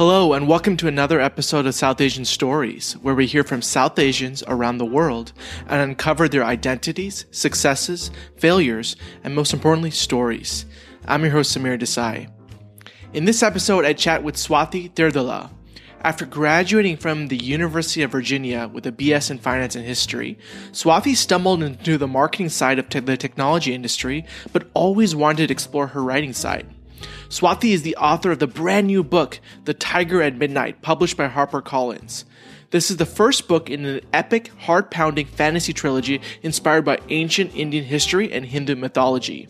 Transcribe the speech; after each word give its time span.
Hello, 0.00 0.32
and 0.32 0.48
welcome 0.48 0.78
to 0.78 0.88
another 0.88 1.20
episode 1.20 1.66
of 1.66 1.74
South 1.74 2.00
Asian 2.00 2.24
Stories, 2.24 2.94
where 3.02 3.14
we 3.14 3.26
hear 3.26 3.44
from 3.44 3.60
South 3.60 3.98
Asians 3.98 4.42
around 4.46 4.78
the 4.78 4.86
world 4.86 5.34
and 5.68 5.82
uncover 5.82 6.26
their 6.26 6.42
identities, 6.42 7.26
successes, 7.32 8.10
failures, 8.38 8.96
and 9.22 9.34
most 9.34 9.52
importantly, 9.52 9.90
stories. 9.90 10.64
I'm 11.06 11.22
your 11.22 11.32
host, 11.32 11.54
Samir 11.54 11.78
Desai. 11.78 12.32
In 13.12 13.26
this 13.26 13.42
episode, 13.42 13.84
I 13.84 13.92
chat 13.92 14.22
with 14.22 14.36
Swati 14.36 14.90
Teerdhala. 14.90 15.50
After 16.00 16.24
graduating 16.24 16.96
from 16.96 17.28
the 17.28 17.36
University 17.36 18.00
of 18.00 18.10
Virginia 18.10 18.70
with 18.72 18.86
a 18.86 18.92
BS 18.92 19.30
in 19.30 19.36
Finance 19.36 19.76
and 19.76 19.84
History, 19.84 20.38
Swati 20.72 21.14
stumbled 21.14 21.62
into 21.62 21.98
the 21.98 22.08
marketing 22.08 22.48
side 22.48 22.78
of 22.78 22.88
the 22.88 23.18
technology 23.18 23.74
industry, 23.74 24.24
but 24.54 24.70
always 24.72 25.14
wanted 25.14 25.48
to 25.48 25.52
explore 25.52 25.88
her 25.88 26.02
writing 26.02 26.32
side. 26.32 26.74
Swati 27.28 27.72
is 27.72 27.82
the 27.82 27.96
author 27.96 28.32
of 28.32 28.38
the 28.38 28.46
brand 28.46 28.86
new 28.86 29.02
book, 29.02 29.40
The 29.64 29.74
Tiger 29.74 30.22
at 30.22 30.36
Midnight, 30.36 30.82
published 30.82 31.16
by 31.16 31.28
HarperCollins. 31.28 32.24
This 32.70 32.90
is 32.90 32.98
the 32.98 33.06
first 33.06 33.48
book 33.48 33.68
in 33.68 33.84
an 33.84 34.00
epic, 34.12 34.48
heart 34.58 34.90
pounding 34.90 35.26
fantasy 35.26 35.72
trilogy 35.72 36.20
inspired 36.42 36.84
by 36.84 37.00
ancient 37.08 37.54
Indian 37.54 37.84
history 37.84 38.32
and 38.32 38.46
Hindu 38.46 38.76
mythology. 38.76 39.48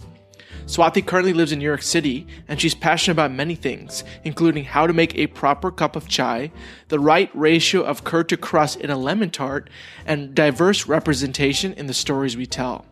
Swati 0.67 1.05
currently 1.05 1.33
lives 1.33 1.51
in 1.51 1.59
New 1.59 1.65
York 1.65 1.83
City, 1.83 2.27
and 2.47 2.61
she's 2.61 2.77
passionate 2.77 3.13
about 3.13 3.33
many 3.33 3.57
things, 3.57 4.05
including 4.23 4.65
how 4.65 4.87
to 4.87 4.93
make 4.93 5.17
a 5.17 5.27
proper 5.27 5.71
cup 5.71 5.97
of 5.97 6.07
chai, 6.07 6.53
the 6.89 7.01
right 7.01 7.31
ratio 7.35 7.83
of 7.83 8.05
curd 8.05 8.29
to 8.29 8.37
crust 8.37 8.79
in 8.81 8.89
a 8.89 8.97
lemon 8.97 9.31
tart, 9.31 9.69
and 10.07 10.35
diverse 10.35 10.87
representation 10.87 11.73
in 11.73 11.89
the 11.89 11.95
stories 11.95 12.37
we 12.37 12.47
tell. 12.47 12.87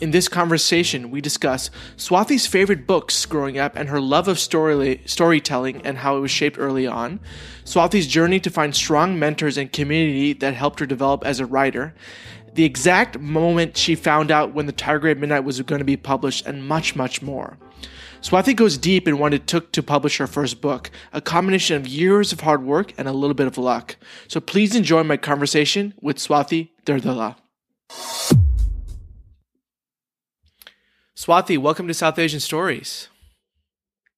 In 0.00 0.12
this 0.12 0.28
conversation, 0.28 1.10
we 1.10 1.20
discuss 1.20 1.70
Swati's 1.98 2.46
favorite 2.46 2.86
books 2.86 3.26
growing 3.26 3.58
up 3.58 3.76
and 3.76 3.90
her 3.90 4.00
love 4.00 4.28
of 4.28 4.38
story- 4.38 5.02
storytelling 5.04 5.82
and 5.84 5.98
how 5.98 6.16
it 6.16 6.20
was 6.20 6.30
shaped 6.30 6.58
early 6.58 6.86
on, 6.86 7.20
Swati's 7.66 8.06
journey 8.06 8.40
to 8.40 8.48
find 8.48 8.74
strong 8.74 9.18
mentors 9.18 9.58
and 9.58 9.70
community 9.70 10.32
that 10.32 10.54
helped 10.54 10.80
her 10.80 10.86
develop 10.86 11.22
as 11.26 11.38
a 11.38 11.44
writer, 11.44 11.94
the 12.54 12.64
exact 12.64 13.18
moment 13.18 13.76
she 13.76 13.94
found 13.94 14.30
out 14.30 14.54
when 14.54 14.64
The 14.64 14.72
Tiger 14.72 15.08
at 15.08 15.18
Midnight 15.18 15.44
was 15.44 15.60
going 15.60 15.80
to 15.80 15.84
be 15.84 15.98
published, 15.98 16.46
and 16.46 16.66
much, 16.66 16.96
much 16.96 17.20
more. 17.20 17.58
Swati 18.22 18.56
goes 18.56 18.78
deep 18.78 19.06
in 19.06 19.18
what 19.18 19.34
it 19.34 19.46
took 19.46 19.70
to 19.72 19.82
publish 19.82 20.16
her 20.16 20.26
first 20.26 20.62
book, 20.62 20.90
a 21.12 21.20
combination 21.20 21.76
of 21.76 21.86
years 21.86 22.32
of 22.32 22.40
hard 22.40 22.62
work 22.62 22.94
and 22.96 23.06
a 23.06 23.12
little 23.12 23.34
bit 23.34 23.46
of 23.46 23.58
luck. 23.58 23.96
So 24.28 24.40
please 24.40 24.74
enjoy 24.74 25.02
my 25.04 25.18
conversation 25.18 25.92
with 26.00 26.16
Swati 26.16 26.70
Teerdhala. 26.86 27.36
Swati, 31.20 31.58
welcome 31.58 31.86
to 31.86 31.92
South 31.92 32.18
Asian 32.18 32.40
Stories. 32.40 33.08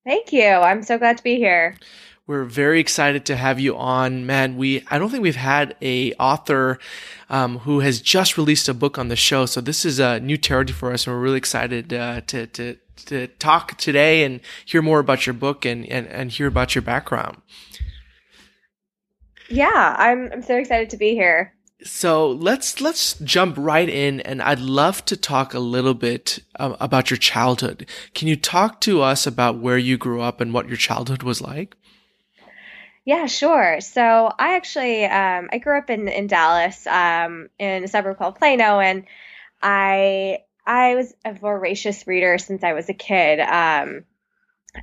Thank 0.06 0.32
you. 0.32 0.46
I'm 0.46 0.84
so 0.84 0.98
glad 0.98 1.16
to 1.16 1.22
be 1.24 1.34
here. 1.34 1.76
We're 2.28 2.44
very 2.44 2.78
excited 2.78 3.26
to 3.26 3.34
have 3.34 3.58
you 3.58 3.76
on, 3.76 4.24
man. 4.24 4.56
We 4.56 4.84
I 4.88 5.00
don't 5.00 5.10
think 5.10 5.24
we've 5.24 5.34
had 5.34 5.74
a 5.82 6.12
author 6.12 6.78
um, 7.28 7.58
who 7.58 7.80
has 7.80 8.00
just 8.00 8.38
released 8.38 8.68
a 8.68 8.72
book 8.72 8.98
on 8.98 9.08
the 9.08 9.16
show, 9.16 9.46
so 9.46 9.60
this 9.60 9.84
is 9.84 9.98
a 9.98 10.20
new 10.20 10.36
territory 10.36 10.74
for 10.74 10.92
us, 10.92 11.04
and 11.04 11.16
we're 11.16 11.22
really 11.22 11.38
excited 11.38 11.92
uh, 11.92 12.20
to 12.28 12.46
to 12.46 12.76
to 13.06 13.26
talk 13.26 13.76
today 13.78 14.22
and 14.22 14.38
hear 14.64 14.80
more 14.80 15.00
about 15.00 15.26
your 15.26 15.34
book 15.34 15.64
and 15.64 15.84
and, 15.86 16.06
and 16.06 16.30
hear 16.30 16.46
about 16.46 16.76
your 16.76 16.82
background. 16.82 17.42
Yeah, 19.48 19.96
I'm 19.98 20.30
I'm 20.32 20.42
so 20.42 20.56
excited 20.56 20.88
to 20.90 20.96
be 20.96 21.14
here. 21.14 21.52
So 21.84 22.30
let's 22.30 22.80
let's 22.80 23.14
jump 23.18 23.56
right 23.58 23.88
in, 23.88 24.20
and 24.20 24.40
I'd 24.40 24.60
love 24.60 25.04
to 25.06 25.16
talk 25.16 25.54
a 25.54 25.58
little 25.58 25.94
bit 25.94 26.38
um, 26.58 26.76
about 26.80 27.10
your 27.10 27.18
childhood. 27.18 27.86
Can 28.14 28.28
you 28.28 28.36
talk 28.36 28.80
to 28.82 29.02
us 29.02 29.26
about 29.26 29.58
where 29.58 29.78
you 29.78 29.96
grew 29.96 30.20
up 30.20 30.40
and 30.40 30.52
what 30.52 30.68
your 30.68 30.76
childhood 30.76 31.22
was 31.22 31.40
like? 31.40 31.76
Yeah, 33.04 33.26
sure. 33.26 33.80
So 33.80 34.32
I 34.38 34.54
actually 34.54 35.04
um, 35.06 35.48
I 35.52 35.58
grew 35.58 35.76
up 35.76 35.90
in 35.90 36.08
in 36.08 36.28
Dallas, 36.28 36.86
um, 36.86 37.48
in 37.58 37.84
a 37.84 37.88
suburb 37.88 38.18
called 38.18 38.36
Plano, 38.36 38.78
and 38.78 39.06
I 39.60 40.38
I 40.66 40.94
was 40.94 41.12
a 41.24 41.32
voracious 41.32 42.06
reader 42.06 42.38
since 42.38 42.62
I 42.62 42.72
was 42.74 42.88
a 42.88 42.94
kid. 42.94 43.40
Um, 43.40 44.04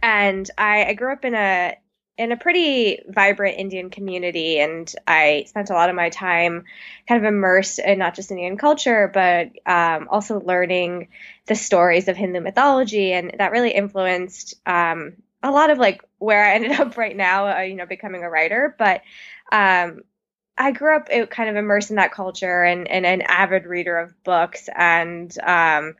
and 0.02 0.50
I, 0.58 0.86
I 0.86 0.94
grew 0.94 1.14
up 1.14 1.26
in 1.26 1.34
a 1.34 1.76
in 2.20 2.34
a 2.34 2.38
pretty 2.38 3.00
vibrant 3.08 3.58
Indian 3.58 3.90
community, 3.90 4.60
and 4.60 4.94
I 5.08 5.46
spent 5.48 5.70
a 5.70 5.74
lot 5.74 5.90
of 5.90 5.96
my 5.96 6.10
time 6.10 6.66
kind 7.08 7.26
of 7.26 7.34
immersed 7.34 7.80
in 7.80 7.98
not 7.98 8.14
just 8.14 8.30
Indian 8.30 8.58
culture, 8.58 9.10
but 9.12 9.52
um, 9.66 10.10
also 10.12 10.42
learning 10.42 11.08
the 11.46 11.56
stories 11.56 12.10
of 12.10 12.18
Hindu 12.18 12.42
mythology, 12.42 13.14
and 13.14 13.36
that 13.38 13.54
really 13.54 13.72
influenced 13.72 14.56
um, 14.66 15.14
a 15.42 15.50
lot 15.50 15.70
of 15.70 15.78
like 15.78 16.04
where 16.18 16.44
I 16.44 16.54
ended 16.56 16.74
up 16.74 16.98
right 16.98 17.16
now, 17.16 17.58
uh, 17.58 17.62
you 17.62 17.76
know, 17.76 17.86
becoming 17.86 18.24
a 18.24 18.30
writer. 18.30 18.76
But 18.78 19.02
um, 19.50 20.02
I 20.58 20.72
grew 20.72 20.98
up 20.98 21.08
kind 21.30 21.50
of 21.50 21.56
immersed 21.56 21.90
in 21.90 21.96
that 21.96 22.12
culture 22.12 22.64
and, 22.64 22.86
and 22.90 23.06
an 23.06 23.22
avid 23.22 23.66
reader 23.66 23.98
of 23.98 24.22
books. 24.26 24.68
And 24.76 25.34
um, 25.40 25.96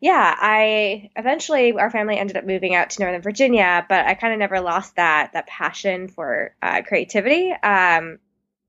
yeah, 0.00 0.34
I 0.38 1.10
eventually 1.16 1.72
our 1.72 1.90
family 1.90 2.18
ended 2.18 2.36
up 2.36 2.44
moving 2.44 2.74
out 2.74 2.90
to 2.90 3.02
Northern 3.02 3.22
Virginia, 3.22 3.84
but 3.88 4.06
I 4.06 4.14
kind 4.14 4.32
of 4.32 4.38
never 4.38 4.60
lost 4.60 4.96
that 4.96 5.32
that 5.32 5.46
passion 5.46 6.08
for 6.08 6.54
uh, 6.62 6.82
creativity. 6.82 7.52
Um, 7.52 8.18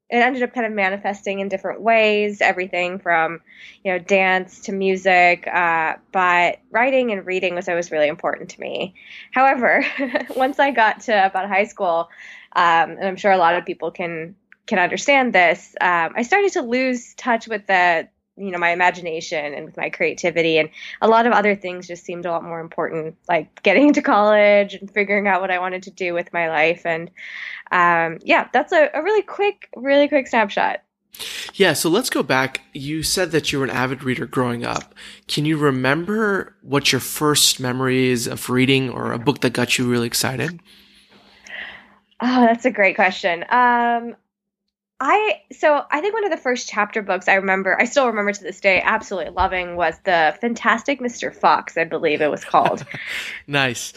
it 0.09 0.15
ended 0.17 0.41
up 0.41 0.53
kind 0.53 0.65
of 0.65 0.71
manifesting 0.71 1.39
in 1.39 1.49
different 1.49 1.81
ways 1.81 2.39
everything 2.39 2.99
from 2.99 3.41
you 3.83 3.91
know 3.91 3.99
dance 3.99 4.61
to 4.61 4.71
music 4.71 5.45
uh, 5.47 5.95
but 6.11 6.59
writing 6.71 7.11
and 7.11 7.25
reading 7.25 7.55
was 7.55 7.67
always 7.67 7.91
really 7.91 8.07
important 8.07 8.51
to 8.51 8.61
me 8.61 8.95
however 9.31 9.85
once 10.35 10.59
i 10.59 10.71
got 10.71 11.01
to 11.01 11.25
about 11.25 11.49
high 11.49 11.65
school 11.65 12.09
um, 12.55 12.91
and 12.91 13.03
i'm 13.03 13.17
sure 13.17 13.31
a 13.31 13.37
lot 13.37 13.55
of 13.55 13.65
people 13.65 13.91
can 13.91 14.35
can 14.65 14.79
understand 14.79 15.33
this 15.33 15.75
um, 15.81 16.13
i 16.15 16.21
started 16.21 16.53
to 16.53 16.61
lose 16.61 17.13
touch 17.15 17.47
with 17.47 17.67
the 17.67 18.07
you 18.37 18.51
know 18.51 18.57
my 18.57 18.69
imagination 18.69 19.53
and 19.53 19.65
with 19.65 19.77
my 19.77 19.89
creativity 19.89 20.57
and 20.57 20.69
a 21.01 21.07
lot 21.07 21.25
of 21.25 21.33
other 21.33 21.55
things 21.55 21.87
just 21.87 22.03
seemed 22.03 22.25
a 22.25 22.31
lot 22.31 22.43
more 22.43 22.59
important 22.59 23.15
like 23.27 23.61
getting 23.63 23.87
into 23.87 24.01
college 24.01 24.73
and 24.75 24.91
figuring 24.91 25.27
out 25.27 25.41
what 25.41 25.51
i 25.51 25.59
wanted 25.59 25.83
to 25.83 25.91
do 25.91 26.13
with 26.13 26.31
my 26.33 26.47
life 26.49 26.85
and 26.85 27.09
um, 27.71 28.17
yeah 28.23 28.47
that's 28.53 28.71
a, 28.71 28.89
a 28.93 29.03
really 29.03 29.21
quick 29.23 29.69
really 29.75 30.07
quick 30.07 30.27
snapshot 30.27 30.81
yeah, 31.53 31.73
so 31.73 31.89
let's 31.89 32.11
go 32.11 32.21
back. 32.21 32.61
You 32.73 33.01
said 33.01 33.31
that 33.31 33.51
you 33.51 33.57
were 33.57 33.65
an 33.65 33.71
avid 33.71 34.03
reader 34.03 34.27
growing 34.27 34.63
up. 34.63 34.93
Can 35.27 35.45
you 35.45 35.57
remember 35.57 36.55
what 36.61 36.91
your 36.91 37.01
first 37.01 37.59
memories 37.59 38.27
of 38.27 38.49
reading 38.49 38.89
or 38.89 39.13
a 39.13 39.17
book 39.17 39.41
that 39.41 39.53
got 39.53 39.77
you 39.79 39.89
really 39.89 40.05
excited? 40.05 40.59
Oh, 42.19 42.41
that's 42.41 42.65
a 42.65 42.71
great 42.71 42.95
question. 42.95 43.45
Um, 43.49 44.15
I 44.99 45.41
so 45.51 45.83
I 45.91 46.01
think 46.01 46.13
one 46.13 46.25
of 46.25 46.31
the 46.31 46.37
first 46.37 46.67
chapter 46.67 47.01
books 47.03 47.27
I 47.27 47.35
remember 47.35 47.79
I 47.79 47.85
still 47.85 48.07
remember 48.07 48.33
to 48.33 48.43
this 48.43 48.59
day 48.59 48.81
absolutely 48.83 49.31
loving 49.31 49.75
was 49.75 49.95
the 50.03 50.35
Fantastic 50.41 50.99
Mr. 50.99 51.33
Fox, 51.33 51.77
I 51.77 51.83
believe 51.83 52.21
it 52.21 52.31
was 52.31 52.43
called. 52.43 52.83
nice. 53.47 53.93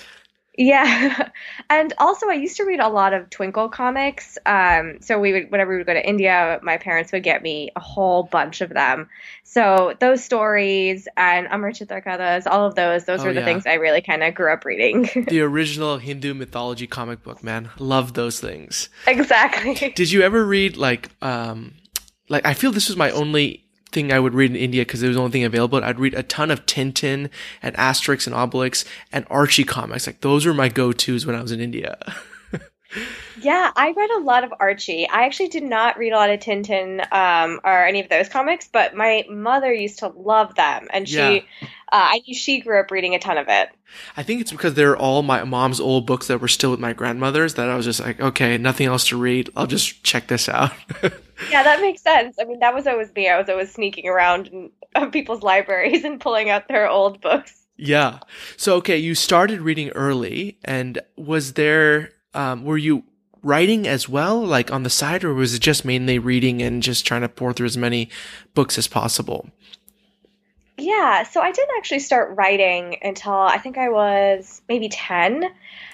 Yeah. 0.61 1.29
And 1.71 1.95
also 1.99 2.29
I 2.29 2.35
used 2.35 2.57
to 2.57 2.65
read 2.65 2.81
a 2.81 2.89
lot 2.89 3.13
of 3.13 3.31
Twinkle 3.31 3.69
comics. 3.69 4.37
Um, 4.45 4.99
so 5.01 5.21
we 5.21 5.33
would 5.33 5.53
whenever 5.53 5.71
we 5.71 5.77
would 5.77 5.87
go 5.87 5.95
to 5.95 6.05
India, 6.05 6.59
my 6.65 6.79
parents 6.79 7.13
would 7.13 7.23
get 7.23 7.45
me 7.45 7.71
a 7.77 7.81
whole 7.81 8.25
bunch 8.25 8.61
of 8.61 8.71
them. 8.71 9.09
So 9.45 9.95
those 10.01 10.25
stories 10.25 11.07
and 11.17 11.47
Amar 11.49 11.71
Chitra 11.71 12.03
Kathas, 12.03 12.49
all 12.49 12.67
of 12.67 12.75
those, 12.75 13.05
those 13.05 13.21
oh, 13.21 13.27
were 13.27 13.33
the 13.33 13.41
yeah. 13.41 13.47
things 13.47 13.67
I 13.67 13.75
really 13.75 14.03
kind 14.03 14.25
of 14.25 14.35
grew 14.35 14.53
up 14.53 14.65
reading. 14.65 15.09
the 15.29 15.43
original 15.43 15.99
Hindu 15.99 16.35
mythology 16.35 16.89
comic 16.89 17.23
book, 17.23 17.45
man. 17.45 17.71
Love 17.79 18.15
those 18.15 18.41
things. 18.41 18.89
Exactly. 19.07 19.93
Did 19.95 20.11
you 20.11 20.23
ever 20.23 20.45
read 20.45 20.77
like 20.77 21.09
um 21.23 21.75
like 22.29 22.45
I 22.45 22.55
feel 22.55 22.73
this 22.73 22.89
was 22.89 22.97
my 22.97 23.13
only 23.13 23.65
thing 23.91 24.13
I 24.13 24.21
would 24.21 24.35
read 24.35 24.51
in 24.51 24.57
India 24.57 24.83
because 24.83 25.03
it 25.03 25.09
was 25.09 25.17
the 25.17 25.23
only 25.23 25.33
thing 25.33 25.45
available. 25.45 25.83
I'd 25.83 26.01
read 26.01 26.15
a 26.15 26.23
ton 26.23 26.51
of 26.51 26.67
Tintin 26.67 27.31
and 27.63 27.77
Asterix 27.77 28.27
and 28.27 28.35
Obelix 28.35 28.85
and 29.13 29.27
Archie 29.31 29.65
comics. 29.65 30.07
Like 30.07 30.21
those 30.21 30.47
were 30.47 30.55
my 30.55 30.69
go-tos 30.69 31.27
when 31.27 31.37
I 31.37 31.43
was 31.43 31.53
in 31.53 31.61
India. 31.61 31.99
yeah, 33.41 33.71
I 33.77 33.93
read 33.93 34.11
a 34.11 34.21
lot 34.21 34.45
of 34.45 34.53
Archie. 34.59 35.09
I 35.09 35.25
actually 35.25 35.49
did 35.49 35.63
not 35.63 35.99
read 35.99 36.13
a 36.13 36.17
lot 36.17 36.31
of 36.31 36.41
Tintin 36.41 37.01
um, 37.13 37.61
or 37.65 37.85
any 37.85 38.01
of 38.01 38.09
those 38.09 38.29
comics, 38.29 38.69
but 38.69 38.95
my 38.95 39.25
mother 39.31 39.73
used 39.73 40.01
to 40.01 40.09
love 40.09 40.55
them, 40.55 40.89
and 40.93 41.09
she, 41.09 41.17
yeah. 41.17 41.41
uh, 41.93 42.09
I 42.13 42.23
knew 42.27 42.35
she 42.35 42.61
grew 42.61 42.81
up 42.81 42.91
reading 42.91 43.15
a 43.15 43.19
ton 43.19 43.39
of 43.39 43.47
it. 43.49 43.71
I 44.17 44.23
think 44.23 44.41
it's 44.41 44.53
because 44.53 44.75
they're 44.75 44.97
all 44.97 45.23
my 45.23 45.45
mom's 45.45 45.81
old 45.81 46.07
books 46.07 46.29
that 46.29 46.41
were 46.41 46.49
still 46.49 46.71
with 46.71 46.81
my 46.81 46.93
grandmother's 46.93 47.55
that 47.55 47.69
I 47.69 47.77
was 47.77 47.85
just 47.85 48.01
like, 48.01 48.21
okay, 48.21 48.59
nothing 48.59 48.87
else 48.87 49.09
to 49.09 49.17
read. 49.17 49.51
I'll 49.57 49.67
just 49.67 50.03
check 50.05 50.29
this 50.29 50.49
out. 50.49 50.73
yeah, 51.51 51.63
that 51.63 51.81
makes 51.81 52.03
sense. 52.03 52.37
I 52.41 52.45
mean, 52.45 52.61
that 52.61 52.75
was 52.75 52.87
always 52.87 53.13
me. 53.15 53.29
I 53.29 53.39
was 53.39 53.49
always 53.49 53.73
sneaking 53.73 54.09
around 54.09 54.49
in 54.49 54.71
uh, 54.95 55.07
people's 55.07 55.43
libraries 55.43 56.05
and 56.05 56.21
pulling 56.21 56.51
out 56.51 56.69
their 56.69 56.89
old 56.89 57.21
books. 57.21 57.57
Yeah. 57.77 58.21
So, 58.57 58.77
okay, 58.77 58.99
you 58.99 59.15
started 59.15 59.61
reading 59.63 59.89
early, 59.91 60.59
and 60.65 61.01
was 61.17 61.55
there, 61.55 62.13
um, 62.35 62.65
were 62.65 62.79
you 62.79 63.05
writing 63.43 63.87
as 63.87 64.09
well, 64.09 64.45
like 64.45 64.71
on 64.71 64.83
the 64.83 64.91
side, 64.91 65.25
or 65.25 65.35
was 65.35 65.55
it 65.55 65.61
just 65.61 65.85
mainly 65.85 66.19
reading 66.19 66.63
and 66.63 66.83
just 66.83 67.07
trying 67.07 67.23
to 67.23 67.29
pour 67.29 67.53
through 67.53 67.67
as 67.67 67.77
many 67.77 68.09
books 68.55 68.77
as 68.79 68.87
possible? 68.87 69.49
Yeah, 70.81 71.25
so 71.25 71.41
I 71.41 71.53
didn't 71.53 71.77
actually 71.77 71.99
start 72.01 72.37
writing 72.37 72.97
until 73.03 73.35
I 73.35 73.59
think 73.59 73.77
I 73.77 73.91
was 73.91 74.63
maybe 74.69 74.89
10. 74.89 75.45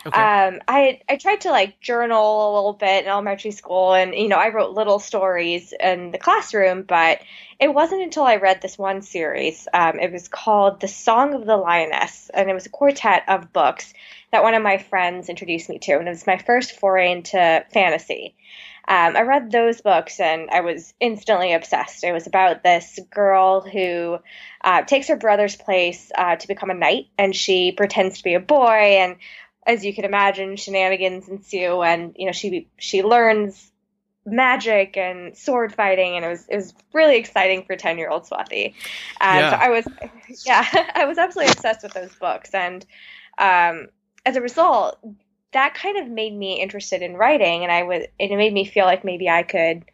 Okay. 0.06 0.20
Um, 0.20 0.60
I 0.68 1.00
I 1.08 1.16
tried 1.16 1.40
to 1.42 1.50
like 1.50 1.80
journal 1.80 2.52
a 2.52 2.54
little 2.54 2.72
bit 2.72 3.04
in 3.04 3.10
elementary 3.10 3.50
school, 3.50 3.94
and 3.94 4.14
you 4.14 4.28
know 4.28 4.36
I 4.36 4.50
wrote 4.50 4.72
little 4.74 4.98
stories 5.00 5.74
in 5.78 6.12
the 6.12 6.18
classroom, 6.18 6.82
but 6.82 7.20
it 7.58 7.72
wasn't 7.72 8.02
until 8.02 8.22
I 8.22 8.36
read 8.36 8.62
this 8.62 8.78
one 8.78 9.02
series. 9.02 9.66
Um, 9.74 9.98
it 9.98 10.12
was 10.12 10.28
called 10.28 10.80
The 10.80 10.88
Song 10.88 11.34
of 11.34 11.44
the 11.44 11.56
Lioness, 11.56 12.30
and 12.32 12.48
it 12.48 12.54
was 12.54 12.66
a 12.66 12.70
quartet 12.70 13.24
of 13.28 13.52
books 13.52 13.92
that 14.30 14.42
one 14.42 14.54
of 14.54 14.62
my 14.62 14.78
friends 14.78 15.28
introduced 15.28 15.68
me 15.68 15.78
to, 15.80 15.98
and 15.98 16.06
it 16.06 16.10
was 16.10 16.26
my 16.26 16.38
first 16.38 16.78
foray 16.78 17.10
into 17.10 17.64
fantasy. 17.72 18.34
Um, 18.88 19.16
I 19.16 19.22
read 19.22 19.50
those 19.50 19.80
books 19.80 20.20
and 20.20 20.48
I 20.50 20.60
was 20.60 20.94
instantly 21.00 21.52
obsessed. 21.52 22.04
It 22.04 22.12
was 22.12 22.26
about 22.26 22.62
this 22.62 22.98
girl 23.10 23.60
who 23.60 24.18
uh, 24.62 24.82
takes 24.82 25.08
her 25.08 25.16
brother's 25.16 25.56
place 25.56 26.12
uh, 26.16 26.36
to 26.36 26.48
become 26.48 26.70
a 26.70 26.74
knight, 26.74 27.06
and 27.18 27.34
she 27.34 27.72
pretends 27.72 28.18
to 28.18 28.24
be 28.24 28.34
a 28.34 28.40
boy. 28.40 28.98
And 28.98 29.16
as 29.66 29.84
you 29.84 29.92
can 29.92 30.04
imagine, 30.04 30.56
shenanigans 30.56 31.28
ensue, 31.28 31.82
and 31.82 32.14
you 32.16 32.26
know 32.26 32.32
she 32.32 32.68
she 32.78 33.02
learns 33.02 33.72
magic 34.24 34.96
and 34.96 35.36
sword 35.36 35.74
fighting, 35.74 36.16
and 36.16 36.24
it 36.24 36.28
was 36.28 36.46
it 36.48 36.56
was 36.56 36.74
really 36.92 37.16
exciting 37.16 37.64
for 37.64 37.76
ten 37.76 37.98
year 37.98 38.08
old 38.08 38.24
Swati. 38.24 38.74
And 39.20 39.40
yeah. 39.40 39.50
so 39.50 39.56
I 39.56 39.68
was, 39.70 39.86
yeah, 40.46 40.90
I 40.94 41.04
was 41.06 41.18
absolutely 41.18 41.52
obsessed 41.52 41.82
with 41.82 41.92
those 41.92 42.14
books, 42.14 42.54
and 42.54 42.86
um, 43.38 43.88
as 44.24 44.36
a 44.36 44.40
result, 44.40 44.98
that 45.56 45.74
kind 45.74 45.96
of 45.96 46.08
made 46.08 46.36
me 46.36 46.60
interested 46.60 47.00
in 47.00 47.16
writing 47.16 47.62
and 47.62 47.72
I 47.72 47.82
was 47.84 48.04
it 48.18 48.36
made 48.36 48.52
me 48.52 48.66
feel 48.66 48.84
like 48.84 49.04
maybe 49.04 49.28
I 49.28 49.42
could 49.42 49.84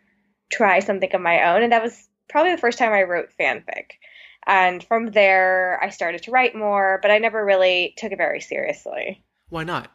try 0.51 0.81
something 0.81 1.15
of 1.15 1.21
my 1.21 1.51
own 1.51 1.63
and 1.63 1.73
that 1.73 1.83
was 1.83 2.09
probably 2.29 2.51
the 2.51 2.61
first 2.61 2.79
time 2.79 2.93
I 2.93 3.03
wrote 3.03 3.31
fanfic. 3.39 3.93
And 4.45 4.83
from 4.83 5.13
there 5.13 5.79
I 5.83 5.91
started 5.91 6.25
to 6.25 6.33
write 6.33 6.57
more, 6.57 6.99
but 7.01 7.13
I 7.13 7.19
never 7.19 7.45
really 7.45 7.95
took 7.97 8.11
it 8.11 8.19
very 8.19 8.41
seriously. 8.41 9.23
Why 9.51 9.63
not? 9.63 9.93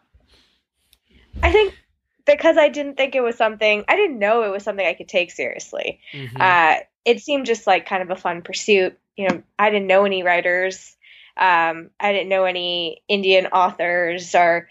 I 1.44 1.52
think 1.52 1.78
because 2.26 2.58
I 2.58 2.70
didn't 2.70 2.96
think 2.96 3.16
it 3.16 3.22
was 3.22 3.36
something 3.36 3.84
I 3.90 3.98
didn't 3.98 4.20
know 4.20 4.44
it 4.44 4.52
was 4.52 4.64
something 4.64 4.86
I 4.86 4.94
could 4.94 5.10
take 5.10 5.32
seriously. 5.32 6.00
Mm-hmm. 6.14 6.38
Uh, 6.40 6.76
it 7.04 7.20
seemed 7.20 7.46
just 7.46 7.68
like 7.68 7.86
kind 7.86 8.02
of 8.02 8.10
a 8.10 8.20
fun 8.20 8.42
pursuit. 8.42 8.98
You 9.18 9.28
know, 9.28 9.44
I 9.60 9.70
didn't 9.70 9.88
know 9.88 10.06
any 10.06 10.24
writers. 10.24 10.96
Um, 11.36 11.90
I 12.00 12.14
didn't 12.14 12.30
know 12.30 12.46
any 12.46 13.04
Indian 13.10 13.48
authors 13.48 14.34
or 14.34 14.70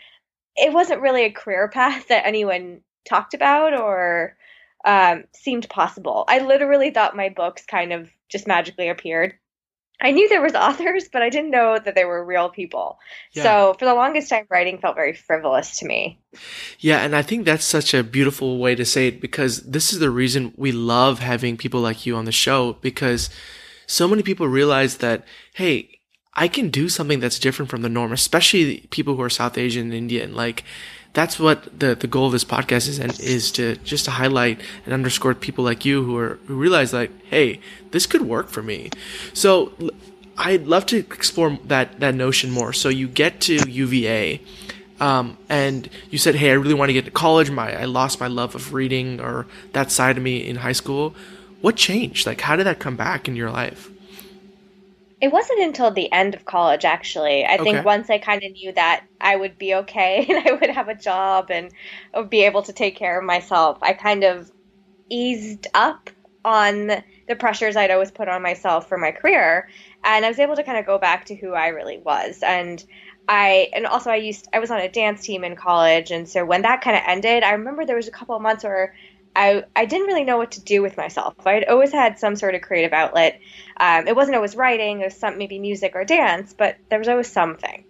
it 0.56 0.72
wasn't 0.72 1.00
really 1.00 1.24
a 1.24 1.30
career 1.30 1.68
path 1.68 2.08
that 2.08 2.26
anyone 2.26 2.80
talked 3.04 3.34
about 3.34 3.74
or 3.74 4.36
um, 4.84 5.24
seemed 5.32 5.68
possible. 5.68 6.24
I 6.28 6.40
literally 6.40 6.90
thought 6.90 7.16
my 7.16 7.28
books 7.28 7.64
kind 7.64 7.92
of 7.92 8.10
just 8.28 8.46
magically 8.46 8.88
appeared. 8.88 9.34
I 10.00 10.10
knew 10.10 10.28
there 10.28 10.42
was 10.42 10.54
authors, 10.54 11.08
but 11.12 11.22
I 11.22 11.30
didn't 11.30 11.50
know 11.50 11.78
that 11.78 11.94
they 11.94 12.04
were 12.04 12.24
real 12.24 12.48
people. 12.48 12.98
Yeah. 13.32 13.42
So 13.42 13.76
for 13.78 13.84
the 13.84 13.94
longest 13.94 14.28
time, 14.28 14.46
writing 14.50 14.78
felt 14.78 14.94
very 14.94 15.14
frivolous 15.14 15.78
to 15.78 15.86
me. 15.86 16.20
Yeah, 16.78 16.98
and 16.98 17.16
I 17.16 17.22
think 17.22 17.44
that's 17.44 17.64
such 17.64 17.94
a 17.94 18.04
beautiful 18.04 18.58
way 18.58 18.74
to 18.74 18.84
say 18.84 19.08
it 19.08 19.20
because 19.20 19.62
this 19.62 19.92
is 19.92 19.98
the 19.98 20.10
reason 20.10 20.52
we 20.56 20.72
love 20.72 21.18
having 21.18 21.56
people 21.56 21.80
like 21.80 22.06
you 22.06 22.16
on 22.16 22.24
the 22.24 22.32
show 22.32 22.74
because 22.74 23.30
so 23.86 24.06
many 24.06 24.22
people 24.22 24.48
realize 24.48 24.98
that, 24.98 25.24
hey, 25.54 25.95
I 26.36 26.48
can 26.48 26.68
do 26.68 26.90
something 26.90 27.18
that's 27.18 27.38
different 27.38 27.70
from 27.70 27.80
the 27.80 27.88
norm, 27.88 28.12
especially 28.12 28.80
people 28.90 29.16
who 29.16 29.22
are 29.22 29.30
South 29.30 29.56
Asian 29.56 29.86
and 29.86 29.94
Indian. 29.94 30.34
Like, 30.34 30.64
that's 31.14 31.38
what 31.38 31.80
the, 31.80 31.94
the 31.94 32.06
goal 32.06 32.26
of 32.26 32.32
this 32.32 32.44
podcast 32.44 32.88
is, 32.88 32.98
and 32.98 33.18
is 33.20 33.50
to 33.52 33.76
just 33.76 34.04
to 34.04 34.10
highlight 34.10 34.60
and 34.84 34.92
underscore 34.92 35.34
people 35.34 35.64
like 35.64 35.86
you 35.86 36.04
who 36.04 36.14
are 36.18 36.38
who 36.46 36.54
realize 36.56 36.92
like, 36.92 37.10
hey, 37.24 37.58
this 37.90 38.04
could 38.04 38.20
work 38.20 38.50
for 38.50 38.62
me. 38.62 38.90
So 39.32 39.72
I'd 40.36 40.66
love 40.66 40.84
to 40.86 40.98
explore 40.98 41.58
that 41.64 42.00
that 42.00 42.14
notion 42.14 42.50
more. 42.50 42.74
So 42.74 42.90
you 42.90 43.08
get 43.08 43.40
to 43.42 43.54
UVA, 43.66 44.42
um, 45.00 45.38
and 45.48 45.88
you 46.10 46.18
said, 46.18 46.34
hey, 46.34 46.50
I 46.50 46.54
really 46.54 46.74
want 46.74 46.90
to 46.90 46.92
get 46.92 47.06
to 47.06 47.10
college. 47.10 47.50
My 47.50 47.72
I 47.74 47.86
lost 47.86 48.20
my 48.20 48.26
love 48.26 48.54
of 48.54 48.74
reading 48.74 49.18
or 49.18 49.46
that 49.72 49.90
side 49.90 50.18
of 50.18 50.22
me 50.22 50.46
in 50.46 50.56
high 50.56 50.72
school. 50.72 51.14
What 51.62 51.76
changed? 51.76 52.26
Like, 52.26 52.42
how 52.42 52.56
did 52.56 52.66
that 52.66 52.78
come 52.78 52.96
back 52.96 53.26
in 53.26 53.36
your 53.36 53.50
life? 53.50 53.90
It 55.20 55.32
wasn't 55.32 55.60
until 55.60 55.90
the 55.90 56.12
end 56.12 56.34
of 56.34 56.44
college, 56.44 56.84
actually. 56.84 57.44
I 57.46 57.56
okay. 57.56 57.64
think 57.64 57.84
once 57.84 58.10
I 58.10 58.18
kind 58.18 58.42
of 58.44 58.52
knew 58.52 58.72
that 58.72 59.04
I 59.20 59.36
would 59.36 59.56
be 59.58 59.74
okay 59.74 60.26
and 60.28 60.46
I 60.48 60.52
would 60.52 60.70
have 60.70 60.88
a 60.88 60.94
job 60.94 61.50
and 61.50 61.72
I 62.14 62.20
would 62.20 62.30
be 62.30 62.42
able 62.42 62.62
to 62.64 62.72
take 62.72 62.96
care 62.96 63.18
of 63.18 63.24
myself, 63.24 63.78
I 63.82 63.94
kind 63.94 64.24
of 64.24 64.50
eased 65.10 65.68
up 65.74 66.10
on 66.44 67.02
the 67.28 67.36
pressures 67.36 67.76
I'd 67.76 67.90
always 67.90 68.10
put 68.12 68.28
on 68.28 68.42
myself 68.42 68.88
for 68.88 68.98
my 68.98 69.12
career. 69.12 69.68
And 70.04 70.24
I 70.24 70.28
was 70.28 70.38
able 70.38 70.56
to 70.56 70.64
kind 70.64 70.78
of 70.78 70.86
go 70.86 70.98
back 70.98 71.26
to 71.26 71.36
who 71.36 71.54
I 71.54 71.68
really 71.68 71.98
was. 71.98 72.42
And 72.42 72.84
I, 73.28 73.70
and 73.74 73.86
also 73.86 74.10
I 74.10 74.16
used, 74.16 74.48
I 74.52 74.60
was 74.60 74.70
on 74.70 74.80
a 74.80 74.88
dance 74.88 75.22
team 75.24 75.44
in 75.44 75.56
college. 75.56 76.10
And 76.12 76.28
so 76.28 76.44
when 76.44 76.62
that 76.62 76.82
kind 76.82 76.96
of 76.96 77.02
ended, 77.06 77.42
I 77.42 77.52
remember 77.52 77.84
there 77.86 77.96
was 77.96 78.08
a 78.08 78.12
couple 78.12 78.36
of 78.36 78.42
months 78.42 78.64
where 78.64 78.94
I, 79.36 79.64
I 79.76 79.84
didn't 79.84 80.06
really 80.06 80.24
know 80.24 80.38
what 80.38 80.52
to 80.52 80.62
do 80.62 80.80
with 80.80 80.96
myself. 80.96 81.34
I'd 81.46 81.64
always 81.64 81.92
had 81.92 82.18
some 82.18 82.36
sort 82.36 82.54
of 82.54 82.62
creative 82.62 82.94
outlet. 82.94 83.38
Um, 83.76 84.08
it 84.08 84.16
wasn't 84.16 84.36
always 84.36 84.56
writing, 84.56 85.02
it 85.02 85.04
was 85.04 85.16
some 85.16 85.36
maybe 85.36 85.58
music 85.58 85.92
or 85.94 86.04
dance, 86.06 86.54
but 86.54 86.78
there 86.88 86.98
was 86.98 87.06
always 87.06 87.30
something. 87.30 87.84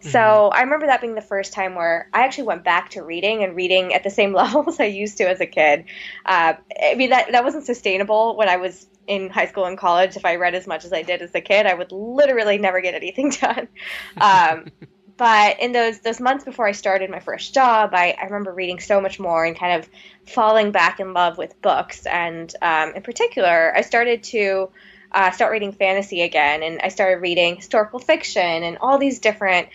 Mm-hmm. 0.00 0.08
So 0.08 0.48
I 0.48 0.62
remember 0.62 0.86
that 0.86 1.02
being 1.02 1.14
the 1.14 1.20
first 1.20 1.52
time 1.52 1.74
where 1.74 2.08
I 2.14 2.24
actually 2.24 2.44
went 2.44 2.64
back 2.64 2.90
to 2.90 3.02
reading 3.02 3.44
and 3.44 3.54
reading 3.54 3.92
at 3.92 4.04
the 4.04 4.10
same 4.10 4.32
levels 4.34 4.80
I 4.80 4.84
used 4.84 5.18
to 5.18 5.28
as 5.28 5.40
a 5.40 5.46
kid. 5.46 5.84
Uh, 6.24 6.54
I 6.82 6.94
mean 6.94 7.10
that 7.10 7.32
that 7.32 7.44
wasn't 7.44 7.66
sustainable 7.66 8.36
when 8.36 8.48
I 8.48 8.56
was 8.56 8.86
in 9.06 9.28
high 9.28 9.46
school 9.46 9.66
and 9.66 9.76
college. 9.76 10.16
If 10.16 10.24
I 10.24 10.36
read 10.36 10.54
as 10.54 10.66
much 10.66 10.84
as 10.86 10.92
I 10.92 11.02
did 11.02 11.20
as 11.20 11.34
a 11.34 11.40
kid, 11.40 11.66
I 11.66 11.74
would 11.74 11.92
literally 11.92 12.58
never 12.58 12.80
get 12.80 12.94
anything 12.94 13.30
done. 13.40 13.68
Um, 14.18 14.70
but 15.16 15.60
in 15.60 15.72
those 15.72 16.00
those 16.00 16.20
months 16.20 16.44
before 16.44 16.66
I 16.66 16.72
started 16.72 17.10
my 17.10 17.20
first 17.20 17.54
job, 17.54 17.90
I, 17.94 18.16
I 18.20 18.24
remember 18.24 18.52
reading 18.52 18.80
so 18.80 19.00
much 19.00 19.18
more 19.18 19.44
and 19.44 19.58
kind 19.58 19.80
of 19.80 19.88
falling 20.26 20.72
back 20.72 21.00
in 21.00 21.14
love 21.14 21.38
with 21.38 21.60
books. 21.62 22.04
And 22.06 22.54
um, 22.60 22.94
in 22.94 23.02
particular, 23.02 23.72
I 23.74 23.80
started 23.80 24.22
to 24.24 24.70
uh, 25.12 25.30
start 25.30 25.52
reading 25.52 25.72
fantasy 25.72 26.22
again, 26.22 26.62
and 26.62 26.80
I 26.82 26.88
started 26.88 27.22
reading 27.22 27.56
historical 27.56 27.98
fiction 27.98 28.42
and 28.42 28.78
all 28.78 28.98
these 28.98 29.18
different 29.18 29.68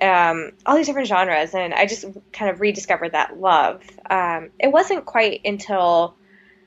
um, 0.00 0.52
all 0.64 0.76
these 0.76 0.86
different 0.86 1.08
genres, 1.08 1.54
and 1.54 1.72
I 1.74 1.86
just 1.86 2.04
kind 2.32 2.50
of 2.50 2.60
rediscovered 2.60 3.12
that 3.12 3.38
love. 3.38 3.82
Um, 4.08 4.50
it 4.58 4.70
wasn't 4.70 5.06
quite 5.06 5.40
until 5.44 6.16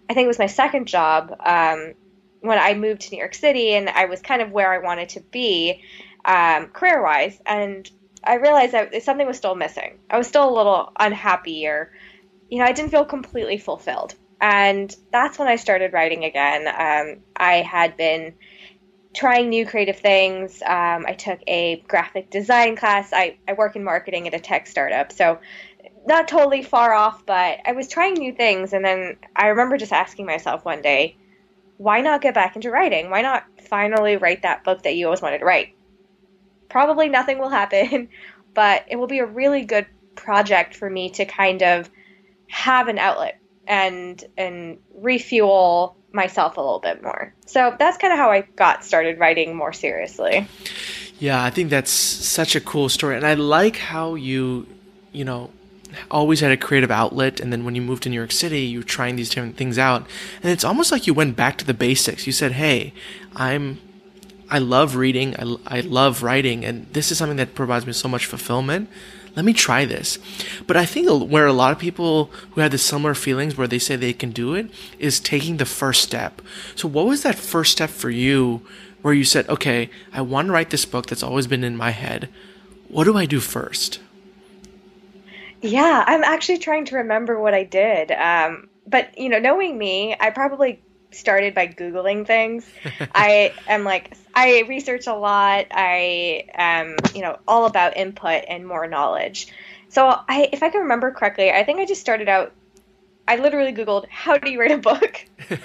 I 0.09 0.13
think 0.13 0.25
it 0.25 0.27
was 0.27 0.39
my 0.39 0.47
second 0.47 0.87
job 0.87 1.35
um, 1.39 1.93
when 2.41 2.57
I 2.57 2.73
moved 2.73 3.01
to 3.01 3.11
New 3.11 3.19
York 3.19 3.35
City, 3.35 3.73
and 3.73 3.89
I 3.89 4.05
was 4.05 4.21
kind 4.21 4.41
of 4.41 4.51
where 4.51 4.71
I 4.71 4.79
wanted 4.79 5.09
to 5.09 5.19
be 5.19 5.83
um, 6.25 6.67
career 6.67 7.03
wise, 7.03 7.39
and 7.45 7.89
I 8.23 8.35
realized 8.35 8.73
that 8.73 9.03
something 9.03 9.27
was 9.27 9.37
still 9.37 9.55
missing. 9.55 9.99
I 10.09 10.17
was 10.17 10.27
still 10.27 10.49
a 10.49 10.57
little 10.57 10.91
unhappy, 10.99 11.67
or 11.67 11.91
you 12.49 12.59
know, 12.59 12.65
I 12.65 12.71
didn't 12.71 12.91
feel 12.91 13.05
completely 13.05 13.57
fulfilled. 13.57 14.15
And 14.41 14.93
that's 15.11 15.37
when 15.37 15.47
I 15.47 15.57
started 15.57 15.93
writing 15.93 16.23
again. 16.23 16.67
Um, 16.67 17.21
I 17.35 17.55
had 17.61 17.97
been 17.97 18.35
trying 19.13 19.49
new 19.49 19.65
creative 19.65 19.97
things. 19.97 20.61
Um, 20.61 21.05
I 21.07 21.13
took 21.17 21.39
a 21.47 21.83
graphic 21.87 22.29
design 22.29 22.75
class. 22.75 23.11
I, 23.11 23.37
I 23.47 23.53
work 23.53 23.75
in 23.75 23.83
marketing 23.83 24.27
at 24.27 24.33
a 24.33 24.39
tech 24.39 24.67
startup, 24.67 25.11
so 25.11 25.39
not 26.05 26.27
totally 26.27 26.63
far 26.63 26.93
off, 26.93 27.25
but 27.25 27.59
I 27.65 27.73
was 27.73 27.87
trying 27.87 28.13
new 28.13 28.33
things. 28.33 28.73
And 28.73 28.83
then 28.85 29.17
I 29.35 29.47
remember 29.47 29.77
just 29.77 29.93
asking 29.93 30.25
myself 30.25 30.63
one 30.63 30.81
day, 30.81 31.17
why 31.77 32.01
not 32.01 32.21
get 32.21 32.33
back 32.33 32.55
into 32.55 32.71
writing? 32.71 33.09
Why 33.09 33.21
not 33.21 33.45
finally 33.69 34.17
write 34.17 34.43
that 34.43 34.63
book 34.63 34.83
that 34.83 34.95
you 34.95 35.05
always 35.05 35.21
wanted 35.21 35.39
to 35.39 35.45
write? 35.45 35.75
Probably 36.69 37.09
nothing 37.09 37.39
will 37.39 37.49
happen, 37.49 38.09
but 38.53 38.85
it 38.89 38.95
will 38.95 39.07
be 39.07 39.19
a 39.19 39.25
really 39.25 39.63
good 39.63 39.87
project 40.15 40.75
for 40.75 40.89
me 40.89 41.09
to 41.11 41.25
kind 41.25 41.63
of 41.63 41.89
have 42.47 42.87
an 42.87 42.97
outlet 42.97 43.39
and 43.67 44.23
and 44.37 44.79
refuel 44.95 45.95
myself 46.11 46.57
a 46.57 46.61
little 46.61 46.79
bit 46.79 47.01
more. 47.03 47.33
So 47.45 47.75
that's 47.77 47.97
kind 47.97 48.11
of 48.11 48.19
how 48.19 48.31
I 48.31 48.41
got 48.55 48.83
started 48.83 49.19
writing 49.19 49.55
more 49.55 49.71
seriously. 49.71 50.47
Yeah, 51.19 51.43
I 51.43 51.49
think 51.51 51.69
that's 51.69 51.91
such 51.91 52.55
a 52.55 52.61
cool 52.61 52.89
story 52.89 53.15
and 53.15 53.25
I 53.25 53.35
like 53.35 53.77
how 53.77 54.15
you 54.15 54.67
you 55.11 55.23
know 55.23 55.51
always 56.11 56.39
had 56.39 56.51
a 56.51 56.57
creative 56.57 56.91
outlet 56.91 57.39
and 57.39 57.51
then 57.51 57.65
when 57.65 57.75
you 57.75 57.81
moved 57.81 58.03
to 58.03 58.09
New 58.09 58.15
York 58.15 58.31
City 58.31 58.61
you 58.61 58.79
were 58.79 58.85
trying 58.85 59.15
these 59.15 59.29
different 59.29 59.57
things 59.57 59.77
out 59.77 60.05
and 60.41 60.51
it's 60.51 60.63
almost 60.63 60.91
like 60.91 61.07
you 61.07 61.13
went 61.13 61.35
back 61.35 61.57
to 61.57 61.65
the 61.65 61.73
basics. 61.73 62.25
You 62.25 62.33
said, 62.33 62.53
"Hey, 62.53 62.93
I'm 63.35 63.79
I 64.49 64.59
love 64.59 64.95
reading, 64.95 65.35
I, 65.37 65.77
I 65.77 65.81
love 65.81 66.23
writing, 66.23 66.65
and 66.65 66.87
this 66.93 67.11
is 67.11 67.17
something 67.17 67.37
that 67.37 67.55
provides 67.55 67.85
me 67.85 67.93
so 67.93 68.07
much 68.07 68.25
fulfillment. 68.25 68.89
Let 69.35 69.45
me 69.45 69.53
try 69.53 69.85
this. 69.85 70.17
But 70.65 70.75
I 70.75 70.85
think 70.85 71.07
where 71.29 71.45
a 71.45 71.53
lot 71.53 71.71
of 71.71 71.79
people 71.79 72.31
who 72.51 72.61
have 72.61 72.71
the 72.71 72.77
similar 72.77 73.13
feelings 73.13 73.55
where 73.55 73.67
they 73.67 73.79
say 73.79 73.95
they 73.95 74.13
can 74.13 74.31
do 74.31 74.55
it 74.55 74.71
is 74.97 75.19
taking 75.19 75.57
the 75.57 75.65
first 75.65 76.01
step. 76.01 76.41
So, 76.75 76.87
what 76.87 77.05
was 77.05 77.23
that 77.23 77.35
first 77.35 77.71
step 77.71 77.89
for 77.89 78.09
you 78.09 78.65
where 79.01 79.13
you 79.13 79.23
said, 79.23 79.47
okay, 79.47 79.89
I 80.11 80.21
want 80.21 80.47
to 80.47 80.51
write 80.51 80.71
this 80.71 80.85
book 80.85 81.05
that's 81.05 81.23
always 81.23 81.47
been 81.47 81.63
in 81.63 81.77
my 81.77 81.91
head? 81.91 82.29
What 82.87 83.03
do 83.03 83.15
I 83.15 83.25
do 83.25 83.39
first? 83.39 83.99
Yeah, 85.61 86.03
I'm 86.07 86.23
actually 86.23 86.57
trying 86.57 86.85
to 86.85 86.97
remember 86.97 87.39
what 87.39 87.53
I 87.53 87.63
did. 87.63 88.11
Um, 88.11 88.69
but, 88.87 89.17
you 89.17 89.29
know, 89.29 89.39
knowing 89.39 89.77
me, 89.77 90.15
I 90.19 90.31
probably 90.31 90.81
started 91.11 91.53
by 91.53 91.67
googling 91.67 92.25
things. 92.25 92.65
I 93.15 93.53
am 93.67 93.83
like 93.83 94.15
I 94.39 94.63
research 94.69 95.05
a 95.07 95.13
lot. 95.13 95.65
I 95.71 96.45
am 96.53 96.95
you 97.13 97.21
know 97.21 97.39
all 97.45 97.65
about 97.65 97.97
input 97.97 98.45
and 98.47 98.65
more 98.65 98.87
knowledge. 98.87 99.51
So 99.89 100.07
I, 100.07 100.49
if 100.53 100.63
I 100.63 100.69
can 100.69 100.81
remember 100.81 101.11
correctly, 101.11 101.51
I 101.51 101.63
think 101.65 101.79
I 101.79 101.85
just 101.85 101.99
started 101.99 102.29
out. 102.29 102.53
I 103.27 103.35
literally 103.35 103.73
googled 103.73 104.07
how 104.09 104.37
do 104.37 104.49
you 104.49 104.59
write 104.61 104.71
a 104.71 104.77
book, 104.77 105.25
and 105.49 105.59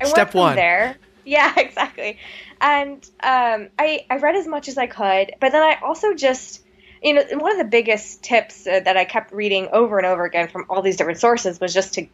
I 0.00 0.06
Step 0.06 0.16
went 0.16 0.30
from 0.32 0.40
one. 0.40 0.56
there. 0.56 0.96
Yeah, 1.24 1.54
exactly. 1.56 2.18
And 2.60 2.96
um, 3.22 3.68
I 3.78 4.06
I 4.10 4.16
read 4.16 4.34
as 4.34 4.48
much 4.48 4.66
as 4.66 4.76
I 4.76 4.88
could, 4.88 5.32
but 5.40 5.52
then 5.52 5.62
I 5.62 5.78
also 5.84 6.14
just 6.14 6.64
you 7.00 7.14
know 7.14 7.22
one 7.38 7.52
of 7.52 7.58
the 7.58 7.70
biggest 7.70 8.24
tips 8.24 8.66
uh, 8.66 8.80
that 8.80 8.96
I 8.96 9.04
kept 9.04 9.32
reading 9.32 9.68
over 9.72 9.98
and 9.98 10.06
over 10.06 10.24
again 10.24 10.48
from 10.48 10.66
all 10.68 10.82
these 10.82 10.96
different 10.96 11.20
sources 11.20 11.60
was 11.60 11.72
just 11.72 11.94
to 11.94 12.08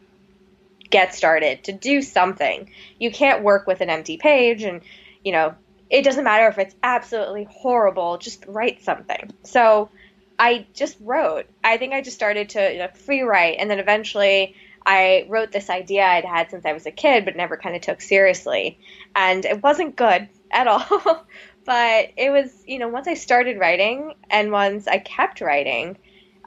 get 0.91 1.15
started, 1.15 1.63
to 1.63 1.71
do 1.71 2.03
something. 2.03 2.69
You 2.99 3.09
can't 3.09 3.43
work 3.43 3.65
with 3.65 3.81
an 3.81 3.89
empty 3.89 4.17
page, 4.17 4.61
and 4.61 4.81
you 5.23 5.31
know 5.31 5.55
it 5.89 6.03
doesn't 6.03 6.23
matter 6.23 6.47
if 6.47 6.59
it's 6.59 6.75
absolutely 6.83 7.47
horrible. 7.49 8.17
Just 8.19 8.45
write 8.47 8.83
something. 8.83 9.33
So 9.43 9.89
I 10.37 10.67
just 10.73 10.97
wrote. 11.01 11.47
I 11.63 11.77
think 11.77 11.93
I 11.93 12.01
just 12.01 12.15
started 12.15 12.49
to 12.49 12.71
you 12.71 12.79
know, 12.79 12.87
free 12.93 13.21
write, 13.21 13.57
and 13.59 13.69
then 13.69 13.79
eventually 13.79 14.55
I 14.85 15.25
wrote 15.29 15.51
this 15.51 15.69
idea 15.69 16.03
I'd 16.05 16.25
had 16.25 16.49
since 16.51 16.65
I 16.65 16.73
was 16.73 16.85
a 16.85 16.91
kid, 16.91 17.25
but 17.25 17.35
never 17.35 17.57
kind 17.57 17.75
of 17.75 17.81
took 17.81 18.01
seriously. 18.01 18.79
And 19.15 19.45
it 19.45 19.61
wasn't 19.61 19.95
good 19.95 20.29
at 20.51 20.67
all. 20.67 21.25
but 21.65 22.09
it 22.17 22.31
was, 22.31 22.63
you 22.65 22.79
know, 22.79 22.87
once 22.87 23.07
I 23.07 23.13
started 23.15 23.59
writing 23.59 24.13
and 24.29 24.51
once 24.51 24.87
I 24.87 24.99
kept 24.99 25.41
writing, 25.41 25.97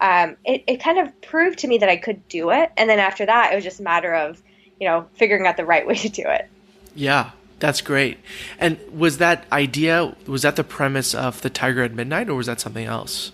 um, 0.01 0.37
it, 0.45 0.65
it 0.67 0.83
kind 0.83 0.99
of 0.99 1.21
proved 1.21 1.61
to 1.61 1.69
me 1.69 1.79
that 1.79 1.89
I 1.89 1.97
could 1.97 2.27
do 2.29 2.51
it. 2.51 2.73
And 2.77 2.89
then 2.89 2.99
after 2.99 3.27
that, 3.27 3.53
it 3.53 3.55
was 3.55 3.65
just 3.65 3.81
a 3.81 3.85
matter 3.85 4.13
of, 4.13 4.43
you 4.81 4.89
know, 4.89 5.07
figuring 5.15 5.47
out 5.47 5.57
the 5.57 5.67
right 5.67 5.87
way 5.87 5.95
to 5.95 6.09
do 6.09 6.25
it. 6.27 6.49
Yeah, 6.95 7.31
that's 7.63 7.81
great. 7.81 8.19
And 8.59 8.77
was 8.93 9.19
that 9.19 9.47
idea, 9.53 10.17
was 10.27 10.43
that 10.43 10.57
the 10.57 10.65
premise 10.65 11.15
of 11.15 11.43
The 11.43 11.49
Tiger 11.49 11.85
at 11.85 11.95
Midnight, 11.95 12.29
or 12.29 12.35
was 12.35 12.47
that 12.47 12.61
something 12.61 12.85
else? 12.85 13.31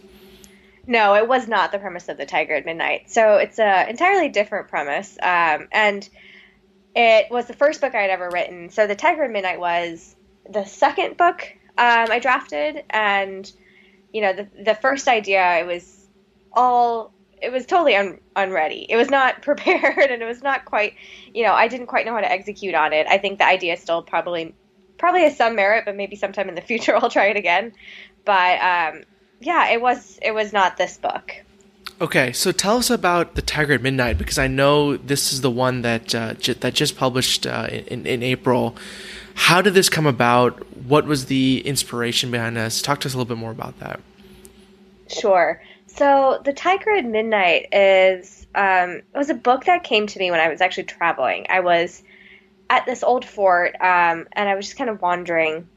No, 0.87 1.15
it 1.15 1.27
was 1.27 1.49
not 1.49 1.73
the 1.73 1.79
premise 1.79 2.11
of 2.11 2.19
The 2.19 2.27
Tiger 2.27 2.55
at 2.55 2.67
Midnight. 2.67 3.11
So 3.11 3.37
it's 3.37 3.59
a 3.59 3.89
entirely 3.89 4.29
different 4.29 4.69
premise. 4.69 5.17
Um, 5.23 5.69
and 5.73 6.07
it 6.95 7.31
was 7.31 7.47
the 7.47 7.55
first 7.55 7.81
book 7.81 7.95
I'd 7.95 8.11
ever 8.11 8.29
written. 8.31 8.69
So 8.69 8.87
The 8.87 8.95
Tiger 8.95 9.25
at 9.25 9.31
Midnight 9.31 9.61
was 9.61 10.15
the 10.49 10.65
second 10.65 11.17
book 11.17 11.51
um, 11.79 12.11
I 12.11 12.19
drafted. 12.19 12.85
And, 12.91 13.51
you 14.13 14.21
know, 14.21 14.35
the, 14.35 14.49
the 14.63 14.75
first 14.75 15.09
idea, 15.09 15.61
it 15.61 15.67
was 15.67 16.07
all, 16.53 17.15
it 17.43 17.51
was 17.51 17.67
totally 17.67 17.97
un, 17.97 18.21
unready. 18.37 18.87
It 18.89 18.97
was 18.97 19.11
not 19.11 19.43
prepared 19.43 20.11
and 20.11 20.23
it 20.23 20.27
was 20.27 20.43
not 20.43 20.65
quite, 20.65 20.95
you 21.35 21.45
know, 21.45 21.53
I 21.53 21.69
didn't 21.69 21.87
quite 21.87 22.07
know 22.07 22.15
how 22.15 22.21
to 22.21 22.31
execute 22.31 22.75
on 22.75 22.93
it. 22.93 23.07
I 23.09 23.19
think 23.19 23.39
the 23.39 23.47
idea 23.47 23.77
still 23.77 24.03
probably, 24.03 24.55
probably 24.99 25.23
has 25.23 25.37
some 25.37 25.55
merit, 25.55 25.85
but 25.85 25.97
maybe 25.97 26.17
sometime 26.17 26.49
in 26.49 26.55
the 26.55 26.61
future 26.71 26.97
I'll 26.97 27.11
try 27.11 27.27
it 27.27 27.37
again. 27.37 27.73
But, 28.25 28.61
um, 28.61 29.05
yeah, 29.41 29.71
it 29.71 29.81
was 29.81 30.19
it 30.23 30.33
was 30.33 30.53
not 30.53 30.77
this 30.77 30.97
book. 30.97 31.33
Okay, 32.01 32.33
so 32.33 32.53
tell 32.53 32.77
us 32.77 32.91
about 32.91 33.35
the 33.35 33.43
Tiger 33.43 33.75
at 33.75 33.83
Midnight 33.83 34.19
because 34.19 34.39
I 34.39 34.47
know 34.47 34.97
this 34.97 35.33
is 35.33 35.41
the 35.41 35.51
one 35.51 35.83
that 35.83 36.15
uh, 36.15 36.35
j- 36.35 36.53
that 36.55 36.75
just 36.75 36.97
published 36.97 37.47
uh, 37.47 37.69
in 37.71 38.07
in 38.07 38.23
April. 38.23 38.77
How 39.35 39.63
did 39.63 39.75
this 39.75 39.89
come 39.89 40.07
about? 40.07 40.65
What 40.77 41.07
was 41.07 41.27
the 41.27 41.63
inspiration 41.65 42.31
behind 42.31 42.57
this? 42.57 42.83
Talk 42.83 43.01
to 43.01 43.09
us 43.09 43.15
a 43.15 43.17
little 43.17 43.29
bit 43.29 43.39
more 43.39 43.51
about 43.51 43.79
that. 43.81 44.01
Sure. 45.09 45.61
So 45.99 46.41
the 46.45 46.53
Tiger 46.53 46.95
at 46.95 47.05
Midnight 47.05 47.69
is 47.73 48.47
um, 48.55 48.91
it 48.91 49.17
was 49.17 49.31
a 49.31 49.35
book 49.35 49.65
that 49.65 49.83
came 49.83 50.07
to 50.07 50.19
me 50.19 50.31
when 50.31 50.39
I 50.39 50.49
was 50.49 50.61
actually 50.61 50.85
traveling. 50.85 51.47
I 51.49 51.59
was 51.59 52.01
at 52.71 52.87
this 52.87 53.03
old 53.03 53.25
fort, 53.25 53.75
um, 53.81 54.29
and 54.31 54.49
I 54.49 54.55
was 54.55 54.67
just 54.67 54.79
kind 54.79 54.91
of 54.91 55.03
wandering 55.03 55.69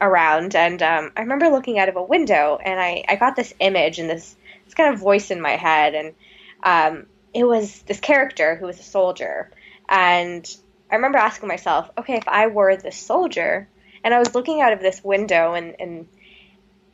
around 0.00 0.54
and 0.54 0.82
um, 0.82 1.10
I 1.16 1.22
remember 1.22 1.48
looking 1.48 1.78
out 1.78 1.88
of 1.88 1.96
a 1.96 2.02
window 2.02 2.58
and 2.62 2.78
I, 2.78 3.02
I 3.08 3.16
got 3.16 3.34
this 3.34 3.54
image 3.58 3.98
and 3.98 4.10
this, 4.10 4.36
this 4.66 4.74
kind 4.74 4.92
of 4.92 5.00
voice 5.00 5.30
in 5.30 5.40
my 5.40 5.52
head 5.56 5.94
and 5.94 6.14
um, 6.62 7.06
it 7.32 7.44
was 7.44 7.80
this 7.82 7.98
character 7.98 8.56
who 8.56 8.66
was 8.66 8.78
a 8.78 8.82
soldier 8.82 9.50
and 9.88 10.46
I 10.90 10.96
remember 10.96 11.16
asking 11.16 11.48
myself, 11.48 11.90
okay, 11.96 12.16
if 12.16 12.28
I 12.28 12.48
were 12.48 12.76
this 12.76 12.98
soldier 12.98 13.68
and 14.04 14.12
I 14.12 14.18
was 14.18 14.34
looking 14.34 14.60
out 14.60 14.74
of 14.74 14.80
this 14.80 15.02
window 15.02 15.54
and 15.54 15.74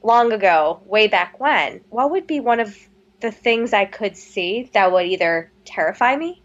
long 0.03 0.33
ago, 0.33 0.81
way 0.85 1.09
back 1.09 1.39
when, 1.41 1.81
what 1.91 2.11
would 2.11 2.27
be 2.27 2.41
one 2.41 2.61
of 2.61 2.77
the 3.21 3.31
things 3.31 3.73
I 3.73 3.85
could 3.85 4.17
see 4.17 4.71
that 4.73 4.93
would 4.93 5.07
either 5.07 5.51
terrify 5.65 6.17
me 6.17 6.43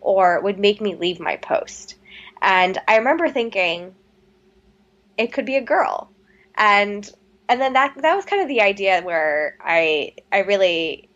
or 0.00 0.40
would 0.40 0.58
make 0.58 0.80
me 0.80 0.94
leave 0.94 1.20
my 1.20 1.36
post? 1.36 1.96
And 2.42 2.78
I 2.88 2.96
remember 2.96 3.28
thinking, 3.28 3.94
it 5.16 5.32
could 5.32 5.46
be 5.46 5.56
a 5.56 5.62
girl. 5.62 6.10
And 6.54 7.08
and 7.48 7.60
then 7.60 7.72
that 7.74 7.94
that 8.00 8.14
was 8.14 8.24
kind 8.24 8.42
of 8.42 8.48
the 8.48 8.62
idea 8.62 9.02
where 9.02 9.56
i 9.60 10.12
i 10.30 10.38
really 10.38 11.08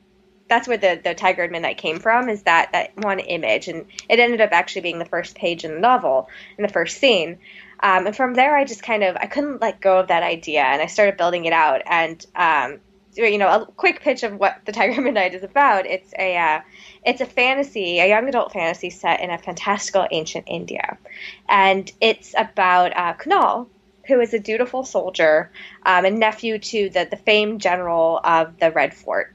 that's 0.49 0.69
where 0.69 0.77
the 0.77 1.01
the 1.03 1.15
tiger 1.15 1.43
at 1.43 1.51
midnight 1.51 1.79
came 1.79 1.99
from 1.99 2.29
is 2.29 2.43
that 2.43 2.73
that 2.73 2.97
one 2.99 3.19
image. 3.19 3.69
And 3.69 3.87
it 4.09 4.19
ended 4.21 4.41
up 4.41 4.53
actually 4.53 4.83
being 4.83 4.99
the 4.99 5.05
first 5.05 5.35
page 5.35 5.65
in 5.65 5.75
the 5.75 5.81
novel 5.81 6.29
in 6.59 6.63
the 6.63 6.73
first 6.73 6.99
scene 6.99 7.39
um, 7.85 8.07
and 8.07 8.17
from 8.17 8.35
there 8.35 8.57
i 8.57 8.65
just 8.65 8.83
kind 8.83 9.05
of 9.05 9.17
i 9.17 9.27
couldn't 9.27 9.61
let 9.61 9.81
go 9.81 9.99
of 9.99 10.09
that 10.09 10.25
idea 10.25 10.63
and 10.63 10.83
i 10.83 10.87
started 10.87 11.17
building 11.17 11.45
it 11.45 11.53
out 11.53 11.83
and 11.87 12.27
um, 12.35 12.81
you 13.15 13.39
know 13.39 13.49
a 13.49 13.67
quick 13.77 14.01
pitch 14.01 14.25
of 14.25 14.35
what 14.41 14.59
the 14.65 14.73
tiger 14.73 15.01
midnight 15.01 15.35
is 15.35 15.45
about 15.45 15.87
it's 15.87 16.13
a 16.19 16.37
uh, 16.37 16.61
it's 17.05 17.21
a 17.21 17.27
fantasy 17.27 18.01
a 18.01 18.09
young 18.09 18.29
adult 18.29 18.53
fantasy 18.53 18.91
set 18.91 19.21
in 19.21 19.31
a 19.31 19.39
fantastical 19.39 20.07
ancient 20.11 20.45
india 20.49 20.99
and 21.49 21.93
it's 22.01 22.35
about 22.37 22.97
uh, 22.97 23.15
kunal 23.15 23.69
who 24.07 24.21
is 24.21 24.35
a 24.35 24.39
dutiful 24.39 24.85
soldier 24.85 25.51
um, 25.85 26.05
and 26.05 26.19
nephew 26.19 26.59
to 26.59 26.89
the, 26.91 27.07
the 27.11 27.17
famed 27.17 27.61
general 27.61 28.21
of 28.23 28.59
the 28.59 28.71
Red 28.71 28.95
Fort. 28.95 29.35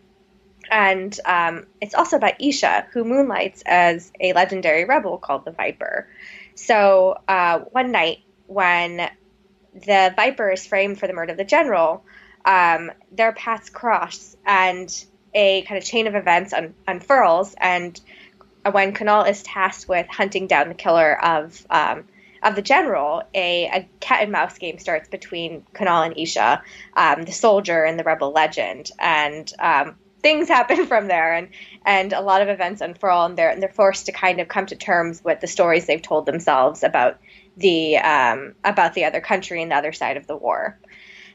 And 0.72 1.18
um, 1.26 1.66
it's 1.82 1.96
also 1.96 2.18
about 2.18 2.40
Isha, 2.40 2.88
who 2.92 3.04
moonlights 3.04 3.64
as 3.66 4.12
a 4.20 4.34
legendary 4.34 4.86
rebel 4.86 5.18
called 5.18 5.46
the 5.46 5.52
Viper. 5.52 6.08
So 6.54 7.18
uh, 7.28 7.60
one 7.72 7.92
night, 7.92 8.20
when 8.50 9.10
the 9.74 10.14
Viper 10.16 10.52
is 10.52 10.66
framed 10.66 11.00
for 11.00 11.08
the 11.08 11.14
murder 11.14 11.32
of 11.32 11.38
the 11.38 11.44
general, 11.44 12.04
um, 12.44 12.92
their 13.12 13.32
paths 13.32 13.70
cross 13.70 14.36
and 14.46 15.06
a 15.34 15.62
kind 15.62 15.78
of 15.78 15.84
chain 15.84 16.08
of 16.08 16.16
events 16.16 16.52
un- 16.52 16.74
unfurls. 16.88 17.56
And 17.58 18.00
when 18.70 18.94
Kunal 18.94 19.30
is 19.30 19.44
tasked 19.44 19.88
with 19.88 20.08
hunting 20.08 20.48
down 20.48 20.68
the 20.68 20.76
killer 20.76 21.24
of 21.24 21.66
um, 21.70 22.06
of 22.42 22.56
the 22.56 22.62
general, 22.62 23.24
a, 23.34 23.66
a 23.66 23.90
cat 24.00 24.24
and 24.24 24.32
mouse 24.32 24.58
game 24.58 24.80
starts 24.80 25.10
between 25.10 25.66
Kunal 25.74 26.06
and 26.06 26.18
Isha, 26.18 26.64
um, 26.96 27.24
the 27.24 27.34
soldier 27.34 27.84
and 27.84 28.00
the 28.00 28.04
rebel 28.04 28.32
legend, 28.32 28.92
and 28.98 29.52
um, 29.60 29.96
things 30.22 30.48
happen 30.58 30.88
from 30.88 31.08
there, 31.08 31.34
and 31.34 31.50
and 31.86 32.14
a 32.14 32.22
lot 32.22 32.42
of 32.42 32.50
events 32.50 32.82
unfurl, 32.82 33.26
and 33.26 33.38
they're 33.38 33.50
and 33.50 33.62
they're 33.62 33.70
forced 33.70 34.08
to 34.08 34.12
kind 34.12 34.40
of 34.40 34.48
come 34.48 34.66
to 34.68 34.76
terms 34.76 35.24
with 35.24 35.40
the 35.42 35.48
stories 35.48 35.86
they've 35.86 36.02
told 36.02 36.26
themselves 36.26 36.84
about 36.84 37.20
the 37.60 37.98
um, 37.98 38.56
about 38.64 38.94
the 38.94 39.06
other 39.06 39.22
country 39.22 39.62
and 39.62 39.72
the 39.72 39.76
other 39.76 39.94
side 39.94 40.18
of 40.18 40.28
the 40.28 40.36
war. 40.38 40.80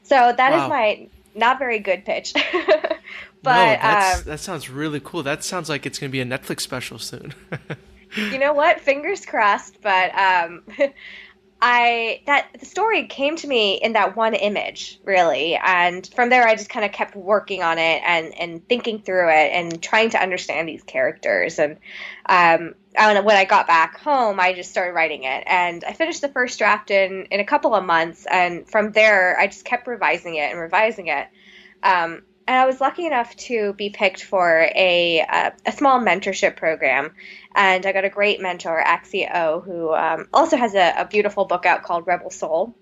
So 0.03 0.33
that 0.37 0.51
Wow. 0.51 0.63
is 0.63 0.67
my 0.69 1.09
not 1.35 1.59
very 1.59 1.79
good 1.79 2.05
pitch, 2.05 2.33
but 3.43 3.79
no, 3.83 4.17
um, 4.17 4.23
that 4.25 4.39
sounds 4.39 4.69
really 4.69 4.99
cool. 4.99 5.23
That 5.23 5.43
sounds 5.43 5.69
like 5.69 5.85
it's 5.85 5.99
going 5.99 6.09
to 6.09 6.11
be 6.11 6.21
a 6.21 6.25
Netflix 6.25 6.61
special 6.61 6.99
soon. 6.99 7.33
you 8.29 8.39
know 8.39 8.53
what? 8.53 8.81
Fingers 8.81 9.25
crossed. 9.25 9.81
But 9.81 10.15
um, 10.17 10.63
I 11.61 12.21
that 12.27 12.49
the 12.59 12.65
story 12.65 13.07
came 13.07 13.35
to 13.37 13.47
me 13.47 13.75
in 13.75 13.93
that 13.93 14.15
one 14.15 14.33
image, 14.33 14.99
really, 15.03 15.55
and 15.55 16.07
from 16.15 16.29
there 16.29 16.47
I 16.47 16.55
just 16.55 16.69
kind 16.69 16.85
of 16.85 16.91
kept 16.91 17.15
working 17.15 17.63
on 17.63 17.77
it 17.77 18.01
and 18.05 18.33
and 18.39 18.67
thinking 18.67 19.01
through 19.01 19.29
it 19.29 19.51
and 19.53 19.81
trying 19.81 20.09
to 20.11 20.21
understand 20.21 20.67
these 20.67 20.83
characters. 20.83 21.57
And 21.59 21.77
um, 22.27 22.75
and 22.97 23.25
when 23.25 23.35
I 23.35 23.45
got 23.45 23.67
back 23.67 23.97
home, 23.99 24.39
I 24.39 24.53
just 24.53 24.71
started 24.71 24.93
writing 24.93 25.23
it, 25.23 25.43
and 25.47 25.83
I 25.83 25.93
finished 25.93 26.21
the 26.21 26.29
first 26.29 26.57
draft 26.57 26.91
in 26.91 27.27
in 27.31 27.39
a 27.39 27.45
couple 27.45 27.75
of 27.75 27.83
months, 27.83 28.25
and 28.29 28.69
from 28.69 28.91
there 28.91 29.37
I 29.39 29.47
just 29.47 29.65
kept 29.65 29.87
revising 29.87 30.35
it 30.35 30.51
and 30.51 30.59
revising 30.59 31.07
it. 31.07 31.27
Um, 31.83 32.23
and 32.47 32.57
I 32.57 32.65
was 32.65 32.79
lucky 32.79 33.05
enough 33.07 33.35
to 33.37 33.73
be 33.73 33.89
picked 33.89 34.23
for 34.23 34.69
a 34.75 35.25
uh, 35.27 35.51
a 35.65 35.71
small 35.71 35.99
mentorship 35.99 36.55
program, 36.55 37.13
and 37.55 37.85
I 37.85 37.91
got 37.91 38.05
a 38.05 38.09
great 38.09 38.41
mentor, 38.41 38.83
Axie 38.85 39.29
O, 39.33 39.61
who 39.61 39.93
um, 39.93 40.27
also 40.33 40.57
has 40.57 40.75
a, 40.75 40.93
a 41.01 41.05
beautiful 41.05 41.45
book 41.45 41.65
out 41.65 41.83
called 41.83 42.05
Rebel 42.07 42.29
Seoul, 42.29 42.75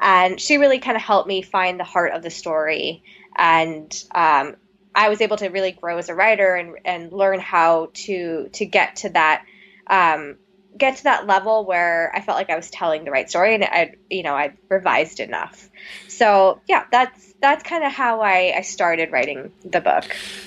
and 0.00 0.40
she 0.40 0.58
really 0.58 0.78
kind 0.78 0.96
of 0.96 1.02
helped 1.02 1.28
me 1.28 1.42
find 1.42 1.80
the 1.80 1.84
heart 1.84 2.12
of 2.12 2.22
the 2.22 2.30
story, 2.30 3.02
and 3.36 4.04
um, 4.14 4.56
I 4.94 5.08
was 5.08 5.20
able 5.20 5.36
to 5.38 5.48
really 5.48 5.72
grow 5.72 5.98
as 5.98 6.08
a 6.08 6.14
writer 6.14 6.54
and 6.54 6.76
and 6.84 7.12
learn 7.12 7.40
how 7.40 7.90
to 7.94 8.48
to 8.52 8.66
get 8.66 8.96
to 8.96 9.10
that 9.10 9.44
um, 9.86 10.36
get 10.80 10.96
to 10.96 11.04
that 11.04 11.26
level 11.26 11.64
where 11.64 12.10
I 12.14 12.20
felt 12.20 12.36
like 12.36 12.50
I 12.50 12.56
was 12.56 12.70
telling 12.70 13.04
the 13.04 13.10
right 13.10 13.28
story 13.28 13.54
and 13.54 13.62
I, 13.62 13.94
you 14.08 14.22
know, 14.22 14.34
I 14.34 14.54
revised 14.68 15.20
enough. 15.20 15.68
So 16.08 16.60
yeah, 16.66 16.84
that's 16.90 17.34
that's 17.40 17.62
kind 17.62 17.84
of 17.84 17.92
how 17.92 18.20
I, 18.20 18.52
I 18.56 18.60
started 18.62 19.12
writing 19.12 19.52
the 19.64 19.80
book. 19.80 20.04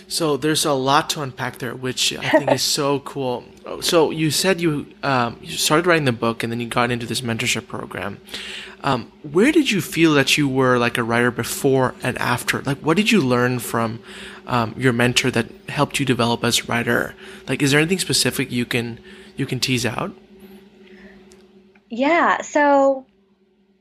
So 0.08 0.38
there's 0.38 0.66
a 0.66 0.74
lot 0.74 1.10
to 1.12 1.22
unpack 1.22 1.58
there, 1.58 1.74
which 1.74 2.14
I 2.14 2.30
think 2.30 2.52
is 2.52 2.62
so 2.62 3.00
cool. 3.12 3.46
So 3.82 4.12
you 4.12 4.30
said 4.30 4.62
you 4.62 4.88
um, 5.02 5.40
you 5.42 5.58
started 5.58 5.88
writing 5.88 6.06
the 6.06 6.12
book 6.12 6.44
and 6.44 6.52
then 6.52 6.60
you 6.60 6.68
got 6.68 6.92
into 6.92 7.06
this 7.06 7.22
mentorship 7.22 7.68
program. 7.68 8.20
Um, 8.84 9.12
where 9.24 9.54
did 9.54 9.72
you 9.72 9.80
feel 9.80 10.14
that 10.16 10.38
you 10.38 10.48
were 10.48 10.78
like 10.78 10.98
a 10.98 11.04
writer 11.04 11.32
before 11.32 11.96
and 12.04 12.18
after? 12.18 12.62
Like, 12.64 12.80
what 12.80 12.98
did 12.98 13.12
you 13.12 13.22
learn 13.22 13.60
from 13.60 14.00
um, 14.46 14.76
your 14.78 14.92
mentor 14.92 15.32
that 15.32 15.48
helped 15.70 16.00
you 16.00 16.06
develop 16.06 16.44
as 16.44 16.60
a 16.60 16.64
writer? 16.66 17.16
Like, 17.48 17.62
is 17.62 17.72
there 17.72 17.80
anything 17.80 18.00
specific 18.00 18.52
you 18.52 18.66
can 18.66 19.00
you 19.38 19.46
can 19.46 19.60
tease 19.60 19.86
out? 19.86 20.12
Yeah. 21.96 22.42
So 22.42 23.06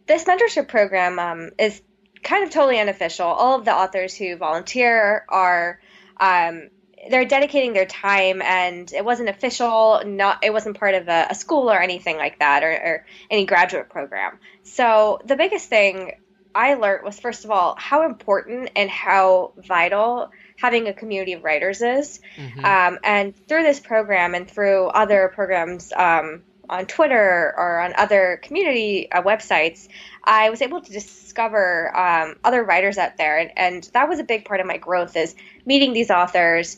this 0.07 0.25
mentorship 0.25 0.69
program 0.69 1.19
um, 1.19 1.51
is 1.59 1.81
kind 2.23 2.45
of 2.45 2.51
totally 2.51 2.79
unofficial. 2.79 3.27
All 3.27 3.59
of 3.59 3.65
the 3.65 3.73
authors 3.73 4.15
who 4.15 4.37
volunteer 4.37 5.25
are 5.31 5.81
um, 6.19 6.69
they're 7.09 7.25
dedicating 7.25 7.73
their 7.73 7.87
time, 7.87 8.43
and 8.43 8.93
it 8.93 9.03
wasn't 9.03 9.31
official. 9.31 10.03
Not 10.05 10.45
it 10.45 10.53
wasn't 10.53 10.79
part 10.79 10.95
of 10.95 11.09
a, 11.09 11.29
a 11.31 11.35
school 11.35 11.71
or 11.71 11.81
anything 11.81 12.19
like 12.19 12.39
that, 12.41 12.63
or, 12.63 12.71
or 12.71 13.07
any 13.31 13.47
graduate 13.47 13.89
program. 13.89 14.39
So 14.63 15.19
the 15.25 15.37
biggest 15.37 15.71
thing 15.71 16.13
I 16.55 16.75
learned 16.75 17.05
was 17.05 17.19
first 17.19 17.47
of 17.47 17.51
all 17.51 17.77
how 17.79 18.05
important 18.05 18.73
and 18.77 18.91
how 18.91 19.55
vital 19.57 20.31
having 20.59 20.87
a 20.87 20.93
community 20.93 21.33
of 21.33 21.43
writers 21.43 21.81
is. 21.81 22.21
Mm-hmm. 22.37 22.65
Um, 22.65 22.99
and 23.03 23.35
through 23.49 23.63
this 23.63 23.81
program 23.81 24.35
and 24.35 24.49
through 24.49 24.89
other 24.89 25.33
programs 25.35 25.93
um, 25.93 26.43
on 26.69 26.87
Twitter 26.87 27.55
or 27.57 27.81
on 27.81 27.93
other 27.97 28.41
community 28.43 29.11
uh, 29.13 29.23
websites, 29.23 29.89
I 30.25 30.51
was 30.51 30.63
able 30.63 30.81
to 30.81 30.93
discover 30.93 31.95
um, 31.97 32.37
other 32.45 32.63
writers 32.63 32.99
out 32.99 33.17
there, 33.17 33.39
and, 33.39 33.51
and 33.57 33.91
that 33.95 34.09
was 34.09 34.19
a 34.19 34.25
big 34.25 34.45
part 34.45 34.61
of 34.61 34.67
my 34.67 34.77
growth 34.77 35.17
is 35.17 35.35
meeting 35.67 35.93
these 35.93 36.11
authors, 36.11 36.77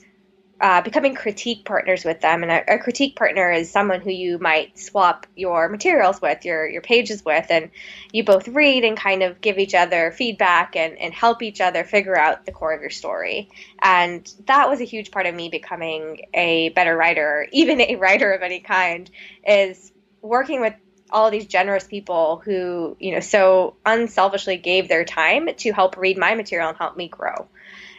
uh, 0.60 0.80
becoming 0.82 1.14
critique 1.14 1.64
partners 1.64 2.04
with 2.04 2.20
them. 2.20 2.42
And 2.42 2.52
a, 2.52 2.74
a, 2.74 2.78
critique 2.78 3.16
partner 3.16 3.50
is 3.50 3.70
someone 3.70 4.00
who 4.00 4.10
you 4.10 4.38
might 4.38 4.78
swap 4.78 5.26
your 5.34 5.68
materials 5.68 6.22
with, 6.22 6.44
your 6.44 6.68
your 6.68 6.80
pages 6.80 7.24
with, 7.24 7.46
and 7.50 7.70
you 8.12 8.24
both 8.24 8.46
read 8.48 8.84
and 8.84 8.96
kind 8.96 9.22
of 9.22 9.40
give 9.40 9.58
each 9.58 9.74
other 9.74 10.12
feedback 10.12 10.76
and, 10.76 10.96
and 10.98 11.12
help 11.12 11.42
each 11.42 11.60
other 11.60 11.82
figure 11.82 12.16
out 12.16 12.46
the 12.46 12.52
core 12.52 12.72
of 12.72 12.80
your 12.80 12.90
story. 12.90 13.50
And 13.80 14.32
that 14.46 14.68
was 14.68 14.80
a 14.80 14.84
huge 14.84 15.10
part 15.10 15.26
of 15.26 15.34
me 15.34 15.48
becoming 15.48 16.22
a 16.32 16.68
better 16.70 16.96
writer, 16.96 17.48
even 17.52 17.80
a 17.80 17.96
writer 17.96 18.32
of 18.32 18.42
any 18.42 18.60
kind, 18.60 19.10
is 19.46 19.92
working 20.22 20.60
with 20.60 20.74
all 21.10 21.30
these 21.30 21.46
generous 21.46 21.84
people 21.84 22.42
who, 22.44 22.96
you 22.98 23.12
know, 23.12 23.20
so 23.20 23.76
unselfishly 23.84 24.56
gave 24.56 24.88
their 24.88 25.04
time 25.04 25.48
to 25.56 25.72
help 25.72 25.96
read 25.96 26.18
my 26.18 26.34
material 26.34 26.68
and 26.68 26.78
help 26.78 26.96
me 26.96 27.08
grow. 27.08 27.48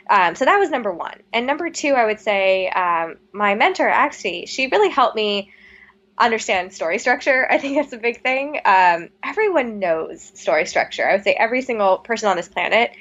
Um, 0.09 0.35
so 0.35 0.45
that 0.45 0.57
was 0.57 0.69
number 0.69 0.91
one. 0.91 1.21
And 1.33 1.47
number 1.47 1.69
two, 1.69 1.93
I 1.93 2.05
would 2.05 2.19
say 2.19 2.69
um, 2.69 3.17
my 3.31 3.55
mentor, 3.55 3.87
actually, 3.87 4.45
she 4.45 4.67
really 4.67 4.89
helped 4.89 5.15
me 5.15 5.51
understand 6.17 6.73
story 6.73 6.99
structure. 6.99 7.47
I 7.51 7.57
think 7.57 7.77
that's 7.77 7.93
a 7.93 7.97
big 7.97 8.21
thing. 8.21 8.59
Um, 8.65 9.09
everyone 9.23 9.79
knows 9.79 10.21
story 10.21 10.65
structure. 10.65 11.07
I 11.07 11.13
would 11.15 11.23
say 11.23 11.33
every 11.33 11.61
single 11.61 11.97
person 11.97 12.29
on 12.29 12.37
this 12.37 12.47
planet 12.47 12.91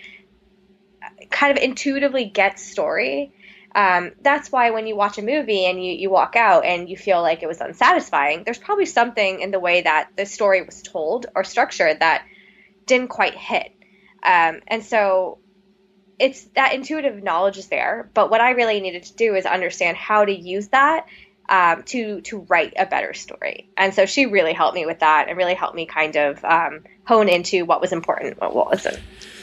kind 1.30 1.56
of 1.56 1.62
intuitively 1.62 2.24
gets 2.24 2.62
story. 2.62 3.32
Um, 3.74 4.12
that's 4.22 4.52
why 4.52 4.70
when 4.70 4.86
you 4.86 4.94
watch 4.94 5.18
a 5.18 5.22
movie 5.22 5.66
and 5.66 5.84
you, 5.84 5.92
you 5.92 6.08
walk 6.08 6.36
out 6.36 6.64
and 6.64 6.88
you 6.88 6.96
feel 6.96 7.20
like 7.20 7.42
it 7.42 7.48
was 7.48 7.60
unsatisfying, 7.60 8.44
there's 8.44 8.58
probably 8.58 8.86
something 8.86 9.40
in 9.40 9.50
the 9.50 9.58
way 9.58 9.82
that 9.82 10.10
the 10.16 10.26
story 10.26 10.62
was 10.62 10.80
told 10.80 11.26
or 11.34 11.42
structured 11.42 12.00
that 12.00 12.24
didn't 12.86 13.08
quite 13.08 13.34
hit. 13.34 13.72
Um, 14.22 14.60
and 14.68 14.84
so 14.84 15.38
it's 16.18 16.44
that 16.54 16.74
intuitive 16.74 17.22
knowledge 17.22 17.58
is 17.58 17.68
there, 17.68 18.10
but 18.14 18.30
what 18.30 18.40
I 18.40 18.50
really 18.50 18.80
needed 18.80 19.04
to 19.04 19.14
do 19.14 19.34
is 19.34 19.46
understand 19.46 19.96
how 19.96 20.24
to 20.24 20.32
use 20.32 20.68
that 20.68 21.06
um, 21.48 21.82
to 21.84 22.20
to 22.22 22.40
write 22.48 22.74
a 22.76 22.86
better 22.86 23.12
story. 23.14 23.68
And 23.76 23.92
so 23.92 24.06
she 24.06 24.26
really 24.26 24.52
helped 24.52 24.74
me 24.74 24.86
with 24.86 25.00
that, 25.00 25.28
and 25.28 25.36
really 25.36 25.54
helped 25.54 25.76
me 25.76 25.86
kind 25.86 26.16
of 26.16 26.44
um, 26.44 26.84
hone 27.04 27.28
into 27.28 27.64
what 27.64 27.80
was 27.80 27.92
important, 27.92 28.40
what 28.40 28.54
wasn't. 28.54 29.00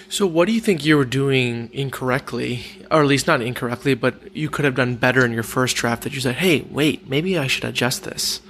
So, 0.10 0.28
what 0.28 0.46
do 0.46 0.52
you 0.52 0.60
think 0.60 0.84
you 0.84 0.98
were 0.98 1.06
doing 1.06 1.70
incorrectly, 1.72 2.66
or 2.90 3.02
at 3.02 3.08
least 3.08 3.28
not 3.28 3.42
incorrectly, 3.42 3.94
but 3.94 4.36
you 4.36 4.50
could 4.50 4.66
have 4.66 4.76
done 4.76 4.96
better 4.96 5.26
in 5.26 5.32
your 5.32 5.44
first 5.44 5.78
draft 5.78 6.04
that 6.04 6.14
you 6.14 6.20
said, 6.20 6.36
"Hey, 6.36 6.66
wait, 6.70 7.08
maybe 7.08 7.38
I 7.38 7.48
should 7.48 7.64
adjust 7.64 8.04
this." 8.04 8.42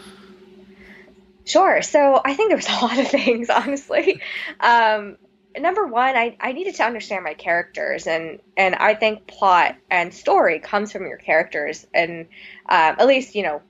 Sure. 1.45 1.81
So 1.81 2.21
I 2.23 2.33
think 2.33 2.49
there 2.49 2.57
was 2.57 2.69
a 2.69 2.85
lot 2.85 2.97
of 2.97 3.07
things, 3.07 3.49
honestly. 3.51 4.21
Um, 4.59 5.17
number 5.57 5.85
one, 5.85 6.15
I, 6.15 6.37
I 6.39 6.53
needed 6.53 6.75
to 6.75 6.83
understand 6.83 7.23
my 7.23 7.33
characters, 7.33 8.07
and 8.07 8.39
and 8.55 8.75
I 8.75 8.93
think 8.95 9.27
plot 9.27 9.75
and 9.89 10.13
story 10.13 10.59
comes 10.59 10.91
from 10.91 11.05
your 11.05 11.17
characters, 11.17 11.85
and 11.93 12.27
um, 12.67 12.95
at 12.99 13.07
least 13.07 13.35
you 13.35 13.43
know, 13.43 13.61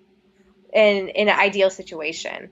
in 0.74 1.10
in 1.10 1.30
an 1.30 1.40
ideal 1.40 1.70
situation. 1.70 2.52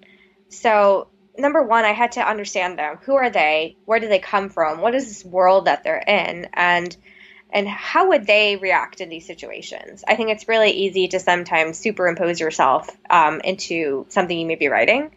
So 0.49 1.07
number 1.37 1.61
one, 1.63 1.85
I 1.85 1.91
had 1.91 2.13
to 2.13 2.27
understand 2.27 2.79
them. 2.79 2.97
Who 3.03 3.15
are 3.15 3.29
they? 3.29 3.77
Where 3.85 3.99
do 3.99 4.07
they 4.07 4.19
come 4.19 4.49
from? 4.49 4.81
What 4.81 4.95
is 4.95 5.07
this 5.07 5.25
world 5.25 5.65
that 5.65 5.83
they're 5.83 5.97
in? 5.97 6.47
And 6.53 6.95
and 7.51 7.67
how 7.67 8.09
would 8.09 8.27
they 8.27 8.57
react 8.57 9.01
in 9.01 9.09
these 9.09 9.25
situations? 9.25 10.03
I 10.07 10.15
think 10.15 10.29
it's 10.29 10.47
really 10.47 10.71
easy 10.71 11.07
to 11.09 11.19
sometimes 11.19 11.79
superimpose 11.79 12.39
yourself 12.39 12.89
um, 13.09 13.41
into 13.43 14.05
something 14.09 14.37
you 14.37 14.45
may 14.45 14.55
be 14.55 14.67
writing. 14.67 15.11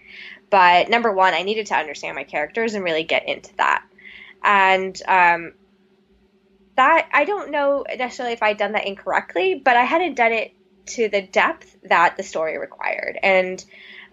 But 0.49 0.89
number 0.89 1.13
one, 1.13 1.35
I 1.35 1.43
needed 1.43 1.67
to 1.67 1.77
understand 1.77 2.15
my 2.15 2.25
characters 2.25 2.75
and 2.75 2.85
really 2.85 3.05
get 3.05 3.29
into 3.29 3.55
that 3.57 3.85
and 4.43 5.01
um, 5.07 5.55
that 6.77 7.09
I 7.13 7.25
don't 7.25 7.51
know 7.51 7.85
necessarily 7.97 8.33
if 8.33 8.43
I'd 8.43 8.57
done 8.57 8.73
that 8.73 8.87
incorrectly, 8.87 9.61
but 9.63 9.77
I 9.77 9.85
hadn't 9.85 10.15
done 10.15 10.33
it 10.33 10.55
to 10.87 11.09
the 11.09 11.23
depth 11.23 11.77
that 11.85 12.17
the 12.17 12.23
story 12.23 12.59
required, 12.59 13.19
and 13.23 13.65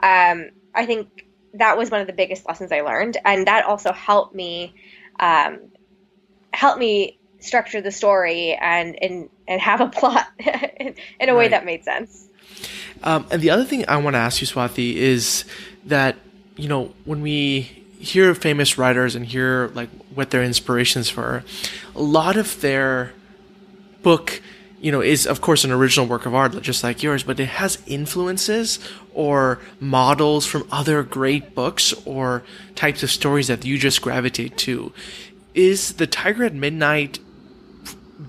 um, 0.02 0.50
I 0.74 0.86
think 0.86 1.26
that 1.56 1.78
was 1.78 1.90
one 1.90 2.02
of 2.02 2.08
the 2.08 2.14
biggest 2.14 2.48
lessons 2.48 2.72
I 2.72 2.82
learned, 2.82 3.18
and 3.26 3.48
that 3.48 3.66
also 3.66 3.92
helped 3.92 4.36
me 4.36 4.76
um, 5.20 5.60
help 6.54 6.78
me 6.78 7.20
structure 7.40 7.82
the 7.82 7.92
story 7.92 8.54
and 8.54 9.02
and, 9.02 9.30
and 9.48 9.62
have 9.62 9.82
a 9.82 9.88
plot 9.90 10.28
in, 10.40 10.96
in, 11.20 11.30
a 11.30 11.36
way 11.36 11.48
that 11.48 11.66
made 11.66 11.84
sense. 11.84 12.28
Um, 13.04 13.26
and 13.32 13.42
the 13.42 13.50
other 13.50 13.64
thing 13.64 13.86
I 13.88 13.98
want 13.98 14.16
to 14.16 14.20
ask 14.20 14.42
you, 14.42 14.48
Swati, 14.48 14.96
is 14.96 15.46
that 15.86 16.18
you 16.56 16.68
know 16.68 16.94
when 17.06 17.22
we 17.22 17.79
hear 18.00 18.34
famous 18.34 18.78
writers 18.78 19.14
and 19.14 19.26
hear 19.26 19.70
like 19.76 19.90
what 20.16 20.32
their 20.32 20.44
inspirations 20.44 21.16
were, 21.16 21.44
a 21.96 22.02
lot 22.02 22.38
of 22.38 22.60
their 22.62 23.14
book, 24.02 24.42
you 24.80 24.92
know, 24.92 25.02
is 25.02 25.28
of 25.28 25.42
course 25.42 25.64
an 25.64 25.72
original 25.72 26.08
work 26.08 26.26
of 26.26 26.34
art, 26.34 26.60
just 26.62 26.84
like 26.84 27.04
yours, 27.04 27.24
but 27.24 27.40
it 27.40 27.48
has 27.48 27.78
influences 27.86 28.80
or 29.14 29.60
models 29.80 30.46
from 30.46 30.68
other 30.72 31.04
great 31.04 31.54
books 31.54 31.94
or 32.06 32.44
types 32.76 33.04
of 33.04 33.12
stories 33.12 33.48
that 33.48 33.66
you 33.66 33.78
just 33.78 34.02
gravitate 34.02 34.58
to. 34.58 34.94
Is 35.54 35.94
the 35.94 36.08
Tiger 36.08 36.46
at 36.46 36.54
Midnight 36.54 37.20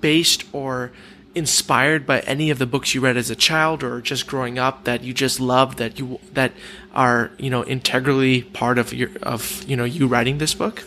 based 0.01 0.43
or 0.51 0.91
inspired 1.33 2.05
by 2.05 2.19
any 2.21 2.49
of 2.49 2.59
the 2.59 2.65
books 2.65 2.93
you 2.93 3.01
read 3.01 3.15
as 3.15 3.29
a 3.29 3.35
child 3.35 3.83
or 3.83 4.01
just 4.01 4.27
growing 4.27 4.59
up 4.59 4.83
that 4.83 5.01
you 5.01 5.13
just 5.13 5.39
loved 5.39 5.77
that 5.77 5.97
you 5.97 6.19
that 6.33 6.51
are 6.93 7.31
you 7.37 7.49
know 7.49 7.63
integrally 7.65 8.41
part 8.41 8.77
of 8.77 8.93
your 8.93 9.09
of 9.23 9.63
you 9.63 9.75
know 9.75 9.83
you 9.83 10.07
writing 10.07 10.37
this 10.37 10.53
book 10.53 10.83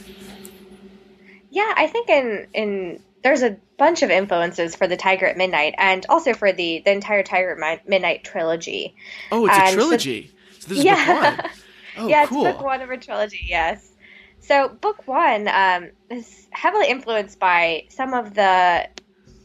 yeah 1.51 1.73
i 1.77 1.87
think 1.87 2.09
in 2.09 2.47
in 2.53 3.03
there's 3.23 3.43
a 3.43 3.57
bunch 3.79 4.03
of 4.03 4.11
influences 4.11 4.75
for 4.75 4.87
the 4.87 4.97
tiger 4.97 5.27
at 5.27 5.37
midnight 5.37 5.75
and 5.79 6.07
also 6.09 6.35
for 6.35 6.53
the 6.53 6.83
the 6.85 6.91
entire 6.91 7.23
tiger 7.23 7.59
at 7.63 7.89
midnight 7.89 8.23
trilogy 8.25 8.95
oh 9.33 9.47
it's 9.47 9.57
and 9.57 9.69
a 9.69 9.73
trilogy 9.73 10.31
so, 10.53 10.61
so 10.61 10.69
this 10.69 10.79
is 10.79 10.85
yeah. 10.85 11.07
book 11.07 11.43
one 11.45 11.51
oh, 11.99 12.09
yeah 12.09 12.27
cool. 12.27 12.47
it's 12.47 12.57
book 12.57 12.65
one 12.65 12.81
of 12.83 12.91
a 12.91 12.97
trilogy 12.97 13.41
yes 13.47 13.91
so 14.41 14.69
book 14.69 15.09
one 15.09 15.49
um, 15.49 15.91
is 16.11 16.47
heavily 16.51 16.89
influenced 16.89 17.39
by 17.39 17.87
some 17.89 18.13
of 18.13 18.35
the 18.35 18.87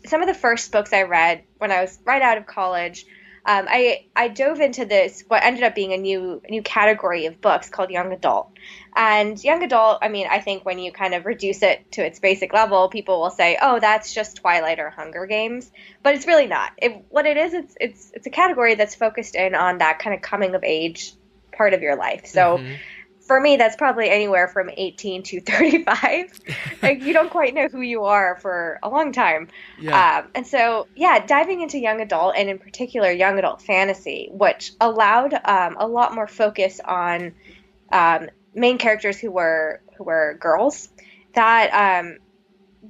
some 0.05 0.21
of 0.21 0.27
the 0.27 0.33
first 0.33 0.71
books 0.71 0.91
I 0.93 1.03
read 1.03 1.43
when 1.57 1.71
I 1.71 1.81
was 1.81 1.99
right 2.05 2.21
out 2.21 2.37
of 2.37 2.45
college. 2.45 3.05
Um, 3.45 3.65
I 3.69 4.06
I 4.15 4.28
dove 4.28 4.60
into 4.60 4.86
this 4.86 5.23
what 5.28 5.43
ended 5.43 5.63
up 5.63 5.75
being 5.75 5.93
a 5.93 5.97
new 5.97 6.41
new 6.49 6.62
category 6.62 7.25
of 7.25 7.41
books 7.41 7.69
called 7.69 7.89
young 7.89 8.12
adult. 8.13 8.52
And 8.95 9.41
young 9.43 9.63
adult, 9.63 9.99
I 10.02 10.10
mean, 10.10 10.28
I 10.30 10.39
think 10.39 10.65
when 10.65 10.80
you 10.80 10.91
kind 10.91 11.13
of 11.13 11.25
reduce 11.25 11.62
it 11.62 11.91
to 11.93 12.06
its 12.06 12.19
basic 12.19 12.54
level, 12.54 12.89
people 12.89 13.21
will 13.21 13.30
say, 13.30 13.58
"Oh, 13.62 13.80
that's 13.80 14.13
just 14.13 14.38
Twilight 14.38 14.80
or 14.80 14.89
Hunger 14.89 15.25
Games," 15.25 15.71
but 16.04 16.15
it's 16.15 16.28
really 16.28 16.47
not. 16.47 16.71
It, 16.78 17.06
what 17.10 17.25
it 17.25 17.38
is, 17.38 17.54
it's 17.54 17.75
it's 17.80 18.12
it's 18.13 18.28
a 18.28 18.32
category 18.32 18.75
that's 18.75 18.95
focused 18.95 19.36
in 19.36 19.56
on 19.56 19.78
that 19.78 19.99
kind 19.99 20.15
of 20.15 20.21
coming 20.21 20.56
of 20.56 20.63
age 20.63 21.13
part 21.52 21.73
of 21.73 21.82
your 21.82 21.95
life. 21.95 22.25
So. 22.25 22.58
Mm-hmm 22.58 22.73
for 23.29 23.39
me, 23.39 23.57
that's 23.57 23.75
probably 23.75 24.09
anywhere 24.09 24.47
from 24.47 24.71
18 24.75 25.21
to 25.21 25.39
35. 25.39 26.31
like 26.81 27.03
you 27.03 27.13
don't 27.13 27.29
quite 27.29 27.53
know 27.53 27.67
who 27.67 27.79
you 27.79 28.05
are 28.05 28.37
for 28.41 28.79
a 28.81 28.89
long 28.89 29.11
time. 29.11 29.49
Yeah. 29.79 30.23
Um, 30.23 30.31
and 30.33 30.47
so, 30.47 30.87
yeah, 30.95 31.23
diving 31.23 31.61
into 31.61 31.77
young 31.77 32.01
adult 32.01 32.33
and 32.35 32.49
in 32.49 32.57
particular 32.57 33.11
young 33.11 33.37
adult 33.37 33.61
fantasy, 33.61 34.29
which 34.31 34.71
allowed 34.81 35.35
um, 35.45 35.77
a 35.79 35.87
lot 35.87 36.15
more 36.15 36.25
focus 36.25 36.81
on 36.83 37.35
um, 37.91 38.31
main 38.55 38.79
characters 38.79 39.19
who 39.19 39.29
were 39.29 39.81
who 39.95 40.05
were 40.05 40.35
girls. 40.39 40.89
That 41.33 42.01
um, 42.01 42.17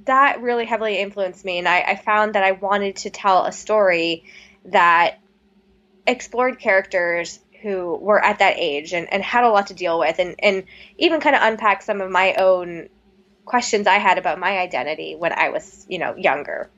that 0.06 0.40
really 0.40 0.64
heavily 0.64 1.00
influenced 1.00 1.44
me, 1.44 1.58
and 1.58 1.68
I, 1.68 1.82
I 1.82 1.96
found 1.96 2.34
that 2.34 2.44
I 2.44 2.52
wanted 2.52 2.96
to 2.96 3.10
tell 3.10 3.44
a 3.44 3.52
story 3.52 4.24
that 4.64 5.18
explored 6.06 6.58
characters 6.58 7.40
who 7.62 7.96
were 7.96 8.22
at 8.24 8.38
that 8.38 8.54
age 8.56 8.92
and, 8.92 9.12
and 9.12 9.22
had 9.22 9.44
a 9.44 9.48
lot 9.50 9.66
to 9.68 9.74
deal 9.74 9.98
with 9.98 10.18
and, 10.18 10.34
and 10.38 10.64
even 10.98 11.20
kind 11.20 11.36
of 11.36 11.42
unpack 11.42 11.82
some 11.82 12.00
of 12.00 12.10
my 12.10 12.34
own 12.34 12.88
questions 13.44 13.86
I 13.86 13.98
had 13.98 14.16
about 14.16 14.38
my 14.38 14.58
identity 14.58 15.16
when 15.16 15.32
I 15.32 15.48
was, 15.48 15.84
you 15.88 15.98
know, 15.98 16.14
younger. 16.16 16.70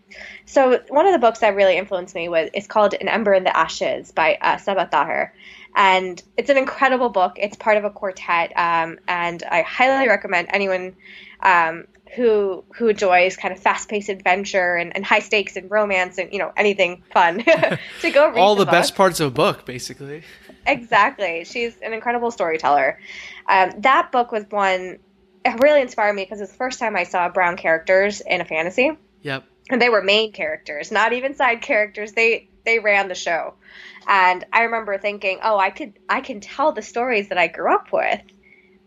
So 0.47 0.81
one 0.88 1.07
of 1.07 1.12
the 1.12 1.18
books 1.18 1.40
that 1.40 1.55
really 1.55 1.77
influenced 1.77 2.14
me 2.14 2.29
was 2.29 2.49
it's 2.55 2.66
called 2.66 2.95
An 2.95 3.09
Ember 3.09 3.35
in 3.35 3.45
the 3.45 3.55
Ashes 3.55 4.11
by 4.11 4.38
uh, 4.40 4.57
Sabaa 4.57 4.90
Tahir. 4.90 5.35
And 5.77 6.23
it's 6.37 6.51
an 6.51 6.57
incredible 6.57 7.11
book. 7.11 7.35
It's 7.37 7.57
part 7.57 7.77
of 7.77 7.85
a 7.85 7.90
quartet, 7.90 8.53
um, 8.57 8.99
and 9.09 9.42
I 9.42 9.62
highly 9.62 10.07
recommend 10.07 10.49
anyone 10.51 10.97
um, 11.40 11.87
who 12.14 12.62
who 12.75 12.88
enjoys 12.88 13.37
kind 13.37 13.55
of 13.55 13.61
fast 13.61 13.88
paced 13.88 14.11
adventure 14.11 14.75
and, 14.77 14.95
and 14.95 15.03
high 15.03 15.21
stakes 15.21 15.57
and 15.57 15.71
romance 15.71 16.18
and 16.18 16.31
you 16.31 16.38
know 16.38 16.53
anything 16.59 17.03
fun 17.11 17.38
to 18.03 18.11
go 18.11 18.29
read 18.29 18.38
all 18.38 18.55
the, 18.55 18.66
the 18.66 18.71
best 18.71 18.95
parts 18.95 19.18
of 19.18 19.29
a 19.29 19.31
book, 19.31 19.64
basically 19.64 20.23
exactly. 20.66 21.44
She's 21.44 21.77
an 21.79 21.92
incredible 21.92 22.31
storyteller. 22.31 22.98
Um, 23.48 23.72
that 23.79 24.12
book 24.12 24.33
was 24.33 24.44
one 24.51 24.98
it 25.44 25.61
really 25.61 25.81
inspired 25.81 26.14
me 26.14 26.25
because 26.25 26.40
it's 26.40 26.53
the 26.53 26.57
first 26.57 26.79
time 26.79 26.96
I 26.96 27.05
saw 27.05 27.29
brown 27.29 27.57
characters 27.57 28.20
in 28.20 28.40
a 28.40 28.44
fantasy. 28.44 28.92
Yep. 29.22 29.44
And 29.70 29.81
they 29.81 29.88
were 29.88 30.03
main 30.03 30.33
characters, 30.33 30.90
not 30.90 31.12
even 31.12 31.35
side 31.35 31.62
characters. 31.62 32.12
They 32.12 32.48
they 32.64 32.79
ran 32.79 33.09
the 33.09 33.14
show. 33.14 33.55
And 34.07 34.44
I 34.53 34.62
remember 34.62 34.98
thinking, 34.98 35.40
"Oh, 35.42 35.59
I 35.59 35.70
could 35.70 35.98
I 36.09 36.20
can 36.20 36.40
tell 36.40 36.72
the 36.72 36.83
stories 36.83 37.29
that 37.29 37.38
I 37.38 37.48
grew 37.48 37.72
up 37.72 37.92
with. 37.92 38.20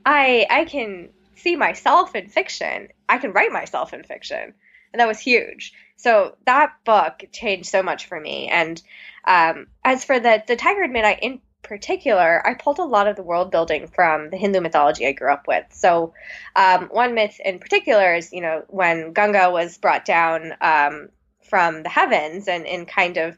I 0.05 0.45
I 0.49 0.65
can 0.65 1.09
see 1.35 1.55
myself 1.55 2.15
in 2.15 2.29
fiction. 2.29 2.89
I 3.09 3.17
can 3.17 3.31
write 3.31 3.51
myself 3.51 3.93
in 3.93 4.03
fiction." 4.03 4.53
And 4.93 4.99
that 4.99 5.07
was 5.07 5.19
huge. 5.19 5.73
So 5.97 6.37
that 6.45 6.73
book 6.85 7.23
changed 7.31 7.69
so 7.69 7.83
much 7.83 8.05
for 8.05 8.19
me. 8.19 8.47
And 8.49 8.81
um, 9.25 9.67
as 9.83 10.05
for 10.05 10.19
the 10.19 10.43
the 10.45 10.55
Tiger 10.55 10.83
at 10.83 10.89
Midnight 10.89 11.19
in 11.21 11.41
particular, 11.65 12.41
I 12.47 12.53
pulled 12.53 12.79
a 12.79 12.85
lot 12.85 13.07
of 13.07 13.17
the 13.17 13.23
world 13.23 13.51
building 13.51 13.87
from 13.87 14.29
the 14.29 14.37
Hindu 14.37 14.61
mythology 14.61 15.05
I 15.05 15.11
grew 15.11 15.31
up 15.31 15.47
with. 15.47 15.65
So, 15.71 16.13
um, 16.55 16.87
one 16.91 17.13
myth 17.13 17.39
in 17.43 17.59
particular 17.59 18.15
is, 18.15 18.31
you 18.31 18.41
know, 18.41 18.63
when 18.69 19.11
Ganga 19.11 19.51
was 19.51 19.77
brought 19.77 20.05
down 20.05 20.53
um, 20.61 21.09
from 21.43 21.83
the 21.83 21.89
heavens 21.89 22.47
and, 22.47 22.65
and 22.65 22.87
kind 22.87 23.17
of 23.17 23.37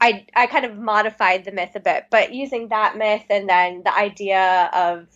I, 0.00 0.26
I 0.34 0.46
kind 0.46 0.66
of 0.66 0.76
modified 0.76 1.44
the 1.44 1.52
myth 1.52 1.74
a 1.74 1.80
bit, 1.80 2.06
but 2.10 2.34
using 2.34 2.68
that 2.68 2.96
myth 2.96 3.24
and 3.30 3.48
then 3.48 3.82
the 3.82 3.94
idea 3.94 4.70
of 4.72 5.06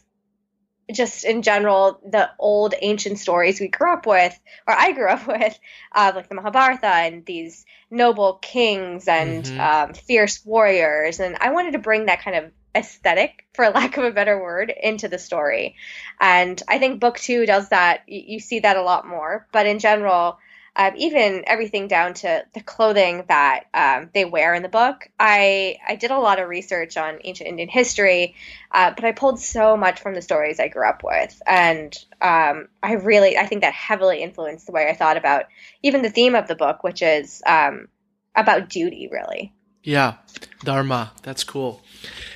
just 0.92 1.24
in 1.24 1.42
general 1.42 2.00
the 2.04 2.30
old 2.38 2.74
ancient 2.80 3.18
stories 3.18 3.60
we 3.60 3.68
grew 3.68 3.92
up 3.92 4.06
with, 4.06 4.38
or 4.66 4.74
I 4.76 4.92
grew 4.92 5.08
up 5.08 5.26
with, 5.26 5.58
uh, 5.92 6.12
like 6.14 6.28
the 6.28 6.34
Mahabharata 6.34 6.86
and 6.86 7.24
these 7.24 7.64
noble 7.90 8.34
kings 8.34 9.08
and 9.08 9.44
mm-hmm. 9.44 9.60
um, 9.60 9.94
fierce 9.94 10.44
warriors, 10.44 11.20
and 11.20 11.36
I 11.40 11.50
wanted 11.50 11.72
to 11.72 11.78
bring 11.78 12.06
that 12.06 12.22
kind 12.22 12.36
of 12.36 12.52
aesthetic, 12.74 13.46
for 13.54 13.68
lack 13.70 13.96
of 13.96 14.04
a 14.04 14.10
better 14.10 14.40
word, 14.40 14.72
into 14.82 15.08
the 15.08 15.18
story. 15.18 15.76
And 16.20 16.62
I 16.68 16.78
think 16.78 17.00
book 17.00 17.18
two 17.18 17.46
does 17.46 17.68
that. 17.70 18.02
You, 18.06 18.22
you 18.26 18.40
see 18.40 18.60
that 18.60 18.76
a 18.76 18.82
lot 18.82 19.06
more, 19.06 19.46
but 19.52 19.66
in 19.66 19.78
general 19.78 20.38
um, 20.76 20.92
even 20.96 21.44
everything 21.46 21.88
down 21.88 22.14
to 22.14 22.44
the 22.54 22.60
clothing 22.60 23.24
that 23.28 23.64
um, 23.74 24.10
they 24.14 24.24
wear 24.24 24.54
in 24.54 24.62
the 24.62 24.68
book. 24.68 25.08
I 25.18 25.78
I 25.86 25.96
did 25.96 26.10
a 26.10 26.18
lot 26.18 26.38
of 26.38 26.48
research 26.48 26.96
on 26.96 27.18
ancient 27.24 27.48
Indian 27.48 27.68
history, 27.68 28.34
uh, 28.70 28.92
but 28.94 29.04
I 29.04 29.12
pulled 29.12 29.40
so 29.40 29.76
much 29.76 30.00
from 30.00 30.14
the 30.14 30.22
stories 30.22 30.60
I 30.60 30.68
grew 30.68 30.88
up 30.88 31.02
with, 31.04 31.40
and 31.46 31.96
um, 32.20 32.68
I 32.82 32.94
really 32.94 33.36
I 33.36 33.46
think 33.46 33.62
that 33.62 33.74
heavily 33.74 34.22
influenced 34.22 34.66
the 34.66 34.72
way 34.72 34.88
I 34.88 34.94
thought 34.94 35.16
about 35.16 35.46
even 35.82 36.02
the 36.02 36.10
theme 36.10 36.34
of 36.34 36.48
the 36.48 36.56
book, 36.56 36.82
which 36.82 37.02
is 37.02 37.42
um, 37.46 37.88
about 38.34 38.68
duty, 38.68 39.08
really. 39.10 39.52
Yeah, 39.82 40.14
dharma. 40.62 41.12
That's 41.22 41.44
cool. 41.44 41.80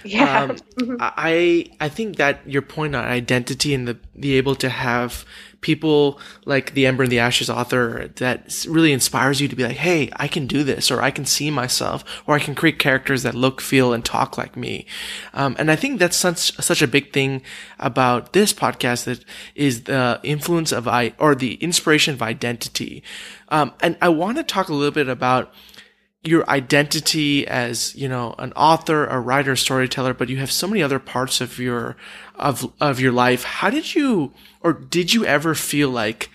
Yeah. 0.04 0.42
Um. 0.42 0.57
I 1.00 1.70
I 1.80 1.88
think 1.88 2.16
that 2.16 2.48
your 2.48 2.62
point 2.62 2.94
on 2.94 3.04
identity 3.04 3.74
and 3.74 3.87
the 3.87 3.98
be 4.18 4.35
able 4.37 4.54
to 4.57 4.68
have 4.68 5.24
people 5.61 6.20
like 6.44 6.74
the 6.74 6.85
Ember 6.87 7.04
and 7.04 7.11
the 7.12 7.18
Ashes 7.18 7.48
author 7.48 8.11
that 8.16 8.66
really 8.68 8.92
inspires 8.92 9.40
you 9.40 9.48
to 9.48 9.57
be 9.57 9.62
like, 9.64 9.78
hey, 9.78 10.11
I 10.16 10.28
can 10.28 10.46
do 10.46 10.62
this, 10.62 10.90
or 10.90 11.00
I 11.00 11.11
can 11.11 11.24
see 11.24 11.50
myself, 11.50 12.04
or 12.26 12.35
I 12.35 12.38
can 12.38 12.54
create 12.54 12.78
characters 12.78 13.22
that 13.22 13.35
look, 13.35 13.62
feel, 13.62 13.94
and 13.94 14.04
talk 14.04 14.37
like 14.37 14.57
me. 14.57 14.85
Um, 15.33 15.57
and 15.59 15.70
I 15.70 15.76
think 15.76 15.98
that's 15.98 16.16
such 16.16 16.54
such 16.62 16.83
a 16.83 16.88
big 16.88 17.12
thing 17.12 17.42
about 17.78 18.33
this 18.33 18.52
podcast 18.52 19.04
that 19.04 19.24
is 19.54 19.85
the 19.85 20.20
influence 20.22 20.72
of 20.72 20.87
I 20.88 21.12
or 21.18 21.35
the 21.35 21.54
inspiration 21.54 22.14
of 22.14 22.22
identity. 22.22 23.02
Um, 23.48 23.72
and 23.80 23.96
I 24.00 24.09
want 24.09 24.37
to 24.38 24.42
talk 24.42 24.68
a 24.68 24.74
little 24.74 24.92
bit 24.92 25.09
about 25.09 25.52
your 26.24 26.48
identity 26.48 27.46
as 27.46 27.94
you 27.94 28.08
know 28.08 28.34
an 28.38 28.52
author 28.54 29.04
a 29.06 29.20
writer 29.20 29.54
storyteller 29.54 30.14
but 30.14 30.28
you 30.28 30.38
have 30.38 30.50
so 30.50 30.66
many 30.66 30.82
other 30.82 30.98
parts 30.98 31.40
of 31.40 31.58
your 31.58 31.96
of 32.37 32.72
of 32.80 32.98
your 32.98 33.12
life. 33.12 33.44
How 33.44 33.70
did 33.70 33.94
you 33.94 34.32
or 34.62 34.72
did 34.72 35.12
you 35.12 35.24
ever 35.26 35.54
feel 35.54 35.90
like 35.90 36.30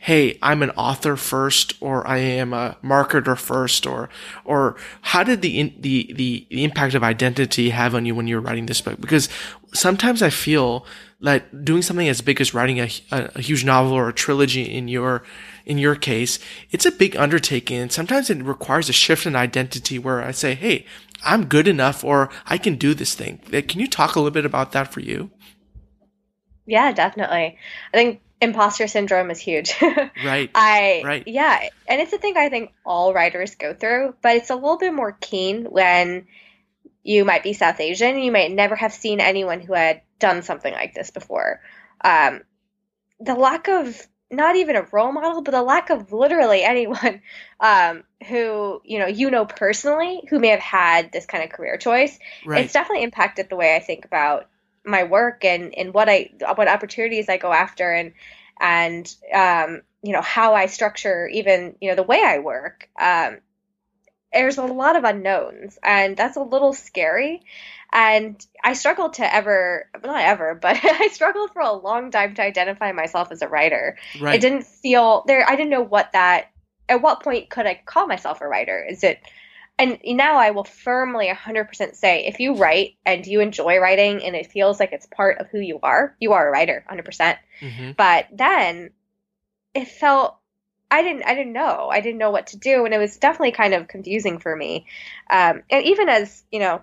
hey 0.00 0.36
i'm 0.42 0.64
an 0.64 0.70
author 0.70 1.14
first 1.14 1.74
or 1.80 2.04
i 2.08 2.18
am 2.18 2.52
a 2.52 2.76
marketer 2.82 3.38
first 3.38 3.86
or 3.86 4.08
or 4.44 4.74
how 5.02 5.22
did 5.22 5.40
the 5.42 5.72
the 5.78 6.12
the, 6.14 6.46
the 6.48 6.64
impact 6.64 6.94
of 6.94 7.04
identity 7.04 7.70
have 7.70 7.94
on 7.94 8.04
you 8.04 8.12
when 8.12 8.26
you 8.26 8.34
were 8.34 8.40
writing 8.40 8.66
this 8.66 8.80
book? 8.80 9.00
Because 9.00 9.28
sometimes 9.72 10.20
i 10.20 10.30
feel 10.30 10.84
that 11.22 11.64
doing 11.64 11.82
something 11.82 12.08
as 12.08 12.20
big 12.20 12.40
as 12.40 12.52
writing 12.52 12.80
a, 12.80 12.90
a, 13.10 13.30
a 13.36 13.40
huge 13.40 13.64
novel 13.64 13.92
or 13.92 14.08
a 14.08 14.12
trilogy 14.12 14.62
in 14.62 14.88
your 14.88 15.22
in 15.64 15.78
your 15.78 15.94
case, 15.94 16.38
it's 16.70 16.84
a 16.84 16.90
big 16.92 17.16
undertaking. 17.16 17.78
And 17.78 17.92
sometimes 17.92 18.28
it 18.30 18.42
requires 18.42 18.88
a 18.88 18.92
shift 18.92 19.26
in 19.26 19.36
identity 19.36 19.98
where 19.98 20.22
I 20.22 20.32
say, 20.32 20.54
Hey, 20.54 20.86
I'm 21.24 21.46
good 21.46 21.68
enough 21.68 22.04
or 22.04 22.30
I 22.46 22.58
can 22.58 22.76
do 22.76 22.94
this 22.94 23.14
thing. 23.14 23.38
Can 23.38 23.80
you 23.80 23.86
talk 23.86 24.16
a 24.16 24.18
little 24.18 24.32
bit 24.32 24.44
about 24.44 24.72
that 24.72 24.92
for 24.92 25.00
you? 25.00 25.30
Yeah, 26.66 26.92
definitely. 26.92 27.58
I 27.92 27.96
think 27.96 28.20
imposter 28.40 28.88
syndrome 28.88 29.30
is 29.30 29.38
huge. 29.38 29.74
right. 30.24 30.50
I 30.54 31.02
right. 31.04 31.22
Yeah, 31.26 31.68
and 31.88 32.00
it's 32.00 32.12
a 32.12 32.18
thing 32.18 32.36
I 32.36 32.48
think 32.48 32.72
all 32.84 33.14
writers 33.14 33.54
go 33.54 33.72
through, 33.74 34.14
but 34.22 34.36
it's 34.36 34.50
a 34.50 34.54
little 34.54 34.78
bit 34.78 34.92
more 34.92 35.16
keen 35.20 35.64
when 35.66 36.26
you 37.02 37.24
might 37.24 37.42
be 37.42 37.52
South 37.52 37.80
Asian. 37.80 38.18
You 38.18 38.32
might 38.32 38.52
never 38.52 38.76
have 38.76 38.92
seen 38.92 39.20
anyone 39.20 39.60
who 39.60 39.74
had 39.74 40.02
done 40.18 40.42
something 40.42 40.72
like 40.72 40.94
this 40.94 41.10
before. 41.10 41.60
Um, 42.02 42.42
the 43.20 43.34
lack 43.34 43.68
of 43.68 44.06
not 44.30 44.56
even 44.56 44.76
a 44.76 44.86
role 44.90 45.12
model, 45.12 45.42
but 45.42 45.50
the 45.50 45.62
lack 45.62 45.90
of 45.90 46.12
literally 46.12 46.62
anyone 46.64 47.20
um, 47.60 48.04
who 48.28 48.80
you 48.84 48.98
know 48.98 49.06
you 49.06 49.30
know 49.30 49.44
personally 49.44 50.22
who 50.30 50.38
may 50.38 50.48
have 50.48 50.60
had 50.60 51.12
this 51.12 51.26
kind 51.26 51.44
of 51.44 51.50
career 51.50 51.76
choice. 51.76 52.18
Right. 52.44 52.64
It's 52.64 52.72
definitely 52.72 53.04
impacted 53.04 53.48
the 53.48 53.56
way 53.56 53.76
I 53.76 53.80
think 53.80 54.04
about 54.04 54.48
my 54.84 55.04
work 55.04 55.44
and 55.44 55.76
and 55.76 55.94
what 55.94 56.08
I 56.08 56.30
what 56.56 56.68
opportunities 56.68 57.28
I 57.28 57.36
go 57.36 57.52
after 57.52 57.92
and 57.92 58.12
and 58.60 59.14
um, 59.32 59.82
you 60.02 60.12
know 60.12 60.22
how 60.22 60.54
I 60.54 60.66
structure 60.66 61.28
even 61.28 61.76
you 61.80 61.90
know 61.90 61.96
the 61.96 62.02
way 62.02 62.22
I 62.24 62.38
work. 62.38 62.88
Um, 63.00 63.38
there's 64.32 64.58
a 64.58 64.64
lot 64.64 64.96
of 64.96 65.04
unknowns, 65.04 65.78
and 65.82 66.16
that's 66.16 66.36
a 66.36 66.42
little 66.42 66.72
scary. 66.72 67.42
And 67.92 68.44
I 68.64 68.72
struggled 68.72 69.14
to 69.14 69.34
ever, 69.34 69.88
not 70.02 70.22
ever, 70.22 70.54
but 70.60 70.78
I 70.82 71.08
struggled 71.08 71.52
for 71.52 71.60
a 71.60 71.72
long 71.72 72.10
time 72.10 72.34
to 72.34 72.42
identify 72.42 72.92
myself 72.92 73.30
as 73.30 73.42
a 73.42 73.48
writer. 73.48 73.98
Right. 74.20 74.36
It 74.36 74.40
didn't 74.40 74.66
feel 74.66 75.24
there. 75.26 75.48
I 75.48 75.56
didn't 75.56 75.70
know 75.70 75.82
what 75.82 76.12
that. 76.12 76.48
At 76.88 77.00
what 77.00 77.22
point 77.22 77.48
could 77.48 77.66
I 77.66 77.80
call 77.84 78.06
myself 78.06 78.40
a 78.40 78.48
writer? 78.48 78.84
Is 78.88 79.04
it? 79.04 79.20
And 79.78 79.98
now 80.04 80.36
I 80.36 80.50
will 80.50 80.64
firmly 80.64 81.28
100% 81.28 81.96
say 81.96 82.26
if 82.26 82.38
you 82.38 82.54
write 82.56 82.96
and 83.06 83.26
you 83.26 83.40
enjoy 83.40 83.78
writing 83.78 84.22
and 84.22 84.36
it 84.36 84.50
feels 84.50 84.78
like 84.78 84.92
it's 84.92 85.06
part 85.06 85.38
of 85.38 85.48
who 85.48 85.58
you 85.58 85.80
are, 85.82 86.14
you 86.20 86.32
are 86.34 86.46
a 86.46 86.50
writer 86.50 86.84
100%. 86.90 87.04
percent 87.04 87.38
mm-hmm. 87.60 87.92
But 87.96 88.26
then 88.32 88.90
it 89.74 89.88
felt 89.88 90.36
I 90.92 91.02
didn't 91.02 91.24
I 91.24 91.34
didn't 91.34 91.54
know. 91.54 91.88
I 91.90 92.02
didn't 92.02 92.18
know 92.18 92.30
what 92.30 92.48
to 92.48 92.58
do 92.58 92.84
and 92.84 92.92
it 92.92 92.98
was 92.98 93.16
definitely 93.16 93.52
kind 93.52 93.72
of 93.72 93.88
confusing 93.88 94.38
for 94.38 94.54
me. 94.54 94.86
Um, 95.30 95.62
and 95.70 95.84
even 95.86 96.10
as, 96.10 96.44
you 96.52 96.60
know, 96.60 96.82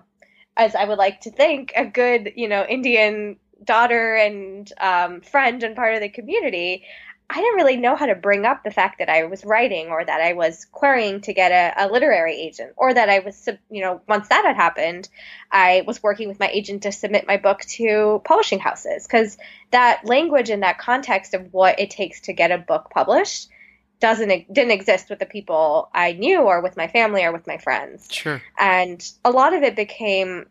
as 0.56 0.74
I 0.74 0.84
would 0.84 0.98
like 0.98 1.20
to 1.22 1.30
think, 1.30 1.72
a 1.76 1.86
good, 1.86 2.32
you 2.34 2.48
know, 2.48 2.64
Indian 2.64 3.36
daughter 3.62 4.16
and 4.16 4.70
um, 4.80 5.20
friend 5.20 5.62
and 5.62 5.76
part 5.76 5.94
of 5.94 6.00
the 6.00 6.08
community, 6.08 6.82
I 7.30 7.36
didn't 7.36 7.54
really 7.54 7.76
know 7.76 7.94
how 7.94 8.06
to 8.06 8.16
bring 8.16 8.44
up 8.44 8.64
the 8.64 8.72
fact 8.72 8.98
that 8.98 9.08
I 9.08 9.22
was 9.26 9.44
writing 9.44 9.90
or 9.90 10.04
that 10.04 10.20
I 10.20 10.32
was 10.32 10.64
querying 10.64 11.20
to 11.20 11.32
get 11.32 11.52
a, 11.52 11.84
a, 11.84 11.86
literary 11.86 12.34
agent 12.34 12.72
or 12.76 12.92
that 12.92 13.08
I 13.08 13.20
was, 13.20 13.48
you 13.70 13.82
know, 13.82 14.00
once 14.08 14.26
that 14.28 14.44
had 14.44 14.56
happened, 14.56 15.08
I 15.52 15.84
was 15.86 16.02
working 16.02 16.26
with 16.26 16.40
my 16.40 16.48
agent 16.48 16.82
to 16.82 16.90
submit 16.90 17.28
my 17.28 17.36
book 17.36 17.60
to 17.76 18.20
publishing 18.24 18.58
houses 18.58 19.06
because 19.06 19.38
that 19.70 20.04
language 20.04 20.50
and 20.50 20.64
that 20.64 20.78
context 20.78 21.34
of 21.34 21.52
what 21.52 21.78
it 21.78 21.90
takes 21.90 22.22
to 22.22 22.32
get 22.32 22.50
a 22.50 22.58
book 22.58 22.90
published 22.90 23.48
doesn't 24.00 24.52
didn't 24.52 24.70
exist 24.70 25.10
with 25.10 25.18
the 25.18 25.26
people 25.26 25.90
I 25.94 26.12
knew 26.12 26.40
or 26.40 26.62
with 26.62 26.76
my 26.76 26.88
family 26.88 27.24
or 27.24 27.32
with 27.32 27.46
my 27.46 27.58
friends. 27.58 28.08
Sure. 28.10 28.42
And 28.58 29.06
a 29.24 29.30
lot 29.30 29.54
of 29.54 29.62
it 29.62 29.76
became 29.76 30.46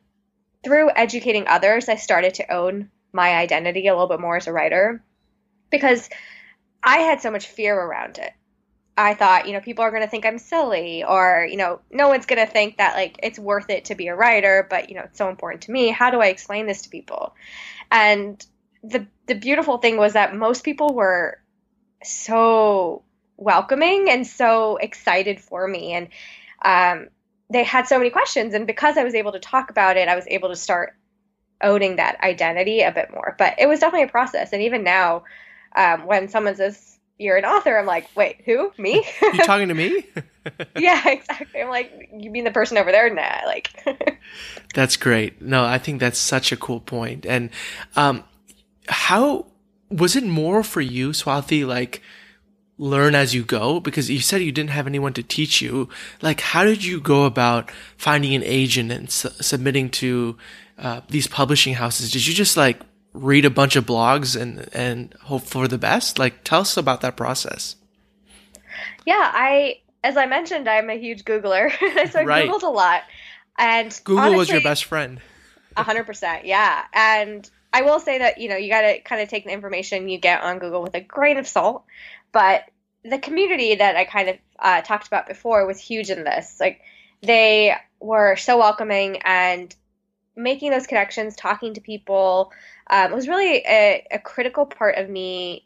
through 0.63 0.91
educating 0.95 1.47
others, 1.47 1.89
I 1.89 1.95
started 1.95 2.35
to 2.35 2.53
own 2.53 2.89
my 3.11 3.35
identity 3.35 3.87
a 3.87 3.93
little 3.93 4.07
bit 4.07 4.19
more 4.19 4.37
as 4.37 4.47
a 4.47 4.53
writer 4.53 5.03
because 5.69 6.09
I 6.83 6.97
had 6.99 7.21
so 7.21 7.31
much 7.31 7.47
fear 7.47 7.75
around 7.75 8.17
it. 8.17 8.33
I 8.97 9.13
thought, 9.13 9.47
you 9.47 9.53
know, 9.53 9.61
people 9.61 9.83
are 9.83 9.91
going 9.91 10.03
to 10.03 10.09
think 10.09 10.25
I'm 10.25 10.37
silly 10.37 11.05
or, 11.05 11.47
you 11.49 11.55
know, 11.55 11.79
no 11.89 12.09
one's 12.09 12.25
going 12.25 12.45
to 12.45 12.51
think 12.51 12.77
that 12.77 12.95
like 12.95 13.17
it's 13.23 13.39
worth 13.39 13.69
it 13.69 13.85
to 13.85 13.95
be 13.95 14.07
a 14.07 14.15
writer, 14.15 14.67
but 14.69 14.89
you 14.89 14.95
know, 14.95 15.03
it's 15.03 15.17
so 15.17 15.29
important 15.29 15.63
to 15.63 15.71
me. 15.71 15.87
How 15.87 16.11
do 16.11 16.19
I 16.19 16.27
explain 16.27 16.67
this 16.67 16.81
to 16.83 16.89
people? 16.89 17.33
And 17.89 18.45
the 18.83 19.07
the 19.25 19.35
beautiful 19.35 19.77
thing 19.77 19.97
was 19.97 20.13
that 20.13 20.35
most 20.35 20.63
people 20.63 20.93
were 20.93 21.39
so 22.03 23.03
welcoming 23.39 24.09
and 24.09 24.27
so 24.27 24.77
excited 24.77 25.39
for 25.39 25.67
me 25.67 25.93
and 25.93 26.09
um, 26.63 27.07
they 27.49 27.63
had 27.63 27.87
so 27.87 27.97
many 27.97 28.09
questions 28.09 28.53
and 28.53 28.67
because 28.67 28.97
I 28.97 29.03
was 29.03 29.15
able 29.15 29.31
to 29.31 29.39
talk 29.39 29.69
about 29.69 29.97
it, 29.97 30.07
I 30.07 30.15
was 30.15 30.25
able 30.27 30.49
to 30.49 30.55
start 30.55 30.95
owning 31.61 31.95
that 31.97 32.21
identity 32.21 32.81
a 32.81 32.91
bit 32.91 33.11
more. 33.11 33.35
But 33.37 33.55
it 33.59 33.67
was 33.67 33.79
definitely 33.79 34.07
a 34.07 34.11
process 34.11 34.53
and 34.53 34.61
even 34.61 34.83
now 34.83 35.23
um, 35.75 36.05
when 36.05 36.27
someone 36.27 36.55
says 36.55 36.99
you're 37.17 37.37
an 37.37 37.45
author, 37.45 37.77
I'm 37.77 37.85
like, 37.85 38.07
wait, 38.15 38.41
who? 38.45 38.71
Me? 38.77 39.05
you 39.21 39.39
talking 39.39 39.67
to 39.67 39.73
me? 39.73 40.05
yeah, 40.77 41.07
exactly. 41.09 41.61
I'm 41.61 41.69
like, 41.69 42.09
you 42.13 42.31
mean 42.31 42.45
the 42.45 42.51
person 42.51 42.77
over 42.77 42.91
there? 42.91 43.13
Nah, 43.13 43.41
like. 43.45 43.71
that's 44.73 44.95
great. 44.95 45.41
No, 45.41 45.65
I 45.65 45.77
think 45.77 45.99
that's 45.99 46.17
such 46.17 46.51
a 46.51 46.57
cool 46.57 46.79
point. 46.79 47.25
And 47.25 47.49
um, 47.97 48.23
how 48.87 49.47
was 49.89 50.15
it 50.15 50.23
more 50.23 50.63
for 50.63 50.81
you, 50.81 51.09
Swati? 51.09 51.67
Like 51.67 52.01
learn 52.79 53.13
as 53.13 53.35
you 53.35 53.43
go 53.43 53.79
because 53.79 54.09
you 54.09 54.19
said 54.19 54.41
you 54.41 54.51
didn't 54.51 54.71
have 54.71 54.87
anyone 54.87 55.13
to 55.13 55.21
teach 55.21 55.61
you 55.61 55.87
like 56.21 56.41
how 56.41 56.63
did 56.63 56.83
you 56.83 56.99
go 56.99 57.25
about 57.25 57.69
finding 57.97 58.33
an 58.33 58.43
agent 58.43 58.91
and 58.91 59.11
su- 59.11 59.29
submitting 59.41 59.89
to 59.89 60.35
uh, 60.79 61.01
these 61.09 61.27
publishing 61.27 61.75
houses 61.75 62.11
did 62.11 62.25
you 62.25 62.33
just 62.33 62.57
like 62.57 62.79
read 63.13 63.45
a 63.45 63.49
bunch 63.49 63.75
of 63.75 63.85
blogs 63.85 64.39
and 64.39 64.67
and 64.73 65.13
hope 65.23 65.43
for 65.43 65.67
the 65.67 65.77
best? 65.77 66.19
Like, 66.19 66.43
tell 66.43 66.61
us 66.61 66.77
about 66.77 67.01
that 67.01 67.15
process. 67.15 67.75
Yeah, 69.05 69.31
I 69.33 69.79
as 70.03 70.17
I 70.17 70.25
mentioned, 70.25 70.69
I'm 70.69 70.89
a 70.89 70.97
huge 70.97 71.25
Googler, 71.25 71.71
so 72.11 72.19
I 72.19 72.23
right. 72.23 72.49
googled 72.49 72.63
a 72.63 72.67
lot. 72.67 73.03
And 73.57 73.99
Google 74.03 74.23
honestly, 74.23 74.37
was 74.37 74.49
your 74.49 74.61
best 74.61 74.85
friend. 74.85 75.19
hundred 75.75 76.05
percent, 76.05 76.45
yeah. 76.45 76.83
And 76.93 77.49
I 77.73 77.81
will 77.81 77.99
say 77.99 78.19
that 78.19 78.39
you 78.39 78.49
know 78.49 78.55
you 78.55 78.69
got 78.69 78.81
to 78.81 78.99
kind 79.01 79.21
of 79.21 79.29
take 79.29 79.45
the 79.45 79.51
information 79.51 80.09
you 80.09 80.17
get 80.17 80.43
on 80.43 80.59
Google 80.59 80.81
with 80.81 80.95
a 80.95 81.01
grain 81.01 81.37
of 81.37 81.47
salt, 81.47 81.83
but 82.31 82.63
the 83.03 83.19
community 83.19 83.75
that 83.75 83.95
I 83.95 84.05
kind 84.05 84.29
of 84.29 84.37
uh, 84.59 84.81
talked 84.81 85.07
about 85.07 85.27
before 85.27 85.65
was 85.65 85.79
huge 85.79 86.09
in 86.09 86.23
this. 86.23 86.57
Like 86.59 86.81
they 87.21 87.75
were 87.99 88.35
so 88.35 88.57
welcoming 88.57 89.17
and 89.23 89.73
making 90.35 90.71
those 90.71 90.87
connections, 90.87 91.35
talking 91.35 91.73
to 91.73 91.81
people, 91.81 92.51
um, 92.89 93.11
was 93.11 93.27
really 93.27 93.57
a, 93.57 94.05
a 94.11 94.19
critical 94.19 94.65
part 94.65 94.95
of 94.97 95.09
me 95.09 95.65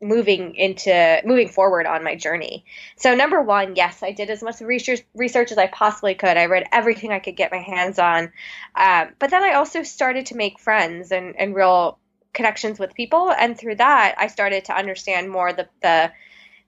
moving 0.00 0.54
into 0.54 1.22
moving 1.24 1.48
forward 1.48 1.86
on 1.86 2.04
my 2.04 2.14
journey. 2.14 2.64
So 2.96 3.14
number 3.14 3.40
one, 3.40 3.74
yes, 3.74 4.02
I 4.02 4.12
did 4.12 4.28
as 4.28 4.42
much 4.42 4.60
research 4.60 5.00
research 5.14 5.50
as 5.50 5.58
I 5.58 5.66
possibly 5.66 6.14
could. 6.14 6.36
I 6.36 6.46
read 6.46 6.66
everything 6.72 7.10
I 7.10 7.20
could 7.20 7.36
get 7.36 7.50
my 7.50 7.58
hands 7.58 7.98
on, 7.98 8.32
um, 8.74 9.08
but 9.18 9.30
then 9.30 9.42
I 9.42 9.54
also 9.54 9.82
started 9.82 10.26
to 10.26 10.36
make 10.36 10.58
friends 10.58 11.10
and, 11.10 11.36
and 11.38 11.54
real 11.54 11.98
connections 12.34 12.78
with 12.78 12.94
people, 12.94 13.32
and 13.32 13.56
through 13.56 13.76
that, 13.76 14.16
I 14.18 14.26
started 14.26 14.66
to 14.66 14.76
understand 14.76 15.30
more 15.30 15.52
the 15.52 15.68
the 15.80 16.12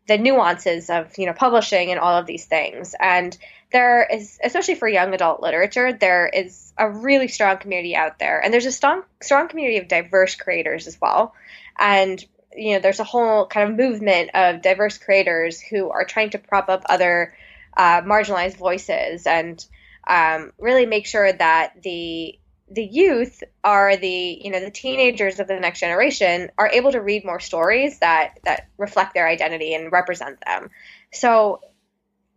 the 0.06 0.18
nuances 0.18 0.88
of 0.88 1.18
you 1.18 1.26
know 1.26 1.32
publishing 1.32 1.90
and 1.90 2.00
all 2.00 2.16
of 2.16 2.26
these 2.26 2.46
things. 2.46 2.94
And 2.98 3.36
there 3.72 4.06
is, 4.10 4.38
especially 4.42 4.76
for 4.76 4.88
young 4.88 5.12
adult 5.12 5.42
literature, 5.42 5.92
there 5.92 6.28
is 6.28 6.72
a 6.78 6.88
really 6.88 7.28
strong 7.28 7.58
community 7.58 7.96
out 7.96 8.18
there, 8.18 8.40
and 8.42 8.54
there's 8.54 8.66
a 8.66 8.72
strong 8.72 9.02
strong 9.22 9.48
community 9.48 9.78
of 9.78 9.88
diverse 9.88 10.36
creators 10.36 10.86
as 10.86 10.98
well. 11.00 11.34
And 11.78 12.24
you 12.56 12.74
know, 12.74 12.80
there's 12.80 13.00
a 13.00 13.04
whole 13.04 13.46
kind 13.46 13.70
of 13.70 13.76
movement 13.76 14.30
of 14.34 14.62
diverse 14.62 14.96
creators 14.98 15.60
who 15.60 15.90
are 15.90 16.04
trying 16.04 16.30
to 16.30 16.38
prop 16.38 16.68
up 16.68 16.84
other 16.88 17.34
uh, 17.76 18.00
marginalized 18.02 18.56
voices 18.56 19.26
and 19.26 19.64
um, 20.06 20.52
really 20.58 20.86
make 20.86 21.06
sure 21.06 21.30
that 21.30 21.82
the 21.82 22.38
the 22.70 22.84
youth 22.84 23.44
are 23.62 23.96
the 23.96 24.40
you 24.42 24.50
know 24.50 24.60
the 24.60 24.70
teenagers 24.70 25.38
of 25.38 25.46
the 25.46 25.58
next 25.58 25.80
generation 25.80 26.50
are 26.58 26.68
able 26.68 26.90
to 26.92 27.00
read 27.00 27.24
more 27.24 27.40
stories 27.40 27.98
that 28.00 28.38
that 28.44 28.68
reflect 28.76 29.14
their 29.14 29.28
identity 29.28 29.74
and 29.74 29.92
represent 29.92 30.38
them. 30.44 30.70
So 31.12 31.60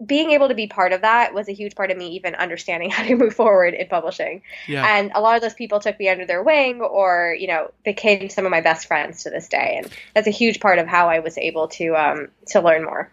being 0.06 0.32
able 0.32 0.48
to 0.48 0.56
be 0.56 0.68
part 0.68 0.94
of 0.94 1.02
that 1.02 1.34
was 1.34 1.50
a 1.50 1.52
huge 1.52 1.76
part 1.76 1.92
of 1.92 1.98
me 1.98 2.10
even 2.12 2.34
understanding 2.36 2.90
how 2.92 3.04
to 3.04 3.16
move 3.16 3.34
forward 3.34 3.74
in 3.74 3.88
publishing. 3.88 4.44
Yeah. 4.68 4.86
and 4.98 5.12
a 5.14 5.22
lot 5.22 5.36
of 5.36 5.42
those 5.42 5.56
people 5.56 5.80
took 5.80 6.00
me 6.00 6.10
under 6.10 6.26
their 6.26 6.44
wing 6.44 6.82
or 6.82 7.36
you 7.38 7.48
know 7.48 7.72
became 7.84 8.30
some 8.30 8.46
of 8.46 8.52
my 8.52 8.62
best 8.62 8.88
friends 8.88 9.24
to 9.24 9.30
this 9.32 9.48
day. 9.48 9.82
And 9.82 9.92
that's 10.14 10.28
a 10.28 10.32
huge 10.32 10.60
part 10.60 10.80
of 10.80 10.88
how 10.88 11.10
i 11.10 11.20
was 11.20 11.38
able 11.38 11.68
to 11.70 11.96
um, 11.96 12.28
to 12.48 12.62
learn 12.62 12.86
more. 12.86 13.12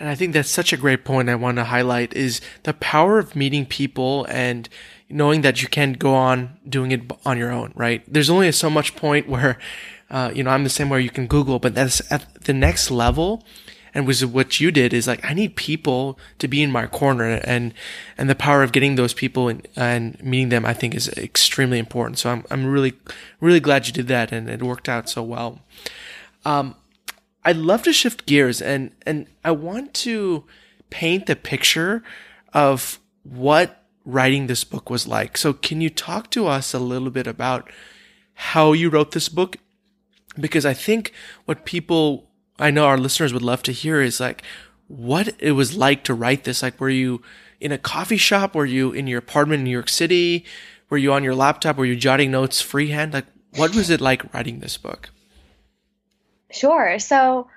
And 0.00 0.08
i 0.08 0.14
think 0.14 0.32
that's 0.32 0.50
such 0.50 0.72
a 0.72 0.78
great 0.78 1.04
point 1.04 1.28
i 1.28 1.34
want 1.34 1.56
to 1.56 1.64
highlight 1.64 2.14
is 2.14 2.40
the 2.62 2.72
power 2.72 3.18
of 3.18 3.36
meeting 3.36 3.66
people 3.66 4.24
and 4.30 4.68
knowing 5.08 5.42
that 5.42 5.62
you 5.62 5.68
can't 5.68 5.98
go 5.98 6.14
on 6.14 6.58
doing 6.68 6.92
it 6.92 7.02
on 7.24 7.38
your 7.38 7.50
own, 7.50 7.72
right? 7.74 8.02
There's 8.12 8.30
only 8.30 8.50
so 8.52 8.70
much 8.70 8.96
point 8.96 9.28
where, 9.28 9.58
uh, 10.10 10.32
you 10.34 10.42
know, 10.42 10.50
I'm 10.50 10.64
the 10.64 10.70
same 10.70 10.88
where 10.88 11.00
you 11.00 11.10
can 11.10 11.26
Google, 11.26 11.58
but 11.58 11.74
that's 11.74 12.00
at 12.10 12.44
the 12.44 12.52
next 12.52 12.90
level. 12.90 13.44
And 13.96 14.08
was 14.08 14.26
what 14.26 14.58
you 14.58 14.72
did 14.72 14.92
is 14.92 15.06
like, 15.06 15.24
I 15.24 15.34
need 15.34 15.54
people 15.54 16.18
to 16.40 16.48
be 16.48 16.64
in 16.64 16.72
my 16.72 16.86
corner 16.88 17.40
and, 17.44 17.72
and 18.18 18.28
the 18.28 18.34
power 18.34 18.64
of 18.64 18.72
getting 18.72 18.96
those 18.96 19.14
people 19.14 19.48
and, 19.48 19.68
and 19.76 20.20
meeting 20.20 20.48
them, 20.48 20.66
I 20.66 20.74
think 20.74 20.96
is 20.96 21.08
extremely 21.10 21.78
important. 21.78 22.18
So 22.18 22.30
I'm, 22.30 22.44
I'm 22.50 22.66
really, 22.66 22.94
really 23.40 23.60
glad 23.60 23.86
you 23.86 23.92
did 23.92 24.08
that 24.08 24.32
and 24.32 24.50
it 24.50 24.64
worked 24.64 24.88
out 24.88 25.08
so 25.08 25.22
well. 25.22 25.60
Um, 26.44 26.74
I'd 27.44 27.56
love 27.56 27.84
to 27.84 27.92
shift 27.92 28.26
gears 28.26 28.60
and, 28.60 28.90
and 29.06 29.28
I 29.44 29.52
want 29.52 29.94
to 29.94 30.44
paint 30.90 31.26
the 31.26 31.36
picture 31.36 32.02
of 32.52 32.98
what 33.22 33.83
writing 34.04 34.46
this 34.46 34.64
book 34.64 34.90
was 34.90 35.06
like. 35.06 35.36
So 35.36 35.52
can 35.52 35.80
you 35.80 35.90
talk 35.90 36.30
to 36.30 36.46
us 36.46 36.74
a 36.74 36.78
little 36.78 37.10
bit 37.10 37.26
about 37.26 37.70
how 38.34 38.72
you 38.72 38.90
wrote 38.90 39.12
this 39.12 39.28
book? 39.28 39.56
Because 40.38 40.66
I 40.66 40.74
think 40.74 41.12
what 41.44 41.64
people, 41.64 42.28
I 42.58 42.70
know 42.70 42.86
our 42.86 42.98
listeners 42.98 43.32
would 43.32 43.42
love 43.42 43.62
to 43.64 43.72
hear 43.72 44.00
is 44.00 44.20
like, 44.20 44.42
what 44.88 45.34
it 45.38 45.52
was 45.52 45.76
like 45.76 46.04
to 46.04 46.14
write 46.14 46.44
this. 46.44 46.62
Like, 46.62 46.80
were 46.80 46.90
you 46.90 47.22
in 47.60 47.72
a 47.72 47.78
coffee 47.78 48.16
shop? 48.16 48.54
Were 48.54 48.66
you 48.66 48.92
in 48.92 49.06
your 49.06 49.18
apartment 49.18 49.60
in 49.60 49.64
New 49.64 49.70
York 49.70 49.88
City? 49.88 50.44
Were 50.90 50.98
you 50.98 51.12
on 51.12 51.24
your 51.24 51.34
laptop? 51.34 51.76
Were 51.76 51.84
you 51.84 51.96
jotting 51.96 52.30
notes 52.30 52.60
freehand? 52.60 53.14
Like, 53.14 53.26
what 53.56 53.74
was 53.74 53.90
it 53.90 54.00
like 54.00 54.32
writing 54.34 54.60
this 54.60 54.76
book? 54.76 55.10
Sure. 56.50 56.98
So, 56.98 57.48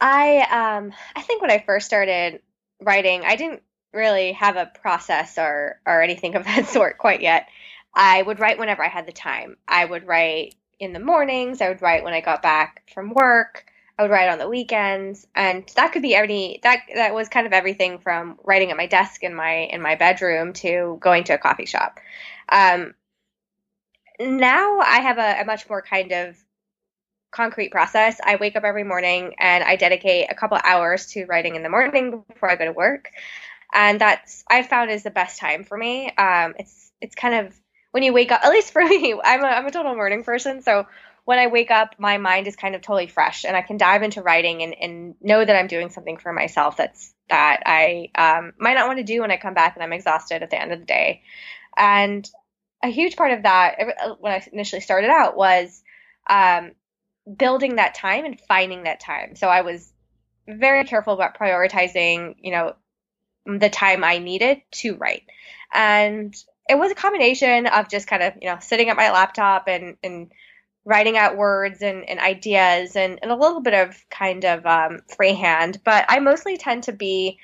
I 0.00 0.38
um, 0.50 0.92
I 1.14 1.20
think 1.20 1.42
when 1.42 1.50
I 1.50 1.62
first 1.64 1.86
started 1.86 2.40
writing, 2.80 3.22
I 3.24 3.36
didn't 3.36 3.62
really 3.92 4.32
have 4.32 4.56
a 4.56 4.66
process 4.66 5.38
or 5.38 5.80
or 5.86 6.02
anything 6.02 6.34
of 6.34 6.44
that 6.44 6.66
sort 6.68 6.98
quite 6.98 7.20
yet. 7.20 7.48
I 7.94 8.22
would 8.22 8.38
write 8.38 8.58
whenever 8.58 8.84
I 8.84 8.88
had 8.88 9.06
the 9.06 9.12
time. 9.12 9.56
I 9.66 9.84
would 9.84 10.06
write 10.06 10.54
in 10.78 10.92
the 10.92 11.00
mornings. 11.00 11.60
I 11.60 11.68
would 11.68 11.82
write 11.82 12.04
when 12.04 12.14
I 12.14 12.20
got 12.20 12.42
back 12.42 12.88
from 12.94 13.12
work. 13.12 13.64
I 13.98 14.02
would 14.02 14.10
write 14.10 14.30
on 14.30 14.38
the 14.38 14.48
weekends, 14.48 15.26
and 15.34 15.70
that 15.76 15.92
could 15.92 16.02
be 16.02 16.14
any 16.14 16.60
that 16.62 16.80
that 16.94 17.14
was 17.14 17.28
kind 17.28 17.46
of 17.46 17.52
everything 17.52 17.98
from 17.98 18.38
writing 18.44 18.70
at 18.70 18.76
my 18.76 18.86
desk 18.86 19.22
in 19.22 19.34
my 19.34 19.52
in 19.52 19.82
my 19.82 19.96
bedroom 19.96 20.54
to 20.54 20.98
going 21.00 21.24
to 21.24 21.34
a 21.34 21.38
coffee 21.38 21.66
shop. 21.66 22.00
Um, 22.48 22.94
now 24.18 24.78
I 24.80 25.00
have 25.00 25.18
a, 25.18 25.42
a 25.42 25.44
much 25.44 25.68
more 25.68 25.82
kind 25.82 26.12
of 26.12 26.36
concrete 27.30 27.70
process. 27.70 28.20
I 28.24 28.36
wake 28.36 28.56
up 28.56 28.64
every 28.64 28.84
morning 28.84 29.34
and 29.38 29.62
I 29.62 29.76
dedicate 29.76 30.28
a 30.30 30.34
couple 30.34 30.58
hours 30.62 31.06
to 31.12 31.26
writing 31.26 31.54
in 31.54 31.62
the 31.62 31.68
morning 31.68 32.24
before 32.28 32.50
I 32.50 32.56
go 32.56 32.64
to 32.64 32.72
work 32.72 33.10
and 33.72 34.00
that's 34.00 34.44
I 34.48 34.62
found 34.62 34.90
is 34.90 35.02
the 35.02 35.10
best 35.10 35.38
time 35.38 35.64
for 35.64 35.76
me. 35.76 36.10
Um, 36.10 36.54
it's 36.58 36.92
it's 37.00 37.14
kind 37.14 37.46
of 37.46 37.60
when 37.92 38.02
you 38.02 38.12
wake 38.12 38.32
up. 38.32 38.40
At 38.44 38.50
least 38.50 38.72
for 38.72 38.84
me, 38.84 39.14
I'm 39.22 39.42
a 39.42 39.46
I'm 39.46 39.66
a 39.66 39.70
total 39.70 39.94
morning 39.94 40.24
person, 40.24 40.62
so 40.62 40.86
when 41.24 41.38
I 41.38 41.46
wake 41.46 41.70
up, 41.70 41.94
my 41.98 42.18
mind 42.18 42.46
is 42.46 42.56
kind 42.56 42.74
of 42.74 42.82
totally 42.82 43.06
fresh, 43.06 43.44
and 43.44 43.56
I 43.56 43.62
can 43.62 43.76
dive 43.76 44.02
into 44.02 44.22
writing 44.22 44.62
and, 44.62 44.74
and 44.74 45.14
know 45.20 45.44
that 45.44 45.56
I'm 45.56 45.68
doing 45.68 45.90
something 45.90 46.16
for 46.16 46.32
myself 46.32 46.76
that's 46.76 47.14
that 47.28 47.62
I 47.66 48.10
um, 48.14 48.52
might 48.58 48.74
not 48.74 48.88
want 48.88 48.98
to 48.98 49.04
do 49.04 49.20
when 49.20 49.30
I 49.30 49.36
come 49.36 49.54
back 49.54 49.76
and 49.76 49.82
I'm 49.82 49.92
exhausted 49.92 50.42
at 50.42 50.50
the 50.50 50.60
end 50.60 50.72
of 50.72 50.80
the 50.80 50.86
day. 50.86 51.22
And 51.76 52.28
a 52.82 52.88
huge 52.88 53.16
part 53.16 53.32
of 53.32 53.44
that, 53.44 53.76
uh, 53.80 54.14
when 54.18 54.32
I 54.32 54.44
initially 54.52 54.80
started 54.80 55.10
out, 55.10 55.36
was 55.36 55.82
um, 56.28 56.72
building 57.36 57.76
that 57.76 57.94
time 57.94 58.24
and 58.24 58.40
finding 58.40 58.84
that 58.84 59.00
time. 59.00 59.36
So 59.36 59.48
I 59.48 59.60
was 59.60 59.92
very 60.48 60.84
careful 60.84 61.14
about 61.14 61.38
prioritizing, 61.38 62.34
you 62.40 62.50
know, 62.50 62.74
the 63.46 63.70
time 63.70 64.04
I 64.04 64.18
needed 64.18 64.62
to 64.72 64.96
write. 64.96 65.24
And 65.72 66.34
it 66.68 66.78
was 66.78 66.92
a 66.92 66.94
combination 66.94 67.66
of 67.66 67.88
just 67.88 68.06
kind 68.06 68.22
of, 68.22 68.34
you 68.40 68.48
know, 68.48 68.58
sitting 68.60 68.88
at 68.88 68.96
my 68.96 69.10
laptop 69.10 69.66
and, 69.66 69.96
and 70.02 70.30
writing 70.84 71.16
out 71.16 71.36
words 71.36 71.82
and, 71.82 72.08
and 72.08 72.20
ideas 72.20 72.96
and, 72.96 73.18
and 73.22 73.30
a 73.30 73.36
little 73.36 73.60
bit 73.60 73.74
of 73.74 74.04
kind 74.10 74.44
of 74.44 74.64
um, 74.66 75.00
freehand. 75.16 75.80
But 75.84 76.06
I 76.08 76.20
mostly 76.20 76.56
tend 76.56 76.84
to 76.84 76.92
be, 76.92 77.38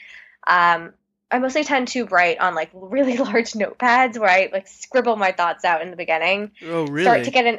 um, 0.46 0.92
I 1.30 1.38
mostly 1.38 1.64
tend 1.64 1.88
to 1.88 2.06
write 2.06 2.38
on 2.38 2.54
like 2.54 2.70
really 2.72 3.16
large 3.18 3.52
notepads 3.52 4.18
where 4.18 4.30
I 4.30 4.48
like 4.52 4.68
scribble 4.68 5.16
my 5.16 5.32
thoughts 5.32 5.64
out 5.64 5.82
in 5.82 5.90
the 5.90 5.96
beginning. 5.96 6.52
Oh, 6.64 6.87
really? 6.87 7.02
Start 7.02 7.24
to 7.24 7.30
get 7.30 7.46
an, 7.46 7.59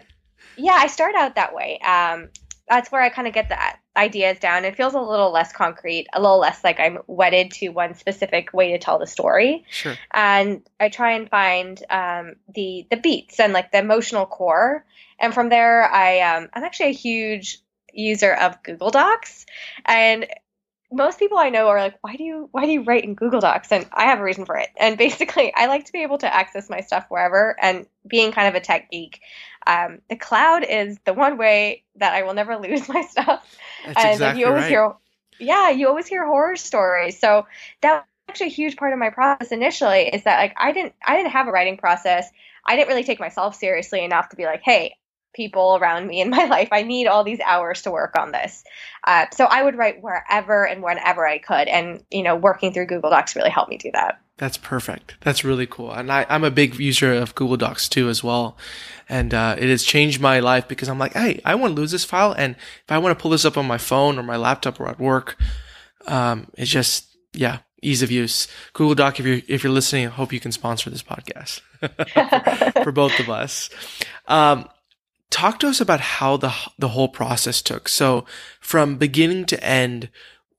yeah, 0.55 0.75
I 0.75 0.87
start 0.87 1.15
out 1.15 1.35
that 1.35 1.53
way. 1.53 1.79
Um, 1.79 2.29
that's 2.67 2.91
where 2.91 3.01
I 3.01 3.09
kind 3.09 3.27
of 3.27 3.33
get 3.33 3.49
the 3.49 3.57
ideas 3.97 4.39
down. 4.39 4.63
It 4.63 4.75
feels 4.75 4.93
a 4.93 5.01
little 5.01 5.31
less 5.31 5.51
concrete, 5.51 6.07
a 6.13 6.21
little 6.21 6.39
less 6.39 6.63
like 6.63 6.79
I'm 6.79 6.99
wedded 7.07 7.51
to 7.53 7.69
one 7.69 7.95
specific 7.95 8.53
way 8.53 8.71
to 8.71 8.77
tell 8.77 8.99
the 8.99 9.07
story. 9.07 9.65
Sure. 9.69 9.95
And 10.13 10.61
I 10.79 10.89
try 10.89 11.13
and 11.13 11.29
find 11.29 11.83
um, 11.89 12.35
the 12.53 12.87
the 12.89 12.97
beats 12.97 13.39
and 13.39 13.53
like 13.53 13.71
the 13.71 13.79
emotional 13.79 14.25
core. 14.25 14.85
And 15.19 15.33
from 15.33 15.49
there, 15.49 15.83
I 15.83 16.21
um, 16.21 16.49
I'm 16.53 16.63
actually 16.63 16.89
a 16.89 16.93
huge 16.93 17.59
user 17.91 18.33
of 18.33 18.61
Google 18.63 18.91
Docs, 18.91 19.45
and 19.85 20.27
most 20.91 21.19
people 21.19 21.37
I 21.37 21.49
know 21.49 21.67
are 21.67 21.79
like, 21.79 21.97
why 22.01 22.15
do 22.15 22.23
you 22.23 22.47
why 22.51 22.65
do 22.65 22.71
you 22.71 22.83
write 22.83 23.03
in 23.03 23.15
Google 23.15 23.41
Docs? 23.41 23.71
And 23.71 23.85
I 23.91 24.05
have 24.05 24.19
a 24.19 24.23
reason 24.23 24.45
for 24.45 24.57
it. 24.57 24.69
And 24.77 24.97
basically, 25.07 25.53
I 25.53 25.67
like 25.67 25.85
to 25.85 25.91
be 25.91 26.03
able 26.03 26.17
to 26.19 26.33
access 26.33 26.69
my 26.69 26.81
stuff 26.81 27.05
wherever. 27.09 27.55
And 27.61 27.85
being 28.07 28.31
kind 28.31 28.47
of 28.47 28.55
a 28.55 28.63
tech 28.63 28.89
geek, 28.89 29.21
um, 29.65 29.99
the 30.09 30.15
cloud 30.15 30.63
is 30.63 30.97
the 31.05 31.13
one 31.13 31.37
way 31.37 31.83
that 31.97 32.13
I 32.13 32.23
will 32.23 32.33
never 32.33 32.57
lose 32.57 32.87
my 32.87 33.01
stuff. 33.01 33.45
That's 33.87 33.97
and 33.97 34.11
exactly 34.13 34.41
you 34.41 34.47
always 34.47 34.63
right. 34.63 34.69
hear, 34.69 34.93
yeah, 35.39 35.69
you 35.69 35.87
always 35.87 36.07
hear 36.07 36.25
horror 36.25 36.55
stories. 36.55 37.19
So 37.19 37.47
that 37.81 37.93
was 37.95 38.05
actually 38.29 38.47
a 38.47 38.51
huge 38.51 38.75
part 38.75 38.93
of 38.93 38.99
my 38.99 39.09
process 39.09 39.51
initially. 39.51 40.09
Is 40.09 40.23
that 40.23 40.37
like 40.37 40.55
I 40.57 40.71
didn't 40.73 40.93
I 41.05 41.15
didn't 41.15 41.31
have 41.31 41.47
a 41.47 41.51
writing 41.51 41.77
process. 41.77 42.29
I 42.65 42.75
didn't 42.75 42.89
really 42.89 43.03
take 43.03 43.19
myself 43.19 43.55
seriously 43.55 44.03
enough 44.03 44.29
to 44.29 44.35
be 44.35 44.45
like, 44.45 44.61
hey, 44.61 44.95
people 45.33 45.77
around 45.77 46.05
me 46.05 46.19
in 46.19 46.29
my 46.37 46.45
life. 46.45 46.69
I 46.71 46.83
need 46.83 47.07
all 47.07 47.23
these 47.23 47.39
hours 47.39 47.83
to 47.83 47.91
work 47.91 48.17
on 48.19 48.33
this. 48.33 48.63
Uh, 49.05 49.27
so 49.31 49.45
I 49.45 49.63
would 49.63 49.77
write 49.77 50.01
wherever 50.01 50.67
and 50.67 50.83
whenever 50.83 51.25
I 51.25 51.37
could. 51.37 51.69
And, 51.69 52.03
you 52.11 52.23
know, 52.23 52.35
working 52.35 52.73
through 52.73 52.87
Google 52.87 53.11
Docs 53.11 53.35
really 53.35 53.51
helped 53.51 53.69
me 53.69 53.77
do 53.77 53.91
that. 53.93 54.19
That's 54.37 54.57
perfect. 54.57 55.15
That's 55.21 55.43
really 55.43 55.65
cool. 55.65 55.91
And 55.91 56.11
I, 56.11 56.25
am 56.29 56.43
a 56.43 56.51
big 56.51 56.79
user 56.79 57.11
of 57.13 57.33
Google 57.33 57.57
Docs 57.57 57.89
too, 57.89 58.07
as 58.07 58.23
well. 58.23 58.55
And 59.09 59.33
uh, 59.33 59.55
it 59.57 59.67
has 59.69 59.83
changed 59.83 60.21
my 60.21 60.39
life 60.39 60.67
because 60.67 60.89
I'm 60.89 60.99
like, 60.99 61.13
hey, 61.13 61.41
I 61.43 61.55
want 61.55 61.75
to 61.75 61.81
lose 61.81 61.91
this 61.91 62.05
file. 62.05 62.33
And 62.33 62.55
if 62.55 62.91
I 62.91 62.99
want 62.99 63.17
to 63.17 63.21
pull 63.21 63.31
this 63.31 63.45
up 63.45 63.57
on 63.57 63.65
my 63.65 63.79
phone 63.79 64.19
or 64.19 64.23
my 64.23 64.37
laptop 64.37 64.79
or 64.79 64.87
at 64.87 64.99
work, 64.99 65.37
um, 66.05 66.47
it's 66.53 66.69
just, 66.69 67.17
yeah, 67.33 67.59
ease 67.81 68.03
of 68.03 68.11
use. 68.11 68.47
Google 68.73 68.93
Doc, 68.93 69.19
if 69.19 69.25
you're, 69.25 69.41
if 69.47 69.63
you're 69.63 69.73
listening, 69.73 70.05
I 70.05 70.11
hope 70.11 70.31
you 70.31 70.39
can 70.39 70.51
sponsor 70.51 70.91
this 70.91 71.03
podcast 71.03 71.61
for, 72.83 72.91
both 72.91 73.19
of 73.19 73.29
us. 73.31 73.71
Um, 74.27 74.69
talk 75.31 75.59
to 75.59 75.67
us 75.67 75.81
about 75.81 75.99
how 75.99 76.37
the 76.37 76.53
the 76.77 76.89
whole 76.89 77.09
process 77.09 77.61
took. 77.61 77.89
So 77.89 78.25
from 78.59 78.97
beginning 78.97 79.45
to 79.47 79.63
end, 79.63 80.09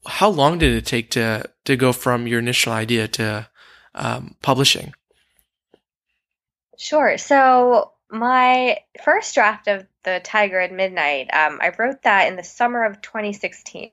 how 0.07 0.29
long 0.29 0.59
did 0.59 0.73
it 0.73 0.87
take 0.87 1.11
to 1.13 1.49
to 1.65 1.77
go 1.77 1.93
from 1.93 2.27
your 2.27 2.39
initial 2.39 2.73
idea 2.73 3.09
to 3.09 3.49
um, 3.95 4.37
publishing? 4.43 4.93
Sure. 6.77 7.19
So 7.19 7.93
my 8.11 8.79
first 9.05 9.35
draft 9.35 9.69
of 9.69 9.87
the 10.05 10.21
Tiger 10.23 10.61
at 10.61 10.73
Midnight, 10.73 11.29
um, 11.33 11.59
I 11.61 11.73
wrote 11.77 12.03
that 12.03 12.29
in 12.29 12.37
the 12.37 12.45
summer 12.45 12.85
of 12.85 13.03
2016. 13.03 13.91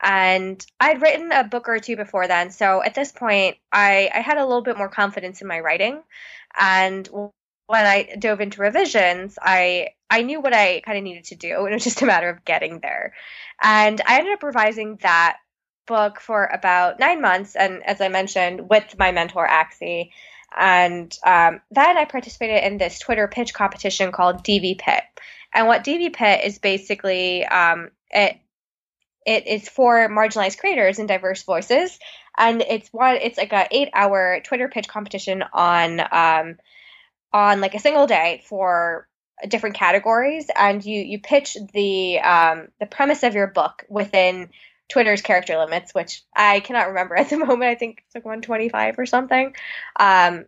And 0.00 0.66
I'd 0.78 1.00
written 1.00 1.32
a 1.32 1.44
book 1.44 1.68
or 1.68 1.78
two 1.78 1.96
before 1.96 2.28
then. 2.28 2.50
So 2.50 2.82
at 2.82 2.94
this 2.94 3.10
point, 3.10 3.56
I, 3.72 4.10
I 4.12 4.20
had 4.20 4.36
a 4.36 4.44
little 4.44 4.62
bit 4.62 4.76
more 4.76 4.88
confidence 4.88 5.40
in 5.40 5.48
my 5.48 5.60
writing. 5.60 6.02
And 6.58 7.08
when 7.66 7.86
I 7.86 8.14
dove 8.18 8.40
into 8.40 8.60
revisions, 8.60 9.38
I 9.40 9.88
I 10.10 10.22
knew 10.22 10.40
what 10.40 10.52
I 10.52 10.80
kind 10.80 10.98
of 10.98 11.04
needed 11.04 11.24
to 11.24 11.36
do, 11.36 11.66
it 11.66 11.72
was 11.72 11.84
just 11.84 12.02
a 12.02 12.06
matter 12.06 12.28
of 12.28 12.44
getting 12.44 12.80
there. 12.80 13.14
And 13.62 14.00
I 14.06 14.18
ended 14.18 14.34
up 14.34 14.42
revising 14.42 14.96
that 15.02 15.38
book 15.86 16.20
for 16.20 16.44
about 16.46 16.98
nine 16.98 17.20
months, 17.20 17.56
and 17.56 17.82
as 17.84 18.00
I 18.00 18.08
mentioned, 18.08 18.68
with 18.68 18.96
my 18.98 19.12
mentor 19.12 19.46
Axie. 19.46 20.10
And 20.56 21.16
um, 21.26 21.60
then 21.70 21.98
I 21.98 22.04
participated 22.04 22.62
in 22.62 22.78
this 22.78 22.98
Twitter 22.98 23.26
pitch 23.26 23.52
competition 23.52 24.12
called 24.12 24.44
DV 24.44 24.78
Pit. 24.78 25.02
And 25.52 25.66
what 25.66 25.84
DV 25.84 26.12
Pit 26.12 26.42
is 26.44 26.58
basically, 26.58 27.44
um, 27.44 27.90
it 28.10 28.38
it 29.26 29.46
is 29.46 29.68
for 29.68 30.08
marginalized 30.08 30.58
creators 30.58 30.98
and 30.98 31.08
diverse 31.08 31.42
voices, 31.44 31.98
and 32.36 32.60
it's 32.62 32.92
one. 32.92 33.16
It's 33.16 33.38
like 33.38 33.52
a 33.52 33.66
eight 33.70 33.88
hour 33.94 34.40
Twitter 34.44 34.68
pitch 34.68 34.86
competition 34.86 35.42
on 35.52 36.00
um, 36.00 36.58
on 37.32 37.60
like 37.60 37.74
a 37.74 37.80
single 37.80 38.06
day 38.06 38.42
for 38.46 39.08
different 39.48 39.76
categories 39.76 40.48
and 40.54 40.84
you 40.84 41.00
you 41.00 41.18
pitch 41.18 41.56
the 41.72 42.20
um, 42.20 42.68
the 42.80 42.86
premise 42.86 43.22
of 43.22 43.34
your 43.34 43.48
book 43.48 43.84
within 43.88 44.48
Twitter's 44.88 45.22
character 45.22 45.56
limits, 45.56 45.94
which 45.94 46.22
I 46.34 46.60
cannot 46.60 46.88
remember 46.88 47.16
at 47.16 47.30
the 47.30 47.38
moment. 47.46 47.64
I 47.64 47.74
think 47.74 48.02
it's 48.06 48.14
like 48.14 48.24
125 48.24 48.98
or 48.98 49.06
something. 49.06 49.54
Um, 49.98 50.44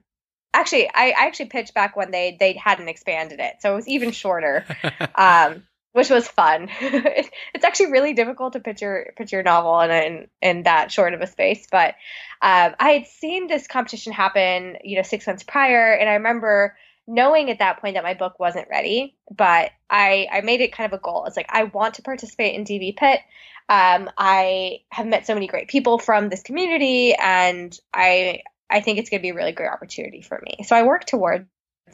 actually, 0.53 0.89
I, 0.89 1.15
I 1.17 1.27
actually 1.27 1.47
pitched 1.47 1.75
back 1.75 1.97
when 1.97 2.11
they 2.11 2.37
they 2.39 2.55
hadn't 2.55 2.89
expanded 2.89 3.41
it, 3.41 3.57
so 3.61 3.73
it 3.73 3.77
was 3.77 3.89
even 3.89 4.13
shorter, 4.13 4.65
um, 5.15 5.63
which 5.93 6.11
was 6.11 6.29
fun. 6.29 6.69
it's 6.81 7.65
actually 7.65 7.93
really 7.93 8.13
difficult 8.13 8.53
to 8.55 8.61
pitch 8.61 8.83
your 8.83 9.13
pitch 9.17 9.33
your 9.33 9.43
novel 9.43 9.81
in 9.81 9.91
in, 9.91 10.29
in 10.43 10.63
that 10.65 10.93
short 10.93 11.15
of 11.15 11.21
a 11.21 11.27
space, 11.27 11.67
but 11.71 11.95
um, 12.43 12.75
I 12.79 12.91
had 12.91 13.07
seen 13.07 13.47
this 13.47 13.67
competition 13.67 14.13
happen, 14.13 14.77
you 14.85 14.97
know, 14.97 15.03
six 15.03 15.27
months 15.27 15.43
prior, 15.43 15.93
and 15.93 16.09
I 16.09 16.15
remember 16.15 16.77
knowing 17.07 17.51
at 17.51 17.61
that 17.61 17.81
point 17.81 17.95
that 17.95 18.05
my 18.05 18.15
book 18.15 18.39
wasn't 18.39 18.69
ready, 18.69 19.17
but 19.35 19.71
I 19.89 20.27
I 20.33 20.41
made 20.41 20.61
it 20.61 20.73
kind 20.73 20.93
of 20.93 20.99
a 20.99 21.03
goal. 21.03 21.25
It's 21.27 21.37
like 21.37 21.51
I 21.51 21.65
want 21.65 21.95
to 21.95 22.03
participate 22.03 22.55
in 22.55 22.65
DV 22.65 22.97
Pit. 22.97 23.21
Um, 23.69 24.11
I 24.17 24.81
have 24.91 25.07
met 25.07 25.27
so 25.27 25.35
many 25.35 25.47
great 25.47 25.69
people 25.69 25.99
from 25.99 26.29
this 26.29 26.43
community, 26.43 27.15
and 27.15 27.79
I 27.93 28.43
I 28.71 28.81
think 28.81 28.99
it's 28.99 29.11
going 29.11 29.21
to 29.21 29.23
be 29.23 29.31
a 29.31 29.35
really 29.35 29.53
great 29.53 29.71
opportunity 29.71 30.23
for 30.23 30.41
me. 30.45 30.65
So 30.65 30.77
I 30.77 30.83
worked 30.83 31.09
towards 31.09 31.47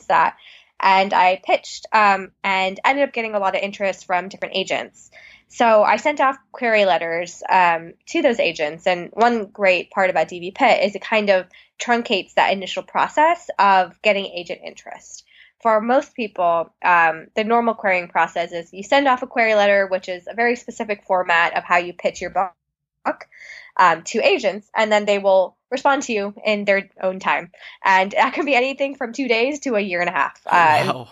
that, 0.08 0.36
and 0.80 1.12
I 1.12 1.40
pitched 1.44 1.86
um, 1.92 2.32
and 2.42 2.78
ended 2.84 3.08
up 3.08 3.14
getting 3.14 3.34
a 3.34 3.38
lot 3.38 3.54
of 3.54 3.62
interest 3.62 4.06
from 4.06 4.28
different 4.28 4.56
agents. 4.56 5.10
So 5.52 5.82
I 5.82 5.98
sent 5.98 6.18
off 6.18 6.38
query 6.50 6.86
letters 6.86 7.42
um, 7.46 7.92
to 8.06 8.22
those 8.22 8.40
agents, 8.40 8.86
and 8.86 9.10
one 9.12 9.44
great 9.44 9.90
part 9.90 10.08
about 10.08 10.28
DV 10.28 10.54
Pit 10.54 10.82
is 10.82 10.94
it 10.94 11.02
kind 11.02 11.28
of 11.28 11.46
truncates 11.78 12.32
that 12.34 12.54
initial 12.54 12.82
process 12.82 13.50
of 13.58 14.00
getting 14.00 14.24
agent 14.24 14.62
interest. 14.64 15.24
For 15.60 15.82
most 15.82 16.14
people, 16.14 16.72
um, 16.82 17.26
the 17.36 17.44
normal 17.44 17.74
querying 17.74 18.08
process 18.08 18.50
is 18.52 18.72
you 18.72 18.82
send 18.82 19.06
off 19.06 19.22
a 19.22 19.26
query 19.26 19.54
letter, 19.54 19.86
which 19.86 20.08
is 20.08 20.26
a 20.26 20.34
very 20.34 20.56
specific 20.56 21.04
format 21.04 21.54
of 21.54 21.64
how 21.64 21.76
you 21.76 21.92
pitch 21.92 22.22
your 22.22 22.30
book 22.30 23.28
um, 23.76 24.02
to 24.04 24.26
agents, 24.26 24.70
and 24.74 24.90
then 24.90 25.04
they 25.04 25.18
will 25.18 25.58
respond 25.70 26.04
to 26.04 26.14
you 26.14 26.34
in 26.46 26.64
their 26.64 26.88
own 27.02 27.20
time. 27.20 27.52
And 27.84 28.12
that 28.12 28.32
can 28.32 28.46
be 28.46 28.54
anything 28.54 28.94
from 28.94 29.12
two 29.12 29.28
days 29.28 29.60
to 29.60 29.74
a 29.74 29.80
year 29.80 30.00
and 30.00 30.08
a 30.08 30.14
half. 30.14 30.40
Oh, 30.46 30.50
wow. 30.50 31.08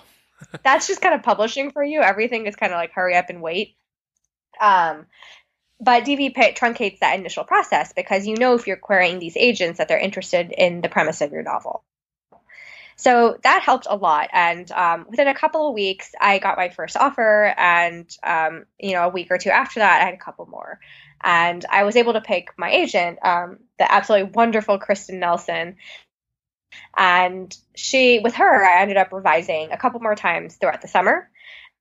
that's 0.65 0.87
just 0.87 1.03
kind 1.03 1.15
of 1.15 1.23
publishing 1.23 1.73
for 1.73 1.85
you. 1.85 2.01
Everything 2.01 2.47
is 2.47 2.57
kind 2.57 2.73
of 2.73 2.79
like 2.79 2.93
hurry 2.93 3.15
up 3.17 3.29
and 3.29 3.43
wait. 3.43 3.77
Um, 4.61 5.07
but 5.81 6.05
DV 6.05 6.35
truncates 6.35 6.99
that 6.99 7.19
initial 7.19 7.45
process 7.45 7.93
because 7.95 8.27
you 8.27 8.37
know 8.37 8.55
if 8.55 8.67
you're 8.67 8.77
querying 8.77 9.19
these 9.19 9.37
agents 9.37 9.79
that 9.79 9.89
they're 9.89 9.99
interested 9.99 10.53
in 10.53 10.83
the 10.83 10.91
premise 10.91 11.23
of 11.23 11.33
your 11.33 11.43
novel. 11.43 11.83
So 12.97 13.39
that 13.45 13.63
helped 13.63 13.87
a 13.89 13.97
lot. 13.97 14.29
And 14.31 14.71
um, 14.73 15.07
within 15.09 15.27
a 15.27 15.35
couple 15.35 15.67
of 15.67 15.75
weeks, 15.75 16.13
I 16.21 16.39
got 16.39 16.59
my 16.59 16.69
first 16.69 16.99
offer. 16.99 17.55
And, 17.57 18.07
um, 18.23 18.67
you 18.79 18.93
know, 18.93 19.05
a 19.05 19.09
week 19.09 19.29
or 19.31 19.39
two 19.39 19.49
after 19.49 19.81
that, 19.81 20.03
I 20.03 20.05
had 20.05 20.13
a 20.13 20.19
couple 20.19 20.45
more. 20.45 20.79
And 21.23 21.65
I 21.71 21.85
was 21.85 21.97
able 21.97 22.13
to 22.13 22.21
pick 22.21 22.51
my 22.59 22.71
agent, 22.71 23.19
um, 23.25 23.61
the 23.79 23.91
absolutely 23.91 24.33
wonderful 24.33 24.79
Kristin 24.79 25.19
Nelson. 25.19 25.77
And 26.95 27.57
she, 27.75 28.19
with 28.19 28.35
her, 28.35 28.65
I 28.65 28.83
ended 28.83 28.99
up 28.99 29.13
revising 29.13 29.73
a 29.73 29.79
couple 29.79 30.01
more 30.01 30.15
times 30.15 30.57
throughout 30.57 30.83
the 30.83 30.89
summer 30.89 31.31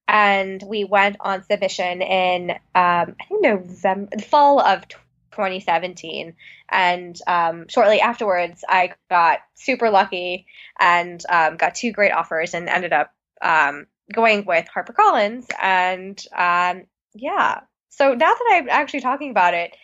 and 0.10 0.63
we 0.65 0.86
went 0.86 1.17
on 1.19 1.43
submission 1.43 2.02
in 2.02 2.50
um, 2.50 3.15
I 3.22 3.26
think 3.30 3.43
November, 3.43 4.17
fall 4.17 4.60
of 4.60 4.88
2017, 4.88 6.34
and 6.67 7.19
um, 7.28 7.67
shortly 7.69 8.02
afterwards, 8.02 8.65
I 8.67 8.93
got 9.12 9.39
super 9.54 9.91
lucky 9.91 10.48
and 10.80 11.24
um, 11.30 11.58
got 11.58 11.76
two 11.76 11.91
great 11.91 12.12
offers, 12.12 12.56
and 12.56 12.67
ended 12.67 12.91
up 12.91 13.13
um, 13.43 13.86
going 14.12 14.45
with 14.45 14.65
HarperCollins, 14.76 15.45
and 15.62 16.19
um, 16.36 16.86
yeah. 17.13 17.62
So 17.89 18.13
now 18.15 18.34
that 18.34 18.50
I'm 18.52 18.69
actually 18.69 19.02
talking 19.02 19.30
about 19.30 19.54
it, 19.54 19.76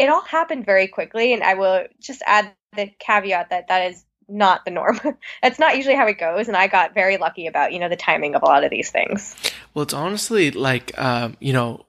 it 0.00 0.08
all 0.08 0.22
happened 0.22 0.66
very 0.66 0.88
quickly, 0.88 1.32
and 1.32 1.44
I 1.44 1.54
will 1.54 1.86
just 2.00 2.22
add 2.26 2.52
the 2.74 2.90
caveat 2.98 3.50
that 3.50 3.68
that 3.68 3.92
is 3.92 4.04
not 4.30 4.64
the 4.64 4.70
norm. 4.70 5.00
That's 5.42 5.58
not 5.58 5.76
usually 5.76 5.96
how 5.96 6.06
it 6.06 6.18
goes, 6.18 6.48
and 6.48 6.56
I 6.56 6.66
got 6.66 6.94
very 6.94 7.16
lucky 7.16 7.46
about 7.46 7.72
you 7.72 7.78
know 7.78 7.88
the 7.88 7.96
timing 7.96 8.34
of 8.34 8.42
a 8.42 8.46
lot 8.46 8.64
of 8.64 8.70
these 8.70 8.90
things. 8.90 9.34
Well, 9.74 9.82
it's 9.82 9.94
honestly 9.94 10.50
like 10.50 10.96
um, 10.98 11.36
you 11.40 11.52
know, 11.52 11.86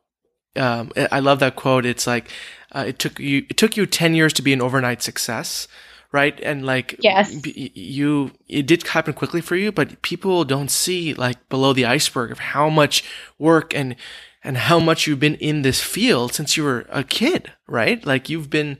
um, 0.55 0.91
I 1.11 1.19
love 1.19 1.39
that 1.39 1.55
quote. 1.55 1.85
It's 1.85 2.07
like 2.07 2.29
uh, 2.71 2.85
it 2.87 2.99
took 2.99 3.19
you 3.19 3.45
it 3.49 3.57
took 3.57 3.77
you 3.77 3.85
ten 3.85 4.15
years 4.15 4.33
to 4.33 4.41
be 4.41 4.53
an 4.53 4.61
overnight 4.61 5.01
success, 5.01 5.67
right? 6.11 6.39
And 6.41 6.65
like 6.65 6.95
yes, 6.99 7.33
you 7.45 8.31
it 8.47 8.65
did 8.65 8.87
happen 8.87 9.13
quickly 9.13 9.41
for 9.41 9.55
you, 9.55 9.71
but 9.71 10.01
people 10.01 10.43
don't 10.43 10.71
see 10.71 11.13
like 11.13 11.47
below 11.49 11.73
the 11.73 11.85
iceberg 11.85 12.31
of 12.31 12.39
how 12.39 12.69
much 12.69 13.03
work 13.37 13.75
and 13.75 13.95
and 14.43 14.57
how 14.57 14.79
much 14.79 15.05
you've 15.05 15.19
been 15.19 15.35
in 15.35 15.61
this 15.61 15.81
field 15.81 16.33
since 16.33 16.57
you 16.57 16.63
were 16.63 16.85
a 16.89 17.03
kid, 17.03 17.51
right? 17.67 18.03
Like 18.05 18.29
you've 18.29 18.49
been 18.49 18.77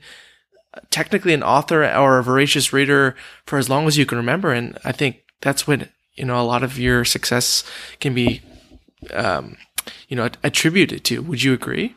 technically 0.90 1.34
an 1.34 1.42
author 1.42 1.84
or 1.84 2.18
a 2.18 2.22
voracious 2.22 2.72
reader 2.72 3.14
for 3.46 3.58
as 3.58 3.68
long 3.68 3.86
as 3.86 3.98
you 3.98 4.06
can 4.06 4.18
remember. 4.18 4.52
And 4.52 4.78
I 4.84 4.92
think 4.92 5.22
that's 5.40 5.66
when, 5.66 5.88
you 6.14 6.24
know, 6.24 6.40
a 6.40 6.44
lot 6.44 6.62
of 6.62 6.78
your 6.78 7.04
success 7.04 7.64
can 8.00 8.14
be, 8.14 8.42
um, 9.12 9.56
you 10.08 10.16
know, 10.16 10.28
attributed 10.42 11.04
to. 11.04 11.22
Would 11.22 11.42
you 11.42 11.52
agree? 11.52 11.94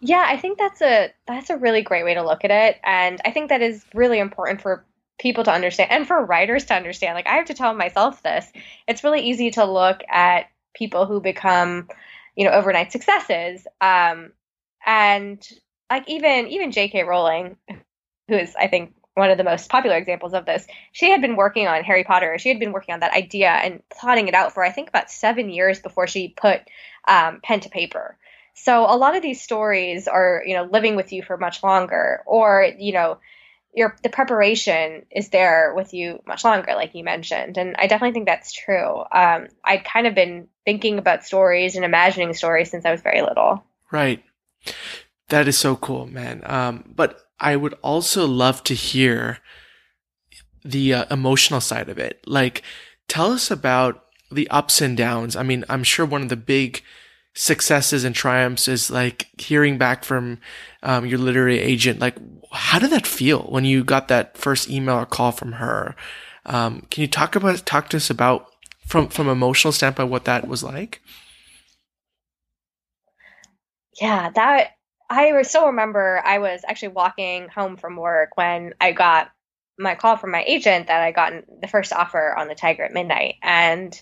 Yeah, 0.00 0.24
I 0.26 0.36
think 0.36 0.58
that's 0.58 0.82
a 0.82 1.12
that's 1.26 1.50
a 1.50 1.56
really 1.56 1.82
great 1.82 2.04
way 2.04 2.14
to 2.14 2.22
look 2.22 2.44
at 2.44 2.50
it, 2.50 2.78
and 2.84 3.20
I 3.24 3.30
think 3.30 3.48
that 3.48 3.62
is 3.62 3.84
really 3.94 4.18
important 4.18 4.60
for 4.60 4.84
people 5.18 5.42
to 5.44 5.52
understand 5.52 5.90
and 5.90 6.06
for 6.06 6.24
writers 6.24 6.66
to 6.66 6.74
understand. 6.74 7.14
Like 7.14 7.26
I 7.26 7.36
have 7.36 7.46
to 7.46 7.54
tell 7.54 7.74
myself 7.74 8.22
this. 8.22 8.46
It's 8.86 9.02
really 9.02 9.22
easy 9.22 9.50
to 9.52 9.64
look 9.64 10.02
at 10.08 10.46
people 10.74 11.06
who 11.06 11.20
become, 11.20 11.88
you 12.36 12.44
know, 12.44 12.52
overnight 12.52 12.92
successes, 12.92 13.66
um, 13.80 14.32
and 14.84 15.44
like 15.90 16.08
even 16.08 16.48
even 16.48 16.72
J.K. 16.72 17.04
Rowling, 17.04 17.56
who 18.28 18.34
is 18.36 18.54
I 18.58 18.68
think 18.68 18.94
one 19.14 19.30
of 19.30 19.38
the 19.38 19.44
most 19.44 19.70
popular 19.70 19.96
examples 19.96 20.34
of 20.34 20.44
this, 20.44 20.66
she 20.92 21.10
had 21.10 21.22
been 21.22 21.36
working 21.36 21.66
on 21.66 21.82
Harry 21.84 22.04
Potter. 22.04 22.36
She 22.38 22.50
had 22.50 22.58
been 22.58 22.72
working 22.72 22.92
on 22.92 23.00
that 23.00 23.14
idea 23.14 23.48
and 23.48 23.82
plotting 23.88 24.28
it 24.28 24.34
out 24.34 24.52
for 24.52 24.62
I 24.62 24.70
think 24.70 24.88
about 24.88 25.10
seven 25.10 25.48
years 25.48 25.80
before 25.80 26.06
she 26.06 26.28
put 26.28 26.60
um, 27.08 27.40
pen 27.42 27.60
to 27.60 27.70
paper. 27.70 28.18
So 28.54 28.84
a 28.84 28.96
lot 28.96 29.16
of 29.16 29.22
these 29.22 29.42
stories 29.42 30.08
are 30.08 30.42
you 30.46 30.54
know 30.54 30.64
living 30.64 30.96
with 30.96 31.12
you 31.12 31.22
for 31.22 31.36
much 31.36 31.62
longer, 31.62 32.22
or 32.26 32.68
you 32.78 32.92
know 32.92 33.18
your 33.74 33.96
the 34.02 34.08
preparation 34.08 35.04
is 35.10 35.28
there 35.28 35.72
with 35.76 35.94
you 35.94 36.22
much 36.26 36.44
longer, 36.44 36.74
like 36.74 36.94
you 36.94 37.04
mentioned, 37.04 37.58
and 37.58 37.76
I 37.78 37.86
definitely 37.86 38.14
think 38.14 38.26
that's 38.26 38.52
true. 38.52 39.02
Um, 39.12 39.48
I'd 39.62 39.84
kind 39.84 40.06
of 40.06 40.14
been 40.14 40.48
thinking 40.64 40.98
about 40.98 41.24
stories 41.24 41.76
and 41.76 41.84
imagining 41.84 42.32
stories 42.34 42.70
since 42.70 42.84
I 42.84 42.90
was 42.90 43.02
very 43.02 43.22
little. 43.22 43.62
Right. 43.92 44.24
That 45.28 45.48
is 45.48 45.58
so 45.58 45.76
cool, 45.76 46.06
man. 46.06 46.42
Um, 46.44 46.84
but 46.94 47.20
I 47.40 47.56
would 47.56 47.74
also 47.82 48.26
love 48.26 48.62
to 48.64 48.74
hear 48.74 49.38
the 50.64 50.94
uh, 50.94 51.04
emotional 51.10 51.60
side 51.60 51.88
of 51.88 51.98
it. 51.98 52.22
Like, 52.26 52.62
tell 53.08 53.32
us 53.32 53.50
about 53.50 54.04
the 54.30 54.48
ups 54.50 54.80
and 54.80 54.96
downs. 54.96 55.36
I 55.36 55.42
mean, 55.42 55.64
I'm 55.68 55.84
sure 55.84 56.06
one 56.06 56.22
of 56.22 56.28
the 56.28 56.36
big 56.36 56.82
successes 57.34 58.02
and 58.02 58.14
triumphs 58.14 58.66
is 58.66 58.90
like 58.90 59.28
hearing 59.38 59.78
back 59.78 60.04
from 60.04 60.38
um, 60.82 61.06
your 61.06 61.18
literary 61.18 61.58
agent. 61.58 62.00
Like, 62.00 62.16
how 62.52 62.78
did 62.78 62.90
that 62.90 63.06
feel 63.06 63.42
when 63.42 63.64
you 63.64 63.84
got 63.84 64.08
that 64.08 64.36
first 64.38 64.70
email 64.70 64.96
or 64.96 65.06
call 65.06 65.32
from 65.32 65.52
her? 65.52 65.94
Um, 66.46 66.86
can 66.90 67.02
you 67.02 67.08
talk 67.08 67.36
about 67.36 67.66
talk 67.66 67.88
to 67.90 67.96
us 67.98 68.10
about 68.10 68.48
from 68.86 69.08
from 69.08 69.28
emotional 69.28 69.72
standpoint 69.72 70.10
what 70.10 70.24
that 70.24 70.46
was 70.48 70.62
like? 70.62 71.02
Yeah, 74.00 74.30
that 74.30 74.75
I 75.08 75.42
still 75.42 75.66
remember 75.66 76.20
I 76.24 76.38
was 76.38 76.62
actually 76.66 76.88
walking 76.88 77.48
home 77.48 77.76
from 77.76 77.96
work 77.96 78.30
when 78.36 78.74
I 78.80 78.92
got 78.92 79.30
my 79.78 79.94
call 79.94 80.16
from 80.16 80.30
my 80.30 80.42
agent 80.46 80.86
that 80.88 81.02
I 81.02 81.12
got 81.12 81.32
the 81.60 81.68
first 81.68 81.92
offer 81.92 82.34
on 82.36 82.48
the 82.48 82.54
Tiger 82.54 82.84
at 82.84 82.92
midnight. 82.92 83.34
And 83.42 84.00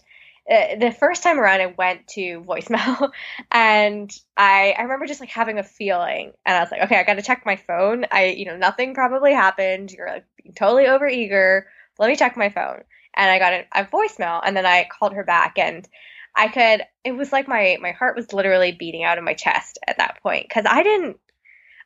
uh, 0.50 0.76
the 0.76 0.92
first 0.92 1.22
time 1.22 1.38
around, 1.40 1.62
I 1.62 1.66
went 1.66 2.06
to 2.08 2.42
voicemail, 2.42 3.10
and 3.50 4.14
I 4.36 4.74
I 4.76 4.82
remember 4.82 5.06
just 5.06 5.20
like 5.20 5.30
having 5.30 5.58
a 5.58 5.62
feeling, 5.62 6.32
and 6.44 6.56
I 6.56 6.60
was 6.60 6.70
like, 6.70 6.82
okay, 6.82 6.98
I 6.98 7.02
got 7.02 7.14
to 7.14 7.22
check 7.22 7.46
my 7.46 7.56
phone. 7.56 8.04
I 8.10 8.26
you 8.26 8.44
know 8.44 8.56
nothing 8.56 8.94
probably 8.94 9.32
happened. 9.32 9.90
You're 9.90 10.10
like 10.10 10.26
totally 10.54 10.86
over 10.86 11.08
eager. 11.08 11.66
Let 11.98 12.08
me 12.08 12.16
check 12.16 12.36
my 12.36 12.50
phone, 12.50 12.82
and 13.14 13.30
I 13.30 13.38
got 13.38 13.52
a, 13.54 13.64
a 13.72 13.84
voicemail, 13.86 14.42
and 14.44 14.54
then 14.54 14.66
I 14.66 14.86
called 14.90 15.14
her 15.14 15.24
back, 15.24 15.58
and 15.58 15.88
I 16.36 16.48
could 16.48 16.82
it 17.04 17.12
was 17.12 17.32
like 17.32 17.48
my 17.48 17.78
my 17.80 17.92
heart 17.92 18.16
was 18.16 18.32
literally 18.32 18.72
beating 18.72 19.04
out 19.04 19.18
of 19.18 19.24
my 19.24 19.34
chest 19.34 19.78
at 19.86 19.98
that 19.98 20.20
point 20.22 20.50
cuz 20.50 20.64
I 20.66 20.82
didn't 20.82 21.18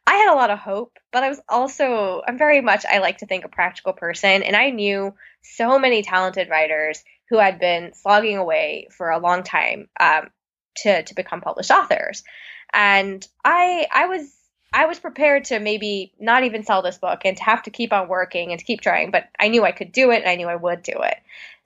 I 0.07 0.15
had 0.15 0.33
a 0.33 0.37
lot 0.37 0.49
of 0.49 0.59
hope, 0.59 0.99
but 1.13 1.23
I 1.23 1.29
was 1.29 1.41
also 1.51 2.23
I'm 2.27 2.39
very 2.39 2.63
much 2.63 2.87
I 2.87 2.99
like 2.99 3.19
to 3.19 3.27
think 3.27 3.45
a 3.45 3.49
practical 3.49 3.93
person 3.93 4.43
and 4.43 4.57
I 4.57 4.71
knew 4.71 5.15
so 5.43 5.79
many 5.79 6.03
talented 6.03 6.49
writers 6.49 7.05
who 7.29 7.39
had 7.39 7.59
been 7.59 7.93
slogging 7.93 8.39
away 8.39 8.89
for 8.91 9.11
a 9.11 9.19
long 9.19 9.43
time 9.43 9.89
um, 10.01 10.31
to 10.77 11.03
to 11.03 11.15
become 11.15 11.41
published 11.41 11.71
authors. 11.71 12.25
And 12.73 13.27
I 13.45 13.87
I 13.93 14.07
was 14.07 14.35
I 14.73 14.87
was 14.87 14.99
prepared 14.99 15.45
to 15.47 15.61
maybe 15.61 16.13
not 16.19 16.45
even 16.45 16.65
sell 16.65 16.83
this 16.83 16.99
book 16.99 17.21
and 17.25 17.37
to 17.37 17.45
have 17.45 17.63
to 17.65 17.71
keep 17.71 17.93
on 17.93 18.09
working 18.09 18.51
and 18.51 18.59
to 18.59 18.65
keep 18.65 18.81
trying, 18.81 19.11
but 19.11 19.25
I 19.39 19.49
knew 19.49 19.65
I 19.65 19.73
could 19.73 19.93
do 19.93 20.11
it 20.11 20.21
and 20.23 20.29
I 20.29 20.37
knew 20.37 20.49
I 20.49 20.57
would 20.57 20.83
do 20.83 21.03
it. 21.03 21.17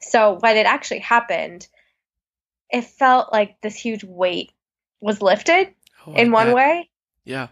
So 0.01 0.39
when 0.41 0.57
it 0.57 0.67
actually 0.67 1.01
happened, 1.01 1.67
it 2.73 2.85
felt 2.85 3.33
like 3.33 3.61
this 3.61 3.77
huge 3.77 4.03
weight 4.03 4.53
was 5.01 5.23
lifted 5.23 5.75
oh, 6.07 6.15
in 6.15 6.33
one 6.33 6.53
way. 6.53 6.91
Yeah. 7.25 7.49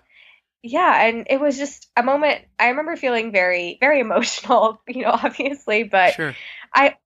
Yeah, 0.62 1.06
and 1.06 1.26
it 1.30 1.40
was 1.40 1.56
just 1.56 1.88
a 1.96 2.02
moment 2.02 2.42
I 2.58 2.68
remember 2.68 2.96
feeling 2.96 3.32
very 3.32 3.78
very 3.80 4.00
emotional, 4.00 4.82
you 4.88 5.02
know, 5.04 5.12
obviously, 5.12 5.84
but 5.84 6.14
sure. 6.14 6.34
I 6.74 6.96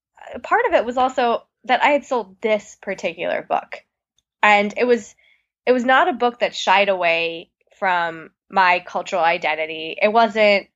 part 0.43 0.67
of 0.67 0.75
it 0.75 0.85
was 0.85 0.97
also 0.97 1.45
that 1.65 1.83
I 1.83 1.91
had 1.91 2.05
sold 2.05 2.41
this 2.41 2.77
particular 2.81 3.43
book. 3.49 3.85
And 4.43 4.75
it 4.77 4.87
was 4.87 5.15
it 5.67 5.73
was 5.73 5.85
not 5.85 6.09
a 6.09 6.15
book 6.15 6.41
that 6.41 6.55
shied 6.55 6.89
away 6.89 7.51
from 7.79 8.31
my 8.51 8.83
cultural 8.87 9.23
identity. 9.23 9.97
It 10.01 10.13
wasn't 10.13 10.69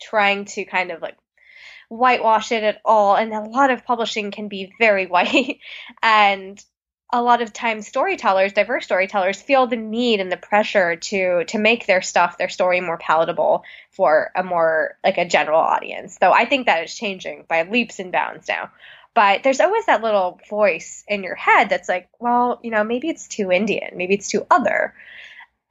trying 0.00 0.44
to 0.44 0.64
kind 0.64 0.90
of 0.90 1.00
like 1.00 1.16
whitewash 1.88 2.52
it 2.52 2.62
at 2.62 2.80
all. 2.84 3.16
And 3.16 3.32
a 3.32 3.40
lot 3.40 3.70
of 3.70 3.84
publishing 3.84 4.30
can 4.30 4.48
be 4.48 4.72
very 4.78 5.06
white. 5.14 5.58
and 6.02 6.62
a 7.12 7.22
lot 7.22 7.42
of 7.42 7.52
times 7.52 7.86
storytellers, 7.86 8.54
diverse 8.54 8.86
storytellers, 8.86 9.40
feel 9.40 9.68
the 9.68 9.76
need 9.76 10.18
and 10.18 10.32
the 10.32 10.36
pressure 10.36 10.96
to 10.96 11.44
to 11.44 11.58
make 11.58 11.86
their 11.86 12.02
stuff, 12.02 12.38
their 12.38 12.48
story 12.48 12.80
more 12.80 12.98
palatable 12.98 13.62
for 13.92 14.32
a 14.34 14.42
more 14.42 14.98
like 15.04 15.16
a 15.18 15.28
general 15.28 15.60
audience. 15.60 16.18
So 16.20 16.32
I 16.32 16.44
think 16.44 16.66
that 16.66 16.82
is 16.82 16.94
changing 16.94 17.44
by 17.48 17.62
leaps 17.62 18.00
and 18.00 18.10
bounds 18.10 18.48
now. 18.48 18.70
But 19.14 19.44
there's 19.44 19.60
always 19.60 19.86
that 19.86 20.02
little 20.02 20.40
voice 20.50 21.04
in 21.06 21.22
your 21.22 21.36
head 21.36 21.68
that's 21.68 21.88
like, 21.88 22.08
well, 22.18 22.58
you 22.64 22.72
know, 22.72 22.82
maybe 22.82 23.08
it's 23.08 23.28
too 23.28 23.52
Indian, 23.52 23.96
maybe 23.96 24.14
it's 24.14 24.28
too 24.28 24.44
other. 24.50 24.92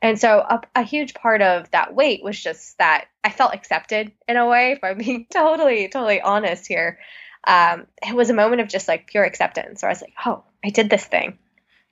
And 0.04 0.20
so 0.20 0.40
a, 0.40 0.62
a, 0.76 0.84
huge 0.84 1.14
part 1.14 1.42
of 1.42 1.72
that 1.72 1.96
weight 1.96 2.22
was 2.22 2.38
just 2.40 2.78
that 2.78 3.06
I 3.24 3.30
felt 3.30 3.54
accepted 3.54 4.12
in 4.28 4.36
a 4.36 4.46
way, 4.46 4.74
if 4.74 4.84
I'm 4.84 4.98
being 4.98 5.26
totally, 5.32 5.88
totally 5.88 6.20
honest 6.20 6.68
here. 6.68 7.00
Um, 7.46 7.88
it 8.06 8.14
was 8.14 8.30
a 8.30 8.34
moment 8.34 8.62
of 8.62 8.68
just 8.68 8.90
like 8.90 9.08
pure 9.08 9.24
acceptance 9.24 9.82
where 9.82 9.90
I 9.90 9.94
was 9.94 10.02
like, 10.02 10.14
oh, 10.26 10.44
I 10.64 10.72
did 10.72 10.90
this 10.90 11.06
thing. 11.06 11.40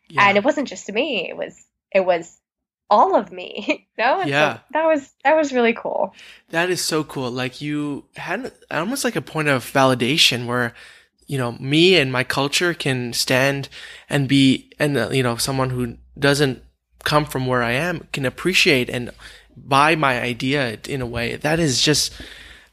Yeah. 0.09 0.27
And 0.27 0.37
it 0.37 0.43
wasn't 0.43 0.67
just 0.67 0.91
me, 0.91 1.29
it 1.29 1.37
was, 1.37 1.57
it 1.89 2.05
was 2.05 2.37
all 2.89 3.15
of 3.15 3.31
me. 3.31 3.63
you 3.97 4.03
know? 4.03 4.23
Yeah. 4.23 4.55
So 4.55 4.61
that 4.71 4.85
was, 4.87 5.09
that 5.23 5.37
was 5.37 5.53
really 5.53 5.73
cool. 5.73 6.13
That 6.49 6.69
is 6.69 6.81
so 6.81 7.05
cool. 7.05 7.31
Like 7.31 7.61
you 7.61 8.03
had 8.17 8.51
almost 8.69 9.05
like 9.05 9.15
a 9.15 9.21
point 9.21 9.47
of 9.47 9.63
validation 9.63 10.47
where, 10.47 10.73
you 11.27 11.37
know, 11.37 11.53
me 11.53 11.95
and 11.95 12.11
my 12.11 12.25
culture 12.25 12.73
can 12.73 13.13
stand 13.13 13.69
and 14.09 14.27
be, 14.27 14.69
and, 14.79 14.97
uh, 14.97 15.09
you 15.11 15.23
know, 15.23 15.37
someone 15.37 15.69
who 15.69 15.95
doesn't 16.19 16.61
come 17.03 17.25
from 17.25 17.45
where 17.45 17.63
I 17.63 17.71
am 17.71 18.07
can 18.11 18.25
appreciate 18.25 18.89
and 18.89 19.11
buy 19.55 19.95
my 19.95 20.21
idea 20.21 20.79
in 20.87 21.01
a 21.01 21.05
way 21.05 21.35
that 21.35 21.59
is 21.59 21.81
just, 21.81 22.13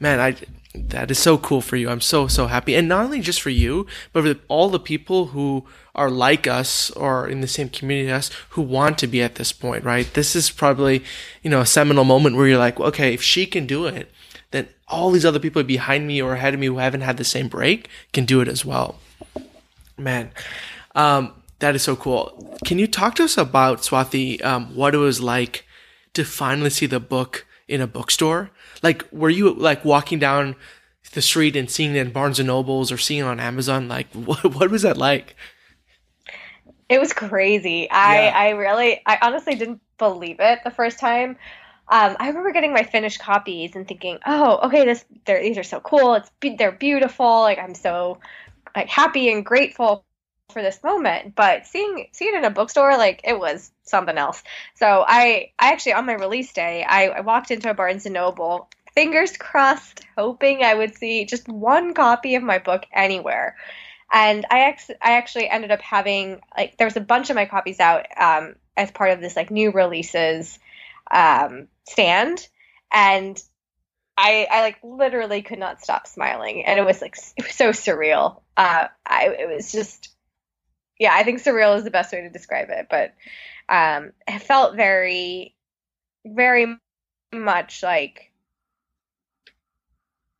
man, 0.00 0.20
I, 0.20 0.36
that 0.74 1.10
is 1.10 1.18
so 1.18 1.38
cool 1.38 1.60
for 1.60 1.76
you. 1.76 1.88
I'm 1.88 2.00
so, 2.00 2.28
so 2.28 2.46
happy. 2.46 2.74
And 2.74 2.88
not 2.88 3.04
only 3.04 3.20
just 3.20 3.40
for 3.40 3.50
you, 3.50 3.86
but 4.12 4.24
for 4.24 4.40
all 4.48 4.68
the 4.68 4.78
people 4.78 5.26
who 5.26 5.66
are 5.94 6.10
like 6.10 6.46
us 6.46 6.90
or 6.92 7.28
in 7.28 7.40
the 7.40 7.48
same 7.48 7.68
community 7.68 8.10
as 8.10 8.30
us 8.30 8.36
who 8.50 8.62
want 8.62 8.98
to 8.98 9.06
be 9.06 9.22
at 9.22 9.34
this 9.34 9.52
point, 9.52 9.84
right? 9.84 10.12
This 10.14 10.36
is 10.36 10.50
probably, 10.50 11.02
you 11.42 11.50
know, 11.50 11.60
a 11.60 11.66
seminal 11.66 12.04
moment 12.04 12.36
where 12.36 12.46
you're 12.46 12.58
like, 12.58 12.78
okay, 12.78 13.14
if 13.14 13.22
she 13.22 13.46
can 13.46 13.66
do 13.66 13.86
it, 13.86 14.10
then 14.50 14.68
all 14.86 15.10
these 15.10 15.24
other 15.24 15.40
people 15.40 15.62
behind 15.62 16.06
me 16.06 16.22
or 16.22 16.34
ahead 16.34 16.54
of 16.54 16.60
me 16.60 16.66
who 16.66 16.78
haven't 16.78 17.00
had 17.00 17.16
the 17.16 17.24
same 17.24 17.48
break 17.48 17.88
can 18.12 18.24
do 18.24 18.40
it 18.40 18.48
as 18.48 18.64
well. 18.64 18.98
Man. 19.96 20.30
Um, 20.94 21.32
that 21.60 21.74
is 21.74 21.82
so 21.82 21.96
cool. 21.96 22.56
Can 22.64 22.78
you 22.78 22.86
talk 22.86 23.14
to 23.16 23.24
us 23.24 23.36
about 23.36 23.78
Swati? 23.78 24.44
Um, 24.44 24.74
what 24.74 24.94
it 24.94 24.98
was 24.98 25.20
like 25.20 25.66
to 26.14 26.24
finally 26.24 26.70
see 26.70 26.86
the 26.86 27.00
book 27.00 27.46
in 27.66 27.80
a 27.80 27.86
bookstore? 27.86 28.50
Like, 28.82 29.04
were 29.12 29.30
you 29.30 29.52
like 29.54 29.84
walking 29.84 30.18
down 30.18 30.56
the 31.12 31.22
street 31.22 31.56
and 31.56 31.70
seeing 31.70 31.94
it 31.94 31.98
in 31.98 32.12
Barnes 32.12 32.38
and 32.38 32.46
Nobles 32.46 32.92
or 32.92 32.98
seeing 32.98 33.20
it 33.20 33.26
on 33.26 33.40
Amazon? 33.40 33.88
Like, 33.88 34.08
what 34.12 34.44
what 34.54 34.70
was 34.70 34.82
that 34.82 34.96
like? 34.96 35.36
It 36.88 37.00
was 37.00 37.12
crazy. 37.12 37.90
I 37.90 38.24
yeah. 38.24 38.32
I 38.34 38.48
really 38.50 39.00
I 39.04 39.18
honestly 39.20 39.54
didn't 39.56 39.80
believe 39.98 40.36
it 40.38 40.60
the 40.64 40.70
first 40.70 40.98
time. 40.98 41.36
um, 41.88 42.16
I 42.20 42.28
remember 42.28 42.52
getting 42.52 42.72
my 42.72 42.84
finished 42.84 43.20
copies 43.20 43.74
and 43.74 43.86
thinking, 43.86 44.18
"Oh, 44.24 44.66
okay, 44.68 44.84
this 44.84 45.04
these 45.26 45.58
are 45.58 45.64
so 45.64 45.80
cool. 45.80 46.14
It's 46.14 46.30
they're 46.56 46.72
beautiful. 46.72 47.40
Like 47.40 47.58
I'm 47.58 47.74
so 47.74 48.20
like 48.76 48.88
happy 48.88 49.30
and 49.30 49.44
grateful 49.44 50.04
for 50.52 50.62
this 50.62 50.82
moment." 50.82 51.34
But 51.34 51.66
seeing 51.66 52.08
seeing 52.12 52.34
it 52.34 52.38
in 52.38 52.44
a 52.44 52.50
bookstore, 52.50 52.96
like 52.96 53.20
it 53.24 53.38
was 53.38 53.70
something 53.82 54.16
else. 54.18 54.42
So 54.74 55.04
I 55.06 55.52
I 55.58 55.72
actually 55.72 55.94
on 55.94 56.06
my 56.06 56.14
release 56.14 56.52
day, 56.52 56.84
I, 56.84 57.08
I 57.08 57.20
walked 57.20 57.50
into 57.50 57.70
a 57.70 57.74
Barnes 57.74 58.06
and 58.06 58.14
Noble, 58.14 58.68
fingers 58.94 59.36
crossed, 59.36 60.02
hoping 60.16 60.62
I 60.62 60.74
would 60.74 60.96
see 60.96 61.24
just 61.24 61.48
one 61.48 61.94
copy 61.94 62.34
of 62.34 62.42
my 62.42 62.58
book 62.58 62.84
anywhere. 62.92 63.56
And 64.10 64.46
I 64.50 64.60
ex- 64.60 64.90
I 65.02 65.12
actually 65.12 65.48
ended 65.48 65.70
up 65.70 65.82
having 65.82 66.40
like 66.56 66.76
there 66.78 66.86
was 66.86 66.96
a 66.96 67.00
bunch 67.00 67.30
of 67.30 67.36
my 67.36 67.44
copies 67.44 67.80
out 67.80 68.06
um, 68.18 68.56
as 68.76 68.90
part 68.90 69.10
of 69.10 69.20
this 69.20 69.36
like 69.36 69.50
new 69.50 69.70
releases 69.70 70.58
um, 71.10 71.68
stand, 71.88 72.46
and 72.90 73.42
I 74.16 74.46
I 74.50 74.60
like 74.62 74.78
literally 74.82 75.42
could 75.42 75.58
not 75.58 75.82
stop 75.82 76.06
smiling, 76.06 76.64
and 76.64 76.78
it 76.78 76.86
was 76.86 77.02
like 77.02 77.16
it 77.36 77.44
was 77.44 77.54
so 77.54 77.70
surreal. 77.70 78.40
Uh, 78.56 78.88
I 79.06 79.28
it 79.38 79.48
was 79.48 79.70
just 79.70 80.10
yeah, 80.98 81.12
I 81.14 81.22
think 81.24 81.40
surreal 81.42 81.76
is 81.76 81.84
the 81.84 81.90
best 81.90 82.12
way 82.12 82.22
to 82.22 82.30
describe 82.30 82.70
it, 82.70 82.88
but 82.90 83.14
um, 83.68 84.12
it 84.26 84.40
felt 84.40 84.76
very 84.76 85.54
very 86.26 86.76
much 87.32 87.82
like 87.82 88.32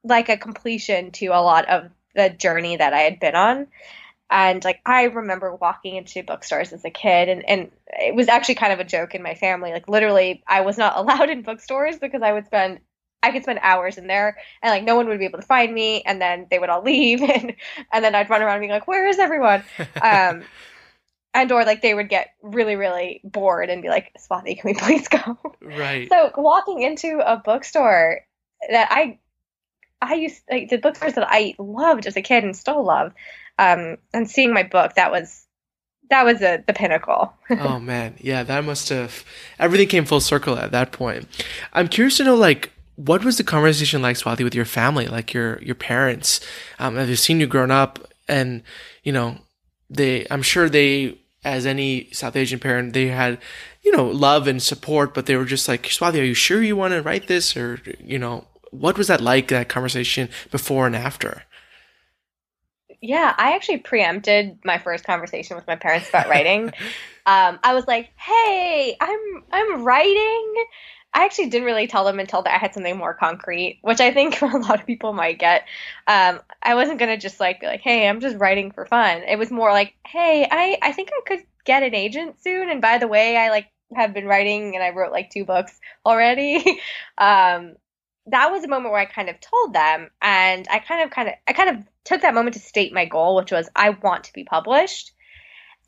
like 0.05 0.29
a 0.29 0.37
completion 0.37 1.11
to 1.13 1.27
a 1.27 1.43
lot 1.43 1.69
of 1.69 1.91
the 2.15 2.31
journey 2.31 2.77
that 2.77 2.93
I 2.95 3.01
had 3.01 3.21
been 3.21 3.35
on. 3.35 3.67
And 4.31 4.63
like 4.65 4.81
I 4.85 5.05
remember 5.05 5.55
walking 5.55 5.97
into 5.97 6.23
bookstores 6.23 6.73
as 6.73 6.85
a 6.85 6.91
kid 6.91 7.29
and, 7.29 7.49
and 7.49 7.71
it 7.89 8.15
was 8.15 8.29
actually 8.29 8.57
kind 8.57 8.73
of 8.73 8.81
a 8.81 8.85
joke 8.85 9.15
in 9.15 9.23
my 9.23 9.35
family. 9.35 9.73
Like 9.73 9.89
literally 9.89 10.43
I 10.47 10.63
was 10.63 10.79
not 10.79 10.97
allowed 10.99 11.31
in 11.31 11.43
bookstores 11.43 11.99
because 11.99 12.23
I 12.23 12.33
would 12.33 12.47
spend 12.47 12.81
I 13.23 13.33
could 13.33 13.43
spend 13.43 13.59
hours 13.63 13.99
in 13.99 14.07
there 14.07 14.39
and 14.63 14.71
like 14.71 14.85
no 14.85 14.95
one 14.97 15.09
would 15.09 15.19
be 15.19 15.25
able 15.25 15.41
to 15.41 15.47
find 15.47 15.73
me 15.75 16.03
and 16.03 16.21
then 16.21 16.47
they 16.51 16.59
would 16.59 16.69
all 16.69 16.83
leave 16.85 17.23
and 17.23 17.55
and 17.93 18.05
then 18.05 18.15
I'd 18.15 18.31
run 18.31 18.43
around 18.43 18.61
being 18.61 18.71
like, 18.71 18.89
Where 18.89 19.09
is 19.09 19.19
everyone? 19.19 19.65
Um 20.03 20.45
and 21.35 21.53
or 21.53 21.65
like 21.65 21.83
they 21.83 21.95
would 21.95 22.09
get 22.09 22.31
really 22.43 22.77
really 22.77 23.21
bored 23.25 23.71
and 23.71 23.83
be 23.83 23.89
like 23.89 24.13
Swati 24.19 24.59
can 24.59 24.71
we 24.71 24.75
please 24.75 25.09
go? 25.09 25.39
Right. 25.61 26.09
So 26.09 26.31
walking 26.37 26.83
into 26.83 27.19
a 27.19 27.37
bookstore 27.37 28.21
that 28.71 28.89
i 28.91 29.19
i 30.03 30.15
used 30.15 30.43
like 30.51 30.69
the 30.69 30.79
bookstores 30.79 31.15
that 31.15 31.27
i 31.29 31.55
loved 31.59 32.07
as 32.07 32.17
a 32.17 32.23
kid 32.23 32.43
and 32.45 32.57
still 32.57 32.85
love 32.85 33.13
um 33.59 33.99
and 34.13 34.29
seeing 34.29 34.53
my 34.53 34.65
book 34.65 34.95
that 34.95 35.13
was 35.13 35.47
that 36.11 36.25
was 36.25 36.41
a, 36.41 36.65
the 36.67 36.73
pinnacle. 36.73 37.35
Oh 37.51 37.79
man. 37.79 38.15
Yeah 38.19 38.43
that 38.43 38.65
must 38.65 38.89
have 38.89 39.25
everything 39.59 39.89
came 39.89 40.05
full 40.05 40.21
circle 40.21 40.57
at 40.59 40.73
that 40.73 40.93
point. 40.93 41.29
I'm 41.73 41.89
curious 41.89 42.17
to 42.19 42.25
know 42.25 42.35
like 42.35 42.73
what 42.99 43.25
was 43.25 43.39
the 43.39 43.45
conversation 43.45 44.03
like 44.03 44.17
swati 44.17 44.43
with 44.43 44.57
your 44.57 44.65
family 44.65 45.07
like 45.07 45.33
your 45.33 45.63
your 45.63 45.77
parents? 45.77 46.41
Um 46.81 46.97
have 46.97 47.07
they 47.07 47.15
seen 47.15 47.39
you 47.39 47.47
grown 47.47 47.71
up? 47.71 48.01
And 48.27 48.63
you 49.05 49.13
know 49.13 49.39
they 49.89 50.27
i'm 50.31 50.43
sure 50.43 50.69
they 50.69 51.19
as 51.45 51.65
any 51.65 52.11
south 52.13 52.37
asian 52.37 52.59
parent 52.59 52.93
they 52.93 53.07
had 53.07 53.39
you 53.83 53.91
know 53.91 54.07
love 54.07 54.47
and 54.47 54.63
support 54.63 55.15
but 55.15 55.25
they 55.25 55.35
were 55.37 55.47
just 55.47 55.67
like 55.67 55.85
swati 55.85 56.21
are 56.21 56.25
you 56.25 56.35
sure 56.35 56.63
you 56.63 56.77
want 56.77 56.93
to 56.93 57.01
write 57.01 57.29
this? 57.29 57.57
Or 57.57 57.81
you 58.05 58.19
know 58.19 58.47
what 58.71 58.99
was 58.99 59.07
that 59.07 59.21
like 59.21 59.49
that 59.49 59.69
conversation 59.69 60.29
before 60.51 60.87
and 60.87 60.97
after? 60.97 61.45
Yeah 63.01 63.33
i 63.39 63.55
actually 63.55 63.79
preempted 63.79 64.59
my 64.65 64.79
first 64.79 65.05
conversation 65.05 65.57
with 65.57 65.67
my 65.69 65.77
parents 65.77 66.09
about 66.09 66.29
writing. 66.29 66.73
Um, 67.27 67.59
i 67.63 67.75
was 67.75 67.87
like 67.87 68.09
hey 68.17 68.97
i'm 68.99 69.45
i'm 69.53 69.85
writing 69.85 70.55
I 71.15 71.25
actually 71.25 71.49
didn't 71.49 71.67
really 71.67 71.87
tell 71.87 72.05
them 72.05 72.21
until 72.21 72.43
I 72.47 72.59
had 72.59 72.75
something 72.75 72.97
more 72.97 73.15
concrete, 73.15 73.79
which 73.83 74.01
I 74.01 74.13
think 74.13 74.41
a 74.43 74.47
lot 74.47 74.81
of 74.81 74.87
people 74.87 75.13
might 75.13 75.39
get. 75.39 75.65
Um, 76.07 76.41
I 76.63 76.75
wasn't 76.75 76.99
gonna 76.99 77.17
just 77.17 77.41
like 77.41 77.61
be 77.61 77.67
like, 77.67 77.81
"Hey, 77.81 78.09
I'm 78.09 78.21
just 78.21 78.37
writing 78.37 78.71
for 78.71 78.87
fun." 78.87 79.23
It 79.23 79.39
was 79.39 79.51
more 79.51 79.73
like, 79.73 79.95
"Hey, 80.07 80.47
I 80.51 80.79
I 80.83 80.93
think 80.93 81.11
I 81.13 81.21
could 81.27 81.45
get 81.65 81.83
an 81.83 81.95
agent 81.95 82.41
soon." 82.43 82.71
And 82.71 82.81
by 82.81 82.99
the 82.99 83.09
way, 83.09 83.37
I 83.37 83.51
like 83.51 83.69
have 83.95 84.15
been 84.15 84.27
writing, 84.27 84.75
and 84.75 84.85
I 84.85 84.91
wrote 84.91 85.13
like 85.13 85.31
two 85.31 85.45
books 85.45 85.79
already. 86.05 86.59
um, 87.19 87.77
that 88.27 88.51
was 88.51 88.65
a 88.65 88.69
moment 88.69 88.93
where 88.93 89.01
I 89.01 89.07
kind 89.07 89.31
of 89.31 89.41
told 89.41 89.73
them, 89.73 90.11
and 90.21 90.67
I 90.71 90.79
kind 90.79 91.03
of 91.03 91.11
kind 91.11 91.29
of 91.29 91.35
I 91.47 91.53
kind 91.53 91.71
of 91.71 91.77
took 92.05 92.23
that 92.23 92.35
moment 92.35 92.55
to 92.55 92.61
state 92.61 92.93
my 92.93 93.07
goal, 93.07 93.37
which 93.37 93.53
was 93.53 93.69
I 93.75 93.91
want 93.91 94.25
to 94.25 94.33
be 94.33 94.45
published, 94.45 95.13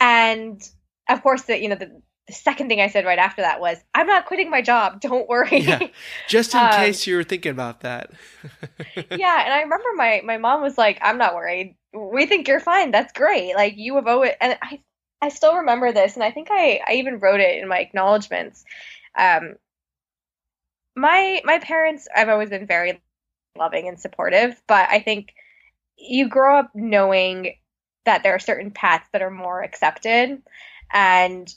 and 0.01 0.61
of 1.09 1.23
course, 1.23 1.43
the 1.43 1.61
you 1.61 1.69
know 1.69 1.77
the 1.77 2.01
the 2.31 2.37
second 2.37 2.69
thing 2.69 2.81
I 2.81 2.89
said 2.89 3.05
right 3.05 3.19
after 3.19 3.43
that 3.43 3.61
was, 3.61 3.79
I'm 3.95 4.07
not 4.07 4.27
quitting 4.27 4.51
my 4.51 4.63
job. 4.63 5.01
Don't 5.03 5.29
worry. 5.29 5.59
Yeah, 5.59 5.89
just 6.29 6.55
in 6.55 6.61
um, 6.61 6.73
case 6.73 7.07
you 7.07 7.17
were 7.17 7.25
thinking 7.25 7.53
about 7.53 7.81
that. 7.81 8.11
yeah. 8.97 9.45
And 9.45 9.53
I 9.53 9.61
remember 9.63 9.89
my, 9.97 10.23
my 10.25 10.39
mom 10.39 10.63
was 10.63 10.79
like, 10.79 10.99
I'm 11.03 11.19
not 11.19 11.35
worried. 11.35 11.77
We 11.93 12.27
think 12.27 12.49
you're 12.49 12.61
fine. 12.61 12.91
That's 12.91 13.13
great. 13.13 13.55
Like 13.55 13.75
you 13.77 13.97
have 13.97 14.07
always, 14.07 14.33
and 14.41 14.57
I, 14.63 14.81
I 15.21 15.29
still 15.29 15.57
remember 15.57 15.93
this. 15.93 16.15
And 16.15 16.23
I 16.23 16.31
think 16.31 16.49
I, 16.51 16.81
I 16.87 16.95
even 16.95 17.19
wrote 17.19 17.41
it 17.41 17.61
in 17.61 17.69
my 17.69 17.79
acknowledgments. 17.79 18.65
Um, 19.19 19.57
my, 20.97 21.43
my 21.45 21.59
parents, 21.59 22.09
I've 22.15 22.29
always 22.29 22.51
been 22.51 22.67
very 22.67 23.01
loving 23.59 23.89
and 23.89 23.99
supportive, 23.99 24.61
but 24.69 24.89
I 24.89 25.01
think 25.01 25.35
you 25.97 26.29
grow 26.29 26.61
up 26.61 26.71
knowing 26.75 27.55
that 28.07 28.23
there 28.23 28.35
are 28.35 28.39
certain 28.39 28.71
paths 28.71 29.09
that 29.13 29.23
are 29.23 29.31
more 29.31 29.63
accepted 29.63 30.41
and 30.93 31.55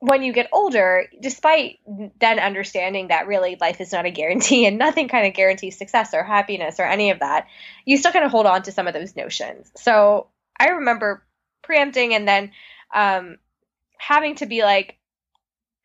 when 0.00 0.22
you 0.22 0.32
get 0.32 0.48
older, 0.52 1.06
despite 1.20 1.78
then 2.18 2.38
understanding 2.38 3.08
that 3.08 3.26
really 3.26 3.56
life 3.60 3.80
is 3.80 3.92
not 3.92 4.06
a 4.06 4.10
guarantee 4.10 4.66
and 4.66 4.78
nothing 4.78 5.08
kind 5.08 5.26
of 5.26 5.34
guarantees 5.34 5.78
success 5.78 6.12
or 6.14 6.24
happiness 6.24 6.80
or 6.80 6.84
any 6.84 7.10
of 7.10 7.20
that, 7.20 7.46
you 7.84 7.96
still 7.96 8.12
kind 8.12 8.24
of 8.24 8.30
hold 8.30 8.46
on 8.46 8.62
to 8.62 8.72
some 8.72 8.88
of 8.88 8.94
those 8.94 9.14
notions. 9.14 9.70
So 9.76 10.28
I 10.58 10.70
remember 10.70 11.22
preempting 11.62 12.14
and 12.14 12.26
then 12.26 12.50
um, 12.94 13.36
having 13.98 14.34
to 14.36 14.46
be 14.46 14.62
like, 14.62 14.96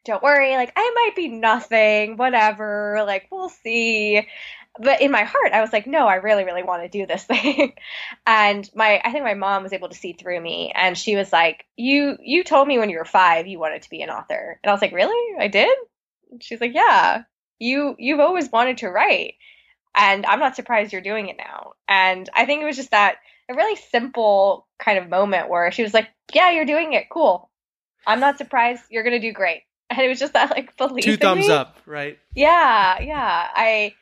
don't 0.05 0.23
worry, 0.23 0.55
like 0.55 0.71
I 0.75 0.91
might 0.95 1.15
be 1.15 1.27
nothing, 1.27 2.15
whatever, 2.15 3.03
like 3.05 3.27
we'll 3.31 3.49
see 3.49 4.25
but 4.79 5.01
in 5.01 5.11
my 5.11 5.23
heart 5.23 5.53
i 5.53 5.61
was 5.61 5.71
like 5.71 5.87
no 5.87 6.07
i 6.07 6.15
really 6.15 6.43
really 6.43 6.63
want 6.63 6.83
to 6.83 6.89
do 6.89 7.05
this 7.05 7.23
thing. 7.25 7.73
And 8.25 8.69
my 8.75 9.01
i 9.03 9.11
think 9.11 9.23
my 9.23 9.33
mom 9.33 9.63
was 9.63 9.73
able 9.73 9.89
to 9.89 9.95
see 9.95 10.13
through 10.13 10.39
me 10.39 10.71
and 10.75 10.97
she 10.97 11.15
was 11.15 11.31
like 11.31 11.65
you 11.75 12.17
you 12.21 12.43
told 12.43 12.67
me 12.67 12.77
when 12.77 12.89
you 12.89 12.97
were 12.97 13.05
five 13.05 13.47
you 13.47 13.59
wanted 13.59 13.83
to 13.83 13.89
be 13.89 14.01
an 14.01 14.09
author. 14.09 14.59
And 14.63 14.69
i 14.69 14.73
was 14.73 14.81
like 14.81 14.93
really? 14.93 15.39
I 15.39 15.47
did? 15.47 15.75
She's 16.41 16.61
like 16.61 16.73
yeah 16.73 17.23
you 17.59 17.95
you've 17.97 18.19
always 18.19 18.51
wanted 18.51 18.79
to 18.79 18.89
write 18.89 19.35
and 19.95 20.25
i'm 20.25 20.39
not 20.39 20.57
surprised 20.57 20.91
you're 20.91 21.01
doing 21.01 21.29
it 21.29 21.37
now. 21.37 21.73
And 21.87 22.29
i 22.33 22.45
think 22.45 22.61
it 22.61 22.65
was 22.65 22.75
just 22.75 22.91
that 22.91 23.17
a 23.49 23.53
really 23.53 23.75
simple 23.75 24.67
kind 24.79 24.97
of 24.97 25.07
moment 25.07 25.49
where 25.49 25.71
she 25.71 25.83
was 25.83 25.93
like 25.93 26.09
yeah 26.33 26.51
you're 26.51 26.65
doing 26.65 26.93
it 26.93 27.09
cool. 27.09 27.49
I'm 28.07 28.19
not 28.19 28.37
surprised 28.37 28.83
you're 28.89 29.03
gonna 29.03 29.19
do 29.19 29.31
great. 29.31 29.61
And 29.87 29.99
it 29.99 30.09
was 30.09 30.19
just 30.19 30.33
that 30.33 30.49
like 30.49 30.75
belief 30.77 31.05
two 31.05 31.15
thumbs 31.15 31.47
me. 31.47 31.53
up 31.53 31.77
right? 31.85 32.17
Yeah 32.33 32.99
yeah 33.01 33.47
i 33.53 33.93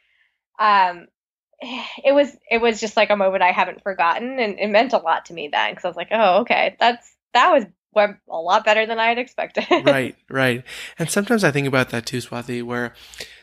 um, 0.59 1.07
it 1.61 2.13
was 2.13 2.35
it 2.49 2.61
was 2.61 2.79
just 2.79 2.97
like 2.97 3.09
a 3.09 3.15
moment 3.15 3.43
I 3.43 3.51
haven't 3.51 3.83
forgotten, 3.83 4.39
and 4.39 4.59
it 4.59 4.69
meant 4.69 4.93
a 4.93 4.97
lot 4.97 5.25
to 5.25 5.33
me 5.33 5.49
then 5.51 5.71
because 5.71 5.85
I 5.85 5.89
was 5.89 5.97
like, 5.97 6.09
oh, 6.11 6.41
okay, 6.41 6.75
that's 6.79 7.15
that 7.33 7.51
was 7.51 7.65
a 7.95 8.15
lot 8.35 8.65
better 8.65 8.85
than 8.85 8.99
I 8.99 9.07
had 9.07 9.17
expected. 9.17 9.65
right, 9.85 10.15
right. 10.29 10.63
And 10.97 11.09
sometimes 11.09 11.43
I 11.43 11.51
think 11.51 11.67
about 11.67 11.89
that 11.89 12.05
too, 12.05 12.17
Swati, 12.17 12.63
where 12.63 12.93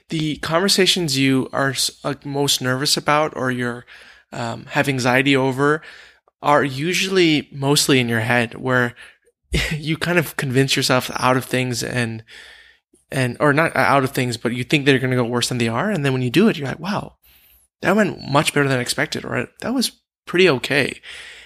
the 0.09 0.37
conversations 0.39 1.17
you 1.17 1.49
are 1.53 1.75
most 2.25 2.61
nervous 2.61 2.97
about 2.97 3.37
or 3.37 3.51
you're 3.51 3.87
um, 4.33 4.67
have 4.67 4.89
anxiety 4.89 5.37
over 5.37 5.83
are 6.43 6.65
usually 6.65 7.49
mostly 7.53 8.01
in 8.01 8.09
your 8.09 8.21
head, 8.21 8.55
where 8.55 8.95
you 9.73 9.97
kind 9.97 10.19
of 10.19 10.37
convince 10.37 10.77
yourself 10.77 11.11
out 11.15 11.37
of 11.37 11.45
things 11.45 11.83
and 11.83 12.25
and 13.13 13.37
or 13.41 13.53
not 13.53 13.75
out 13.77 14.05
of 14.05 14.11
things, 14.11 14.37
but 14.37 14.53
you 14.53 14.65
think 14.65 14.85
they're 14.85 14.99
going 14.99 15.11
to 15.11 15.17
go 15.17 15.25
worse 15.25 15.49
than 15.49 15.59
they 15.59 15.69
are, 15.69 15.91
and 15.91 16.05
then 16.05 16.13
when 16.13 16.23
you 16.23 16.31
do 16.31 16.49
it, 16.49 16.57
you're 16.57 16.69
like, 16.69 16.81
wow, 16.81 17.17
that 17.83 17.97
went 17.97 18.21
much 18.29 18.55
better 18.55 18.69
than 18.69 18.81
expected, 18.81 19.25
or 19.25 19.49
that 19.61 19.75
was 19.75 19.93
pretty 20.27 20.49
okay. 20.49 21.01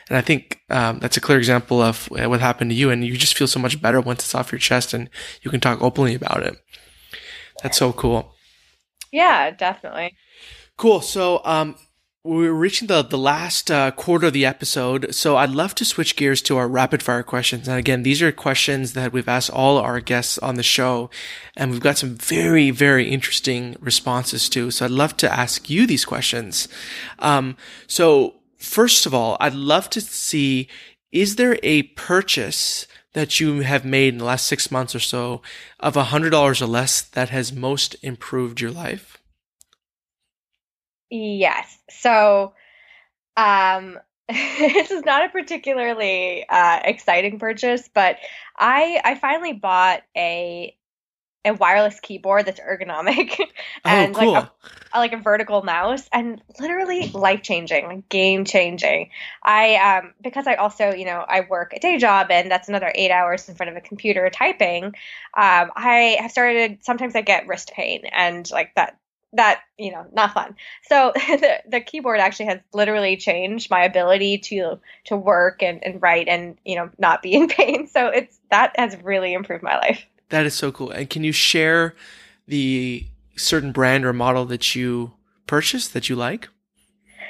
And 0.08 0.18
I 0.18 0.20
think 0.20 0.60
um, 0.68 0.98
that's 0.98 1.16
a 1.16 1.20
clear 1.20 1.38
example 1.38 1.80
of 1.80 2.10
what 2.10 2.40
happened 2.40 2.70
to 2.70 2.76
you, 2.76 2.90
and 2.90 3.04
you 3.04 3.16
just 3.16 3.36
feel 3.36 3.46
so 3.46 3.58
much 3.58 3.80
better 3.80 4.00
once 4.00 4.24
it's 4.24 4.34
off 4.34 4.52
your 4.52 4.58
chest 4.58 4.92
and 4.92 5.08
you 5.42 5.50
can 5.50 5.60
talk 5.60 5.80
openly 5.80 6.14
about 6.14 6.42
it. 6.42 6.56
That's 7.62 7.78
so 7.78 7.92
cool. 7.92 8.34
Yeah, 9.10 9.50
definitely. 9.50 10.14
Cool. 10.76 11.00
So, 11.00 11.40
um, 11.44 11.76
we're 12.24 12.52
reaching 12.52 12.88
the, 12.88 13.02
the 13.02 13.18
last 13.18 13.70
uh, 13.70 13.90
quarter 13.90 14.28
of 14.28 14.32
the 14.32 14.46
episode, 14.46 15.14
so 15.14 15.36
I'd 15.36 15.50
love 15.50 15.74
to 15.74 15.84
switch 15.84 16.16
gears 16.16 16.40
to 16.42 16.56
our 16.56 16.66
rapid 16.66 17.02
fire 17.02 17.22
questions. 17.22 17.68
And 17.68 17.78
again, 17.78 18.02
these 18.02 18.22
are 18.22 18.32
questions 18.32 18.94
that 18.94 19.12
we've 19.12 19.28
asked 19.28 19.50
all 19.50 19.76
our 19.76 20.00
guests 20.00 20.38
on 20.38 20.54
the 20.54 20.62
show, 20.62 21.10
and 21.54 21.70
we've 21.70 21.80
got 21.80 21.98
some 21.98 22.14
very, 22.14 22.70
very 22.70 23.10
interesting 23.10 23.76
responses 23.78 24.48
to. 24.48 24.70
So 24.70 24.86
I'd 24.86 24.90
love 24.90 25.18
to 25.18 25.30
ask 25.30 25.68
you 25.68 25.86
these 25.86 26.06
questions. 26.06 26.66
Um, 27.18 27.58
so 27.86 28.36
first 28.56 29.04
of 29.04 29.12
all, 29.12 29.36
I'd 29.38 29.52
love 29.52 29.90
to 29.90 30.00
see, 30.00 30.66
is 31.12 31.36
there 31.36 31.58
a 31.62 31.82
purchase 31.82 32.86
that 33.12 33.38
you 33.38 33.60
have 33.60 33.84
made 33.84 34.14
in 34.14 34.18
the 34.18 34.24
last 34.24 34.46
six 34.46 34.70
months 34.70 34.94
or 34.94 35.00
so 35.00 35.42
of 35.78 35.94
a 35.94 36.04
hundred 36.04 36.30
dollars 36.30 36.62
or 36.62 36.66
less 36.66 37.02
that 37.02 37.28
has 37.28 37.52
most 37.52 37.96
improved 38.02 38.62
your 38.62 38.70
life? 38.70 39.20
Yes. 41.14 41.78
So, 41.90 42.54
um, 43.36 44.00
this 44.28 44.90
is 44.90 45.04
not 45.04 45.24
a 45.24 45.28
particularly 45.28 46.44
uh, 46.48 46.80
exciting 46.84 47.38
purchase, 47.38 47.88
but 47.94 48.16
I 48.58 49.00
I 49.04 49.14
finally 49.14 49.52
bought 49.52 50.02
a 50.16 50.76
a 51.44 51.52
wireless 51.52 52.00
keyboard 52.00 52.46
that's 52.46 52.58
ergonomic 52.58 53.38
and 53.84 54.16
oh, 54.16 54.18
cool. 54.18 54.32
like 54.32 54.44
a, 54.44 54.98
like 54.98 55.12
a 55.12 55.18
vertical 55.18 55.62
mouse 55.62 56.08
and 56.10 56.42
literally 56.58 57.10
life 57.10 57.42
changing, 57.42 57.86
like 57.86 58.08
game 58.08 58.44
changing. 58.44 59.10
I 59.40 59.76
um 59.76 60.14
because 60.20 60.48
I 60.48 60.54
also 60.54 60.94
you 60.94 61.04
know 61.04 61.24
I 61.28 61.42
work 61.42 61.74
a 61.74 61.78
day 61.78 61.96
job 61.98 62.28
and 62.30 62.50
that's 62.50 62.68
another 62.68 62.90
eight 62.92 63.12
hours 63.12 63.48
in 63.48 63.54
front 63.54 63.70
of 63.70 63.76
a 63.76 63.80
computer 63.82 64.28
typing. 64.30 64.84
Um, 64.86 65.70
I 65.76 66.16
have 66.18 66.32
started 66.32 66.82
sometimes 66.82 67.14
I 67.14 67.20
get 67.20 67.46
wrist 67.46 67.70
pain 67.72 68.04
and 68.10 68.50
like 68.50 68.74
that 68.74 68.98
that 69.34 69.60
you 69.78 69.90
know 69.90 70.06
not 70.12 70.32
fun 70.32 70.54
so 70.84 71.12
the, 71.28 71.60
the 71.68 71.80
keyboard 71.80 72.20
actually 72.20 72.46
has 72.46 72.60
literally 72.72 73.16
changed 73.16 73.70
my 73.70 73.84
ability 73.84 74.38
to 74.38 74.78
to 75.04 75.16
work 75.16 75.62
and, 75.62 75.82
and 75.84 76.00
write 76.00 76.28
and 76.28 76.56
you 76.64 76.76
know 76.76 76.88
not 76.98 77.22
be 77.22 77.34
in 77.34 77.48
pain 77.48 77.86
so 77.86 78.08
it's 78.08 78.38
that 78.50 78.72
has 78.76 78.96
really 79.02 79.34
improved 79.34 79.62
my 79.62 79.76
life 79.76 80.06
that 80.34 80.46
is 80.46 80.54
so 80.54 80.72
cool. 80.72 80.90
And 80.90 81.08
can 81.08 81.24
you 81.24 81.32
share 81.32 81.94
the 82.46 83.06
certain 83.36 83.72
brand 83.72 84.04
or 84.04 84.12
model 84.12 84.44
that 84.46 84.74
you 84.74 85.12
purchased 85.46 85.92
that 85.92 86.08
you 86.08 86.16
like? 86.16 86.48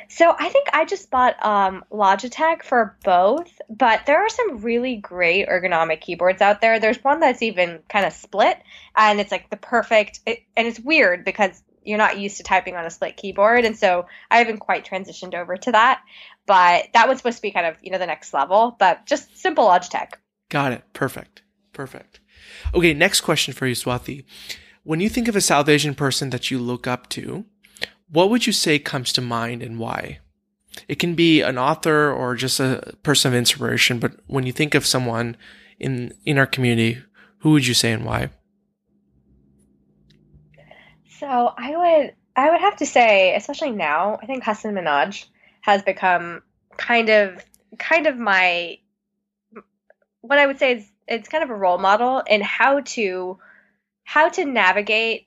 So 0.08 0.34
I 0.38 0.48
think 0.50 0.68
I 0.72 0.84
just 0.84 1.10
bought 1.10 1.42
um, 1.44 1.84
Logitech 1.90 2.62
for 2.62 2.96
both, 3.04 3.60
but 3.70 4.06
there 4.06 4.18
are 4.18 4.28
some 4.28 4.58
really 4.58 4.96
great 4.96 5.48
ergonomic 5.48 6.02
keyboards 6.02 6.42
out 6.42 6.60
there. 6.60 6.78
There's 6.78 7.02
one 7.02 7.20
that's 7.20 7.42
even 7.42 7.80
kind 7.88 8.04
of 8.04 8.12
split, 8.12 8.58
and 8.96 9.18
it's 9.18 9.32
like 9.32 9.48
the 9.50 9.56
perfect. 9.56 10.20
It, 10.26 10.40
and 10.56 10.66
it's 10.66 10.78
weird 10.78 11.24
because 11.24 11.62
you're 11.84 11.98
not 11.98 12.18
used 12.18 12.38
to 12.38 12.42
typing 12.42 12.76
on 12.76 12.84
a 12.84 12.90
split 12.90 13.16
keyboard, 13.16 13.64
and 13.64 13.76
so 13.76 14.06
I 14.30 14.38
haven't 14.38 14.58
quite 14.58 14.86
transitioned 14.86 15.34
over 15.34 15.56
to 15.56 15.72
that. 15.72 16.02
But 16.46 16.86
that 16.92 17.08
was 17.08 17.18
supposed 17.18 17.36
to 17.36 17.42
be 17.42 17.50
kind 17.50 17.66
of 17.66 17.76
you 17.82 17.90
know 17.90 17.98
the 17.98 18.06
next 18.06 18.34
level, 18.34 18.76
but 18.78 19.06
just 19.06 19.36
simple 19.38 19.66
Logitech. 19.66 20.12
Got 20.48 20.72
it. 20.72 20.82
Perfect. 20.92 21.42
Perfect. 21.72 22.20
Okay, 22.74 22.94
next 22.94 23.22
question 23.22 23.54
for 23.54 23.66
you, 23.66 23.74
Swati. 23.74 24.24
When 24.82 25.00
you 25.00 25.08
think 25.08 25.28
of 25.28 25.36
a 25.36 25.40
South 25.40 25.68
Asian 25.68 25.94
person 25.94 26.30
that 26.30 26.50
you 26.50 26.58
look 26.58 26.86
up 26.86 27.08
to, 27.10 27.44
what 28.08 28.30
would 28.30 28.46
you 28.46 28.52
say 28.52 28.78
comes 28.78 29.12
to 29.14 29.20
mind 29.20 29.62
and 29.62 29.78
why? 29.78 30.20
It 30.88 30.98
can 30.98 31.14
be 31.14 31.40
an 31.40 31.58
author 31.58 32.12
or 32.12 32.34
just 32.34 32.60
a 32.60 32.94
person 33.02 33.32
of 33.32 33.38
inspiration, 33.38 33.98
but 33.98 34.12
when 34.26 34.44
you 34.44 34.52
think 34.52 34.74
of 34.74 34.86
someone 34.86 35.36
in 35.78 36.14
in 36.24 36.38
our 36.38 36.46
community, 36.46 37.02
who 37.38 37.52
would 37.52 37.66
you 37.66 37.74
say 37.74 37.92
and 37.92 38.04
why? 38.04 38.30
So 41.24 41.54
I 41.56 41.74
would 41.74 42.14
I 42.36 42.50
would 42.50 42.60
have 42.60 42.76
to 42.76 42.86
say, 42.86 43.34
especially 43.34 43.70
now, 43.70 44.18
I 44.22 44.26
think 44.26 44.44
Hasan 44.44 44.74
Minhaj 44.74 45.24
has 45.62 45.82
become 45.82 46.42
kind 46.76 47.08
of 47.08 47.42
kind 47.78 48.06
of 48.06 48.18
my 48.18 48.76
what 50.20 50.38
I 50.38 50.46
would 50.46 50.58
say 50.58 50.72
is 50.74 50.86
it's 51.08 51.30
kind 51.30 51.42
of 51.42 51.48
a 51.48 51.54
role 51.54 51.78
model 51.78 52.22
in 52.26 52.42
how 52.42 52.80
to 52.80 53.38
how 54.02 54.28
to 54.28 54.44
navigate 54.44 55.26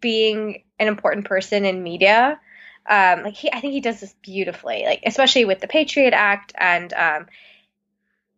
being 0.00 0.64
an 0.78 0.88
important 0.88 1.26
person 1.26 1.66
in 1.66 1.82
media. 1.82 2.40
Um, 2.88 3.24
like 3.24 3.34
he, 3.34 3.52
I 3.52 3.60
think 3.60 3.74
he 3.74 3.82
does 3.82 4.00
this 4.00 4.14
beautifully, 4.22 4.84
like 4.86 5.02
especially 5.04 5.44
with 5.44 5.60
the 5.60 5.68
Patriot 5.68 6.14
Act 6.14 6.54
and 6.56 6.94
um, 6.94 7.26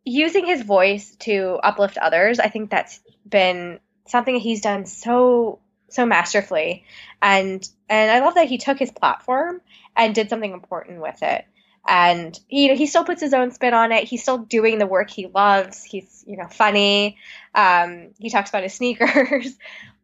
using 0.05 0.47
his 0.47 0.63
voice 0.63 1.15
to 1.21 1.61
uplift 1.63 1.97
others. 1.97 2.41
I 2.41 2.49
think 2.49 2.71
that's 2.71 2.99
been 3.25 3.79
something 4.09 4.35
he's 4.35 4.63
done 4.63 4.87
so 4.87 5.61
so 5.91 6.07
masterfully, 6.07 6.85
and 7.23 7.67
and 7.89 8.11
I 8.11 8.21
love 8.21 8.35
that 8.35 8.49
he 8.49 8.59
took 8.59 8.79
his 8.79 8.91
platform 8.91 9.61
and 9.97 10.15
did 10.15 10.31
something 10.31 10.53
important 10.53 11.01
with 11.01 11.23
it. 11.23 11.45
And 11.87 12.39
you 12.49 12.69
know 12.69 12.75
he 12.75 12.87
still 12.87 13.05
puts 13.05 13.21
his 13.21 13.35
own 13.35 13.51
spin 13.53 13.75
on 13.75 13.93
it. 13.93 14.05
He's 14.05 14.23
still 14.23 14.39
doing 14.39 14.79
the 14.79 14.87
work 14.87 15.11
he 15.11 15.27
loves. 15.27 15.83
He's 15.85 16.25
you 16.27 16.37
know 16.37 16.49
funny. 16.49 17.17
Um, 17.55 18.09
he 18.19 18.31
talks 18.31 18.51
about 18.51 18.63
his 18.63 18.75
sneakers. 18.81 19.57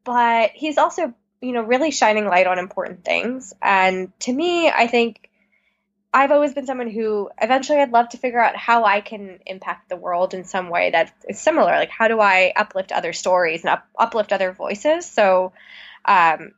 But 0.05 0.53
he's 0.55 0.79
also 0.79 1.15
you 1.41 1.53
know 1.53 1.63
really 1.63 1.91
shining 1.91 2.27
light 2.27 2.47
on 2.47 2.59
important 2.59 3.05
things. 3.05 3.53
And 3.61 4.19
to 4.21 4.33
me 4.33 4.69
i 4.69 4.87
think 4.87 5.31
i've 6.17 6.33
always 6.33 6.55
been 6.55 6.67
someone 6.67 6.91
who 6.91 7.31
eventually 7.41 7.79
i'd 7.79 7.93
love 7.93 8.09
to 8.09 8.17
figure 8.19 8.41
out 8.41 8.57
how 8.57 8.85
i 8.85 9.01
can 9.01 9.39
impact 9.47 9.89
the 9.89 9.97
world 9.97 10.35
in 10.35 10.45
some 10.45 10.69
way 10.69 10.91
that 10.91 11.13
is 11.29 11.39
similar 11.39 11.73
like 11.73 11.91
how 11.91 12.09
do 12.09 12.21
i 12.21 12.53
uplift 12.57 12.93
other 12.93 13.13
stories 13.13 13.63
and 13.63 13.71
up, 13.71 13.87
uplift 13.99 14.33
other 14.33 14.53
voices 14.53 15.05
so 15.05 15.53
um, 16.05 16.53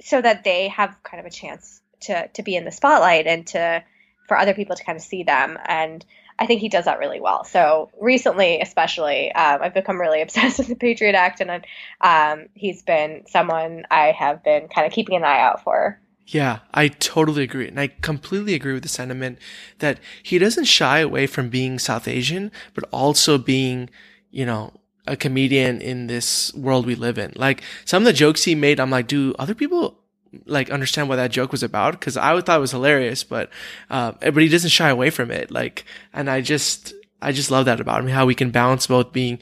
so 0.00 0.20
that 0.20 0.44
they 0.44 0.68
have 0.68 0.96
kind 1.02 1.20
of 1.20 1.26
a 1.26 1.30
chance 1.30 1.80
to 2.00 2.28
to 2.28 2.42
be 2.42 2.56
in 2.56 2.64
the 2.64 2.70
spotlight 2.70 3.26
and 3.26 3.46
to 3.48 3.82
for 4.26 4.38
other 4.38 4.54
people 4.54 4.76
to 4.76 4.84
kind 4.84 4.96
of 4.96 5.02
see 5.02 5.22
them. 5.22 5.58
And 5.66 6.04
I 6.38 6.46
think 6.46 6.60
he 6.60 6.68
does 6.68 6.84
that 6.84 6.98
really 6.98 7.20
well. 7.20 7.44
So 7.44 7.90
recently, 7.98 8.60
especially, 8.60 9.32
um, 9.32 9.62
I've 9.62 9.74
become 9.74 10.00
really 10.00 10.22
obsessed 10.22 10.58
with 10.58 10.68
the 10.68 10.76
Patriot 10.76 11.14
Act, 11.14 11.40
and 11.40 11.64
um, 12.00 12.46
he's 12.54 12.82
been 12.82 13.24
someone 13.26 13.84
I 13.90 14.12
have 14.12 14.42
been 14.44 14.68
kind 14.68 14.86
of 14.86 14.92
keeping 14.92 15.16
an 15.16 15.24
eye 15.24 15.40
out 15.40 15.62
for. 15.62 16.00
Yeah, 16.26 16.60
I 16.74 16.88
totally 16.88 17.44
agree. 17.44 17.68
And 17.68 17.78
I 17.78 17.86
completely 17.86 18.54
agree 18.54 18.72
with 18.72 18.82
the 18.82 18.88
sentiment 18.88 19.38
that 19.78 20.00
he 20.22 20.38
doesn't 20.38 20.64
shy 20.64 20.98
away 20.98 21.26
from 21.26 21.48
being 21.48 21.78
South 21.78 22.08
Asian, 22.08 22.50
but 22.74 22.84
also 22.90 23.38
being, 23.38 23.90
you 24.30 24.44
know, 24.44 24.72
a 25.06 25.16
comedian 25.16 25.80
in 25.80 26.08
this 26.08 26.52
world 26.54 26.84
we 26.84 26.96
live 26.96 27.16
in. 27.16 27.32
Like 27.36 27.62
some 27.84 28.02
of 28.02 28.06
the 28.06 28.12
jokes 28.12 28.42
he 28.42 28.56
made, 28.56 28.80
I'm 28.80 28.90
like, 28.90 29.06
do 29.06 29.34
other 29.38 29.54
people 29.54 30.00
like 30.46 30.68
understand 30.70 31.08
what 31.08 31.16
that 31.16 31.30
joke 31.30 31.52
was 31.52 31.62
about 31.62 31.92
because 31.92 32.16
I 32.16 32.38
thought 32.40 32.58
it 32.58 32.60
was 32.60 32.72
hilarious, 32.72 33.22
but 33.22 33.48
uh, 33.88 34.12
but 34.20 34.42
he 34.42 34.48
doesn't 34.48 34.70
shy 34.70 34.88
away 34.88 35.10
from 35.10 35.30
it. 35.30 35.52
Like, 35.52 35.84
and 36.12 36.28
I 36.28 36.40
just 36.40 36.92
I 37.22 37.30
just 37.30 37.52
love 37.52 37.66
that 37.66 37.78
about 37.80 38.00
him 38.02 38.08
how 38.08 38.26
we 38.26 38.34
can 38.34 38.50
balance 38.50 38.88
both 38.88 39.12
being, 39.12 39.38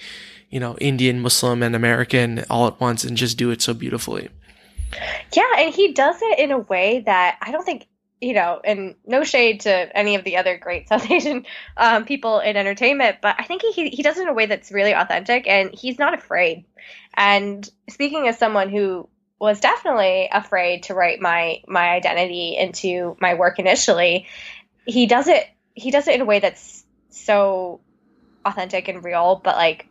you 0.51 0.61
know, 0.61 0.76
Indian, 0.82 1.20
Muslim, 1.20 1.62
and 1.62 1.74
American 1.74 2.45
all 2.51 2.66
at 2.66 2.78
once 2.78 3.05
and 3.05 3.16
just 3.16 3.39
do 3.39 3.51
it 3.51 3.62
so 3.62 3.72
beautifully. 3.72 4.28
Yeah, 5.32 5.51
and 5.59 5.74
he 5.74 5.92
does 5.92 6.16
it 6.20 6.38
in 6.38 6.51
a 6.51 6.59
way 6.59 7.03
that 7.07 7.38
I 7.40 7.53
don't 7.53 7.64
think 7.64 7.86
you 8.20 8.32
know, 8.32 8.59
and 8.64 8.95
no 9.05 9.22
shade 9.22 9.61
to 9.61 9.70
any 9.70 10.14
of 10.14 10.24
the 10.24 10.38
other 10.38 10.57
great 10.57 10.88
South 10.88 11.11
Asian 11.11 11.45
um, 11.76 12.05
people 12.05 12.40
in 12.40 12.57
entertainment, 12.57 13.18
but 13.20 13.36
I 13.38 13.45
think 13.45 13.62
he 13.62 13.90
he 13.90 14.03
does 14.03 14.18
it 14.18 14.22
in 14.22 14.28
a 14.28 14.34
way 14.34 14.47
that's 14.47 14.72
really 14.72 14.95
authentic, 14.95 15.47
and 15.47 15.74
he's 15.74 15.99
not 15.99 16.14
afraid. 16.14 16.64
And 17.14 17.68
speaking 17.88 18.26
as 18.26 18.38
someone 18.38 18.70
who 18.70 19.09
was 19.38 19.61
definitely 19.61 20.28
afraid 20.32 20.84
to 20.84 20.95
write 20.95 21.20
my 21.20 21.61
my 21.66 21.90
identity 21.90 22.57
into 22.57 23.16
my 23.20 23.34
work 23.34 23.59
initially. 23.59 24.26
He 24.86 25.07
does 25.07 25.28
it 25.28 25.47
he 25.74 25.90
does 25.90 26.09
it 26.09 26.14
in 26.14 26.20
a 26.22 26.24
way 26.24 26.38
that's 26.38 26.84
so 27.11 27.80
authentic 28.45 28.88
and 28.88 29.05
real, 29.05 29.40
but 29.42 29.57
like 29.57 29.86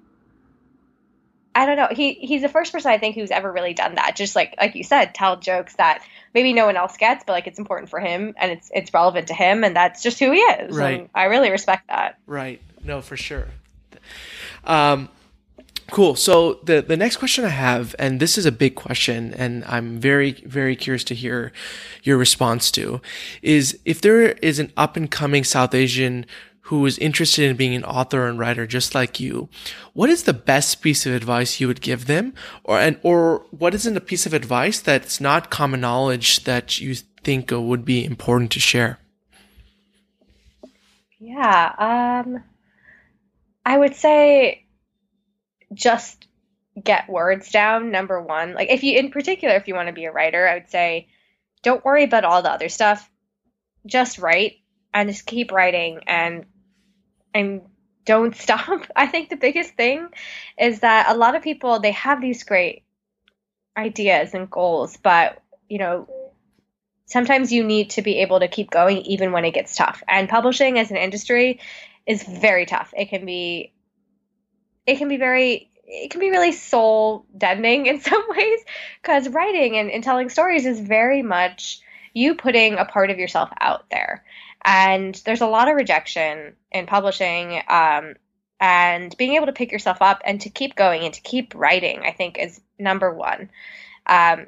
I 1.56 1.66
don't 1.66 1.78
know. 1.78 1.88
He 1.91 2.14
he's 2.14 2.41
the 2.41 2.49
first 2.49 2.72
person 2.72 2.91
I 2.91 2.97
think 2.97 3.16
who's 3.16 3.32
ever 3.32 3.51
really 3.51 3.74
done 3.74 3.95
that. 3.95 4.16
Just 4.16 4.36
like 4.36 4.56
like 4.60 4.76
you 4.76 4.84
said, 4.84 5.14
tell 5.14 5.38
jokes 5.38 5.76
that 5.76 6.04
maybe 6.34 6.54
no 6.54 6.66
one 6.66 6.76
else 6.76 6.97
gets, 6.97 7.24
but 7.26 7.34
like 7.34 7.47
it's 7.47 7.60
important 7.60 7.89
for 7.89 7.99
him 7.99 8.34
and 8.38 8.51
it's 8.51 8.72
it's 8.74 8.93
relevant 8.93 9.28
to 9.28 9.34
him, 9.34 9.64
and 9.64 9.76
that's 9.76 10.01
just 10.01 10.20
who 10.20 10.32
he 10.32 10.39
is. 10.39 10.76
Right. 10.76 11.01
And 11.01 11.10
I 11.14 11.26
really 11.26 11.51
respect 11.51 11.88
that. 11.88 12.18
Right. 12.26 12.62
No, 12.84 13.01
for 13.01 13.18
sure. 13.18 13.47
Um, 14.64 15.10
Cool. 15.91 16.16
So 16.16 16.60
the 16.64 16.82
the 16.82 16.97
next 16.97 17.18
question 17.18 17.45
I 17.45 17.49
have, 17.49 17.95
and 17.99 18.20
this 18.20 18.38
is 18.38 18.47
a 18.47 18.51
big 18.51 18.74
question, 18.74 19.34
and 19.34 19.64
I'm 19.66 19.99
very 19.99 20.32
very 20.32 20.76
curious 20.76 21.04
to 21.06 21.14
hear 21.14 21.51
your 22.01 22.18
response 22.18 22.72
to, 22.72 23.01
is 23.43 23.78
if 23.86 24.01
there 24.01 24.32
is 24.41 24.60
an 24.60 24.72
up 24.76 24.95
and 24.97 25.12
coming 25.12 25.43
South 25.43 25.76
Asian 25.76 26.26
who 26.68 26.86
is 26.86 26.97
interested 26.99 27.49
in 27.49 27.57
being 27.57 27.76
an 27.76 27.84
author 27.84 28.28
and 28.28 28.39
writer 28.39 28.66
just 28.66 28.95
like 28.95 29.20
you, 29.20 29.49
what 29.93 30.09
is 30.09 30.24
the 30.24 30.34
best 30.34 30.82
piece 30.82 31.05
of 31.05 31.14
advice 31.14 31.59
you 31.59 31.68
would 31.68 31.82
give 31.82 32.05
them, 32.05 32.34
or 32.64 32.80
and 32.80 32.99
or 33.03 33.45
what 33.51 33.74
isn't 33.74 33.97
a 33.97 34.01
piece 34.01 34.26
of 34.26 34.34
advice 34.34 34.80
that's 34.80 35.20
not 35.20 35.49
common 35.49 35.82
knowledge 35.82 36.43
that 36.45 36.80
you 36.80 36.95
think 37.24 37.51
would 37.51 37.86
be 37.86 38.03
important 38.05 38.51
to 38.51 38.59
share? 38.59 38.99
Yeah. 41.20 42.22
Um. 42.24 42.43
I 43.66 43.78
would 43.78 43.95
say 43.95 44.66
just 45.74 46.28
get 46.82 47.09
words 47.09 47.51
down 47.51 47.91
number 47.91 48.20
one 48.22 48.53
like 48.53 48.70
if 48.70 48.84
you 48.84 48.97
in 48.97 49.11
particular 49.11 49.55
if 49.55 49.68
you 49.68 49.76
want 49.76 49.88
to 49.88 49.93
be 49.93 50.05
a 50.05 50.11
writer 50.11 50.47
i 50.47 50.55
would 50.55 50.70
say 50.70 51.07
don't 51.61 51.86
worry 51.86 52.03
about 52.03 52.24
all 52.24 52.41
the 52.41 52.49
other 52.49 52.70
stuff 52.70 53.09
just 53.86 54.18
write 54.18 54.57
and 54.93 55.09
just 55.09 55.26
keep 55.26 55.51
writing 55.51 55.99
and 56.07 56.45
and 57.34 57.62
don't 58.06 58.36
stop. 58.36 58.86
I 58.96 59.08
think 59.08 59.30
the 59.30 59.38
biggest 59.38 59.76
thing 59.76 60.08
is 60.58 60.82
that 60.82 61.14
a 61.14 61.18
lot 61.18 61.36
of 61.36 61.44
people 61.44 61.80
they 61.80 61.92
have 61.92 62.22
these 62.22 62.44
great 62.44 62.84
ideas 63.76 64.36
and 64.36 64.52
goals 64.52 64.98
but 64.98 65.42
you 65.68 65.80
know 65.80 66.08
sometimes 67.06 67.52
you 67.52 67.64
need 67.64 67.92
to 67.92 68.02
be 68.02 68.20
able 68.20 68.40
to 68.40 68.48
keep 68.48 68.70
going 68.70 68.98
even 68.98 69.32
when 69.32 69.46
it 69.46 69.54
gets 69.54 69.76
tough. 69.76 70.02
And 70.08 70.30
publishing 70.30 70.80
as 70.80 70.92
an 70.92 70.98
industry 70.98 71.60
is 72.06 72.24
very 72.24 72.66
tough. 72.66 72.94
It 72.98 73.10
can 73.10 73.26
be 73.26 73.72
it 74.86 74.98
can 74.98 75.08
be 75.08 75.18
very 75.18 75.70
it 75.86 76.10
can 76.12 76.20
be 76.20 76.32
really 76.32 76.52
soul 76.52 77.26
deadening 77.38 77.86
in 77.92 78.02
some 78.02 78.24
ways 78.30 78.60
because 79.02 79.30
writing 79.30 79.78
and, 79.78 79.92
and 79.92 80.04
telling 80.04 80.30
stories 80.30 80.66
is 80.66 80.80
very 80.80 81.22
much 81.22 81.80
you 82.14 82.36
putting 82.36 82.76
a 82.76 82.86
part 82.86 83.10
of 83.10 83.18
yourself 83.18 83.50
out 83.60 83.86
there 83.90 84.24
and 84.66 85.16
there's 85.26 85.41
a 85.41 85.47
lot 85.47 85.70
of 85.70 85.76
rejection 85.76 86.55
in 86.72 86.86
publishing 86.86 87.61
um, 87.68 88.16
and 88.59 89.16
being 89.18 89.34
able 89.34 89.47
to 89.47 89.53
pick 89.53 89.72
yourself 89.72 89.97
up 90.01 90.22
and 90.26 90.41
to 90.41 90.49
keep 90.49 90.76
going 90.76 91.03
and 91.03 91.14
to 91.14 91.22
keep 91.22 91.53
writing 91.55 92.01
i 92.03 92.11
think 92.11 92.38
is 92.38 92.61
number 92.84 93.14
one. 93.14 93.49
Um, 94.05 94.47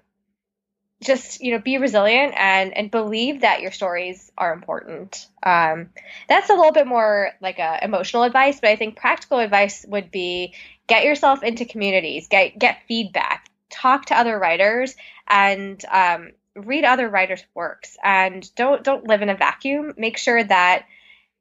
just 1.03 1.41
you 1.41 1.51
know 1.51 1.59
be 1.59 1.77
resilient 1.77 2.33
and 2.37 2.75
and 2.75 2.89
believe 2.89 3.41
that 3.41 3.61
your 3.61 3.71
stories 3.71 4.31
are 4.37 4.53
important. 4.53 5.27
Um, 5.43 5.89
that's 6.29 6.49
a 6.49 6.53
little 6.53 6.71
bit 6.71 6.87
more 6.87 7.31
like 7.41 7.59
a 7.59 7.79
emotional 7.83 8.23
advice 8.23 8.59
but 8.59 8.69
i 8.69 8.75
think 8.75 8.95
practical 8.95 9.39
advice 9.39 9.85
would 9.87 10.09
be 10.09 10.53
get 10.87 11.03
yourself 11.03 11.43
into 11.43 11.65
communities 11.65 12.27
get 12.27 12.57
get 12.57 12.79
feedback 12.87 13.49
talk 13.69 14.05
to 14.05 14.17
other 14.17 14.39
writers 14.39 14.95
and 15.27 15.83
um, 15.91 16.31
read 16.55 16.85
other 16.85 17.09
writers 17.09 17.43
works 17.53 17.97
and 18.03 18.53
don't 18.55 18.83
don't 18.83 19.07
live 19.07 19.21
in 19.21 19.29
a 19.29 19.35
vacuum. 19.35 19.93
Make 19.97 20.17
sure 20.17 20.43
that 20.43 20.85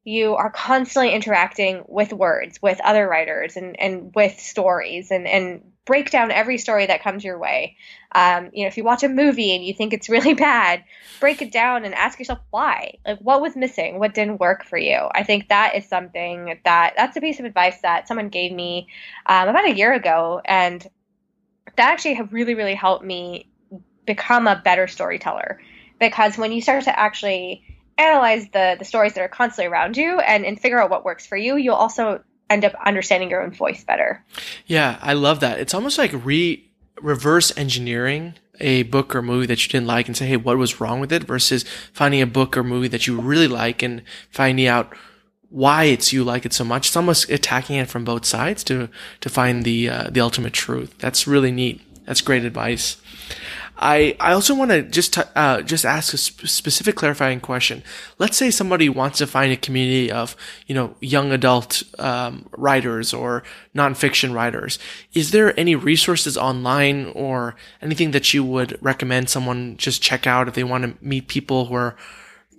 you 0.05 0.35
are 0.35 0.51
constantly 0.51 1.15
interacting 1.15 1.83
with 1.89 2.13
words 2.13 2.61
with 2.61 2.79
other 2.83 3.09
writers 3.09 3.57
and, 3.57 3.81
and 3.81 4.15
with 4.15 4.39
stories 4.39 5.11
and, 5.11 5.27
and 5.27 5.73
break 5.87 6.11
down 6.11 6.31
every 6.31 6.59
story 6.59 6.87
that 6.87 7.03
comes 7.03 7.25
your 7.25 7.39
way. 7.39 7.77
Um, 8.13 8.51
you 8.53 8.65
know 8.65 8.69
if 8.69 8.77
you 8.77 8.85
watch 8.85 9.03
a 9.03 9.09
movie 9.09 9.55
and 9.55 9.65
you 9.65 9.73
think 9.73 9.93
it's 9.93 10.09
really 10.09 10.35
bad 10.51 10.85
break 11.21 11.41
it 11.41 11.53
down 11.53 11.85
and 11.85 11.95
ask 11.95 12.19
yourself 12.19 12.41
why. 12.51 12.99
Like 13.07 13.19
what 13.21 13.41
was 13.41 13.57
missing? 13.57 13.99
What 13.99 14.15
didn't 14.15 14.41
work 14.41 14.65
for 14.65 14.77
you? 14.77 15.09
I 15.13 15.23
think 15.23 15.49
that 15.49 15.75
is 15.75 15.87
something 15.87 16.59
that 16.65 16.95
that's 16.97 17.17
a 17.17 17.21
piece 17.21 17.39
of 17.39 17.47
advice 17.47 17.81
that 17.81 18.09
someone 18.09 18.29
gave 18.29 18.53
me 18.53 18.89
um, 19.27 19.49
about 19.49 19.67
a 19.67 19.75
year 19.75 19.93
ago. 19.93 20.43
And 20.45 20.87
that 21.77 21.93
actually 21.93 22.15
have 22.15 22.33
really 22.33 22.55
really 22.55 22.75
helped 22.75 23.05
me 23.05 23.49
become 24.07 24.47
a 24.47 24.57
better 24.57 24.87
storyteller 24.87 25.61
because 25.99 26.37
when 26.37 26.53
you 26.53 26.61
start 26.61 26.85
to 26.85 26.99
actually 26.99 27.65
analyze 27.97 28.49
the 28.51 28.77
the 28.79 28.85
stories 28.85 29.15
that 29.15 29.21
are 29.21 29.29
constantly 29.29 29.71
around 29.71 29.97
you 29.97 30.19
and, 30.21 30.45
and 30.45 30.61
figure 30.61 30.81
out 30.81 30.91
what 30.91 31.05
works 31.05 31.27
for 31.27 31.37
you, 31.37 31.57
you'll 31.57 31.75
also 31.75 32.23
end 32.51 32.65
up 32.65 32.75
understanding 32.85 33.31
your 33.31 33.43
own 33.43 33.51
voice 33.51 33.85
better. 33.85 34.25
Yeah, 34.67 34.99
I 35.01 35.15
love 35.15 35.41
that. 35.41 35.61
It's 35.61 35.75
almost 35.75 35.99
like 35.99 36.13
re 36.25 36.65
reverse 37.01 37.57
engineering 37.57 38.35
a 38.61 38.85
book 38.85 39.17
or 39.17 39.23
movie 39.23 39.47
that 39.47 39.65
you 39.65 39.71
didn't 39.71 39.87
like 39.87 40.07
and 40.07 40.17
say, 40.17 40.27
hey, 40.27 40.37
what 40.37 40.57
was 40.57 40.81
wrong 40.81 41.01
with 41.01 41.13
it 41.13 41.25
versus 41.25 41.65
finding 41.93 42.23
a 42.23 42.27
book 42.27 42.57
or 42.57 42.63
movie 42.63 42.89
that 42.89 43.07
you 43.07 43.21
really 43.21 43.49
like 43.49 43.83
and 43.83 44.03
finding 44.31 44.67
out 44.67 44.95
why 45.49 45.85
it's 45.85 46.13
you 46.13 46.23
like 46.25 46.45
it 46.47 46.53
so 46.53 46.65
much. 46.65 46.89
It's 46.89 46.97
almost 46.97 47.31
attacking 47.31 47.77
it 47.77 47.89
from 47.89 48.05
both 48.05 48.25
sides 48.25 48.65
to 48.65 48.89
to 49.21 49.29
find 49.29 49.65
the 49.65 49.89
uh, 49.89 50.11
the 50.11 50.21
ultimate 50.21 50.53
truth. 50.53 50.97
That's 50.99 51.27
really 51.27 51.53
neat. 51.53 51.81
That's 52.07 52.21
great 52.21 52.45
advice. 52.45 52.97
I, 53.77 54.17
I 54.21 54.33
also 54.33 54.55
want 54.55 54.71
to 54.71 54.83
just, 54.83 55.19
uh, 55.19 55.63
just 55.63 55.85
ask 55.85 56.15
a 56.15 56.17
sp- 56.19 56.47
specific 56.47 56.95
clarifying 56.95 57.41
question. 57.41 57.83
Let's 58.19 58.37
say 58.37 58.51
somebody 58.51 58.89
wants 58.89 59.19
to 59.19 59.27
find 59.27 59.53
a 59.53 59.57
community 59.57 60.13
of, 60.13 60.37
you 60.67 60.75
know, 60.75 60.95
young 61.01 61.33
adult, 61.33 61.83
um, 61.99 62.49
writers 62.57 63.13
or 63.13 63.43
nonfiction 63.75 64.33
writers. 64.33 64.79
Is 65.13 65.33
there 65.33 65.59
any 65.59 65.75
resources 65.75 66.37
online 66.37 67.07
or 67.15 67.57
anything 67.83 68.13
that 68.13 68.33
you 68.33 68.45
would 68.45 68.79
recommend 68.81 69.29
someone 69.29 69.77
just 69.77 70.01
check 70.01 70.27
out 70.27 70.49
if 70.49 70.55
they 70.55 70.65
want 70.65 70.85
to 70.85 71.05
meet 71.05 71.29
people 71.29 71.67
who 71.67 71.75
are, 71.75 71.97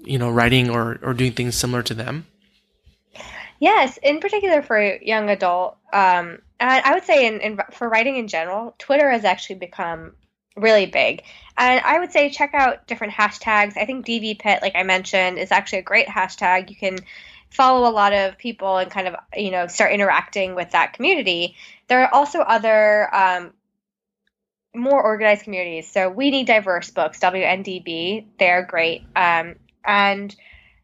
you 0.03 0.19
know, 0.19 0.29
writing 0.29 0.69
or, 0.69 0.99
or 1.01 1.13
doing 1.13 1.31
things 1.31 1.55
similar 1.55 1.81
to 1.83 1.93
them? 1.93 2.25
Yes, 3.59 3.97
in 4.03 4.19
particular 4.19 4.61
for 4.61 4.97
young 5.01 5.29
adult, 5.29 5.77
um, 5.93 6.39
and 6.59 6.69
I 6.83 6.93
would 6.93 7.03
say 7.03 7.25
in, 7.25 7.39
in, 7.39 7.59
for 7.71 7.87
writing 7.87 8.17
in 8.17 8.27
general, 8.27 8.75
Twitter 8.77 9.09
has 9.09 9.23
actually 9.23 9.57
become 9.57 10.13
really 10.55 10.85
big. 10.85 11.23
And 11.57 11.81
I 11.83 11.99
would 11.99 12.11
say 12.11 12.29
check 12.29 12.53
out 12.53 12.87
different 12.87 13.13
hashtags. 13.13 13.77
I 13.77 13.85
think 13.85 14.05
DVPit, 14.05 14.61
like 14.61 14.75
I 14.75 14.83
mentioned, 14.83 15.37
is 15.37 15.51
actually 15.51 15.79
a 15.79 15.83
great 15.83 16.07
hashtag. 16.07 16.69
You 16.69 16.75
can 16.75 16.97
follow 17.49 17.89
a 17.89 17.91
lot 17.91 18.13
of 18.13 18.37
people 18.37 18.77
and 18.77 18.91
kind 18.91 19.07
of 19.07 19.15
you 19.35 19.51
know 19.51 19.67
start 19.67 19.93
interacting 19.93 20.55
with 20.55 20.71
that 20.71 20.93
community. 20.93 21.55
There 21.87 22.03
are 22.03 22.13
also 22.13 22.39
other 22.39 23.13
um, 23.15 23.53
more 24.73 25.01
organized 25.01 25.43
communities. 25.43 25.89
So 25.89 26.09
we 26.09 26.31
need 26.31 26.47
diverse 26.47 26.89
books, 26.89 27.19
WNDB. 27.19 28.25
They're 28.37 28.65
great, 28.65 29.03
um, 29.15 29.55
and 29.83 30.35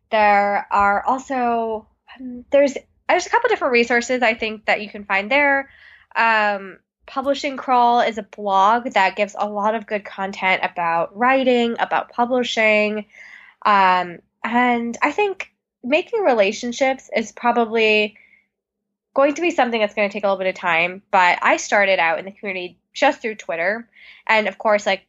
there 0.09 0.67
are 0.71 1.03
also 1.05 1.87
um, 2.19 2.45
there's 2.51 2.77
there's 3.09 3.25
a 3.25 3.29
couple 3.29 3.49
different 3.49 3.73
resources 3.73 4.21
I 4.21 4.35
think 4.35 4.65
that 4.65 4.81
you 4.81 4.89
can 4.89 5.03
find 5.03 5.29
there. 5.29 5.69
Um, 6.15 6.79
Publishing 7.11 7.57
Crawl 7.57 7.99
is 7.99 8.17
a 8.17 8.23
blog 8.23 8.91
that 8.91 9.17
gives 9.17 9.35
a 9.37 9.49
lot 9.49 9.75
of 9.75 9.85
good 9.85 10.05
content 10.05 10.61
about 10.63 11.17
writing, 11.17 11.75
about 11.77 12.09
publishing. 12.09 13.05
Um, 13.65 14.19
and 14.45 14.97
I 15.01 15.11
think 15.11 15.51
making 15.83 16.21
relationships 16.21 17.09
is 17.13 17.33
probably 17.33 18.15
going 19.13 19.33
to 19.33 19.41
be 19.41 19.51
something 19.51 19.81
that's 19.81 19.93
going 19.93 20.07
to 20.07 20.13
take 20.13 20.23
a 20.23 20.27
little 20.27 20.37
bit 20.37 20.47
of 20.47 20.55
time. 20.55 21.01
But 21.11 21.39
I 21.41 21.57
started 21.57 21.99
out 21.99 22.17
in 22.17 22.23
the 22.23 22.31
community 22.31 22.77
just 22.93 23.21
through 23.21 23.35
Twitter. 23.35 23.89
And 24.25 24.47
of 24.47 24.57
course, 24.57 24.85
like, 24.85 25.05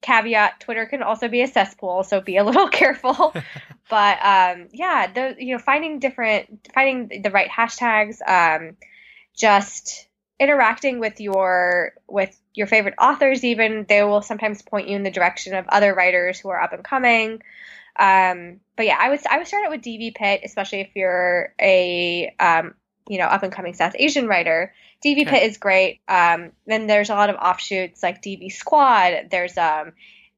caveat 0.00 0.60
Twitter 0.60 0.86
can 0.86 1.02
also 1.02 1.28
be 1.28 1.42
a 1.42 1.46
cesspool, 1.46 2.04
so 2.04 2.22
be 2.22 2.38
a 2.38 2.44
little 2.44 2.68
careful. 2.80 3.34
but 3.90 4.18
um, 4.24 4.68
yeah, 4.72 5.12
the, 5.12 5.36
you 5.38 5.52
know, 5.52 5.58
finding 5.58 5.98
different, 5.98 6.70
finding 6.74 7.20
the 7.20 7.30
right 7.30 7.50
hashtags, 7.50 8.26
um, 8.26 8.78
just 9.36 10.08
interacting 10.38 10.98
with 10.98 11.20
your 11.20 11.92
with 12.08 12.36
your 12.54 12.66
favorite 12.66 12.94
authors 13.00 13.44
even 13.44 13.86
they 13.88 14.02
will 14.02 14.22
sometimes 14.22 14.62
point 14.62 14.88
you 14.88 14.96
in 14.96 15.02
the 15.02 15.10
direction 15.10 15.54
of 15.54 15.66
other 15.68 15.94
writers 15.94 16.38
who 16.38 16.48
are 16.48 16.60
up 16.60 16.72
and 16.72 16.84
coming. 16.84 17.42
Um, 17.96 18.60
but 18.76 18.86
yeah 18.86 18.96
i 18.98 19.08
would 19.08 19.20
i 19.30 19.38
would 19.38 19.46
start 19.46 19.64
out 19.64 19.70
with 19.70 19.82
dv 19.82 20.16
pit 20.16 20.40
especially 20.44 20.80
if 20.80 20.90
you're 20.96 21.54
a 21.60 22.34
um, 22.40 22.74
you 23.08 23.18
know 23.18 23.26
up 23.26 23.44
and 23.44 23.52
coming 23.52 23.74
south 23.74 23.94
asian 23.98 24.26
writer. 24.26 24.74
Dv 25.04 25.22
okay. 25.22 25.24
pit 25.24 25.42
is 25.50 25.58
great. 25.58 26.00
Um, 26.08 26.52
then 26.66 26.86
there's 26.86 27.10
a 27.10 27.14
lot 27.14 27.28
of 27.28 27.36
offshoots 27.36 28.02
like 28.02 28.22
dv 28.22 28.50
squad. 28.50 29.28
There's 29.30 29.56
um 29.58 29.92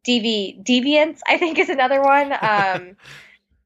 dv 0.07 0.63
deviants 0.65 1.21
i 1.27 1.37
think 1.39 1.59
is 1.59 1.69
another 1.69 2.03
one. 2.03 2.33
Um, 2.43 2.97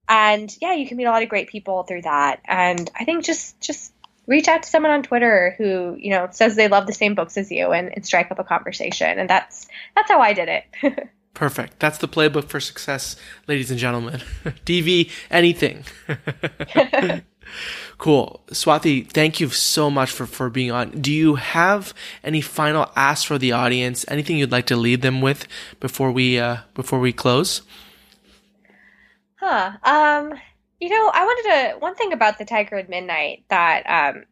and 0.09 0.55
yeah 0.61 0.75
you 0.75 0.87
can 0.87 0.97
meet 0.97 1.05
a 1.05 1.11
lot 1.11 1.23
of 1.23 1.29
great 1.29 1.49
people 1.49 1.83
through 1.83 2.03
that. 2.03 2.41
And 2.45 2.89
i 2.95 3.05
think 3.05 3.25
just 3.25 3.61
just 3.61 3.93
reach 4.31 4.47
out 4.47 4.63
to 4.63 4.71
someone 4.71 4.93
on 4.93 5.03
Twitter 5.03 5.57
who, 5.59 5.97
you 5.99 6.11
know, 6.11 6.29
says 6.31 6.55
they 6.55 6.69
love 6.69 6.87
the 6.87 6.93
same 6.93 7.17
books 7.17 7.37
as 7.37 7.51
you 7.51 7.73
and, 7.73 7.93
and 7.93 8.07
strike 8.07 8.31
up 8.31 8.39
a 8.39 8.45
conversation. 8.45 9.19
And 9.19 9.29
that's 9.29 9.67
that's 9.97 10.11
how 10.11 10.21
I 10.21 10.33
did 10.33 10.49
it. 10.49 11.11
Perfect. 11.35 11.81
That's 11.81 11.99
the 11.99 12.09
playbook 12.09 12.49
for 12.49 12.61
success, 12.61 13.17
ladies 13.49 13.71
and 13.71 13.79
gentlemen. 13.79 14.21
DV 14.45 15.11
anything. 15.31 15.85
cool. 17.99 18.43
Swati, 18.51 19.09
thank 19.11 19.41
you 19.41 19.49
so 19.49 19.91
much 19.91 20.11
for, 20.11 20.27
for 20.27 20.49
being 20.49 20.71
on. 20.71 20.91
Do 20.91 21.13
you 21.13 21.35
have 21.35 21.93
any 22.23 22.41
final 22.41 22.91
asks 22.95 23.25
for 23.25 23.37
the 23.37 23.53
audience? 23.53 24.05
Anything 24.07 24.39
you'd 24.39 24.53
like 24.53 24.67
to 24.67 24.77
leave 24.77 25.01
them 25.01 25.21
with 25.21 25.47
before 25.81 26.13
we 26.13 26.39
uh, 26.39 26.59
before 26.75 27.01
we 27.01 27.13
close? 27.13 27.63
Huh. 29.37 29.73
Um 29.83 30.35
you 30.81 30.89
know, 30.89 31.11
I 31.13 31.25
wanted 31.25 31.51
to 31.51 31.79
one 31.79 31.95
thing 31.95 32.13
about 32.13 32.39
the 32.39 32.45
Tiger 32.45 32.77
at 32.77 32.89
Midnight 32.89 33.45
that 33.49 33.83
um 33.85 34.25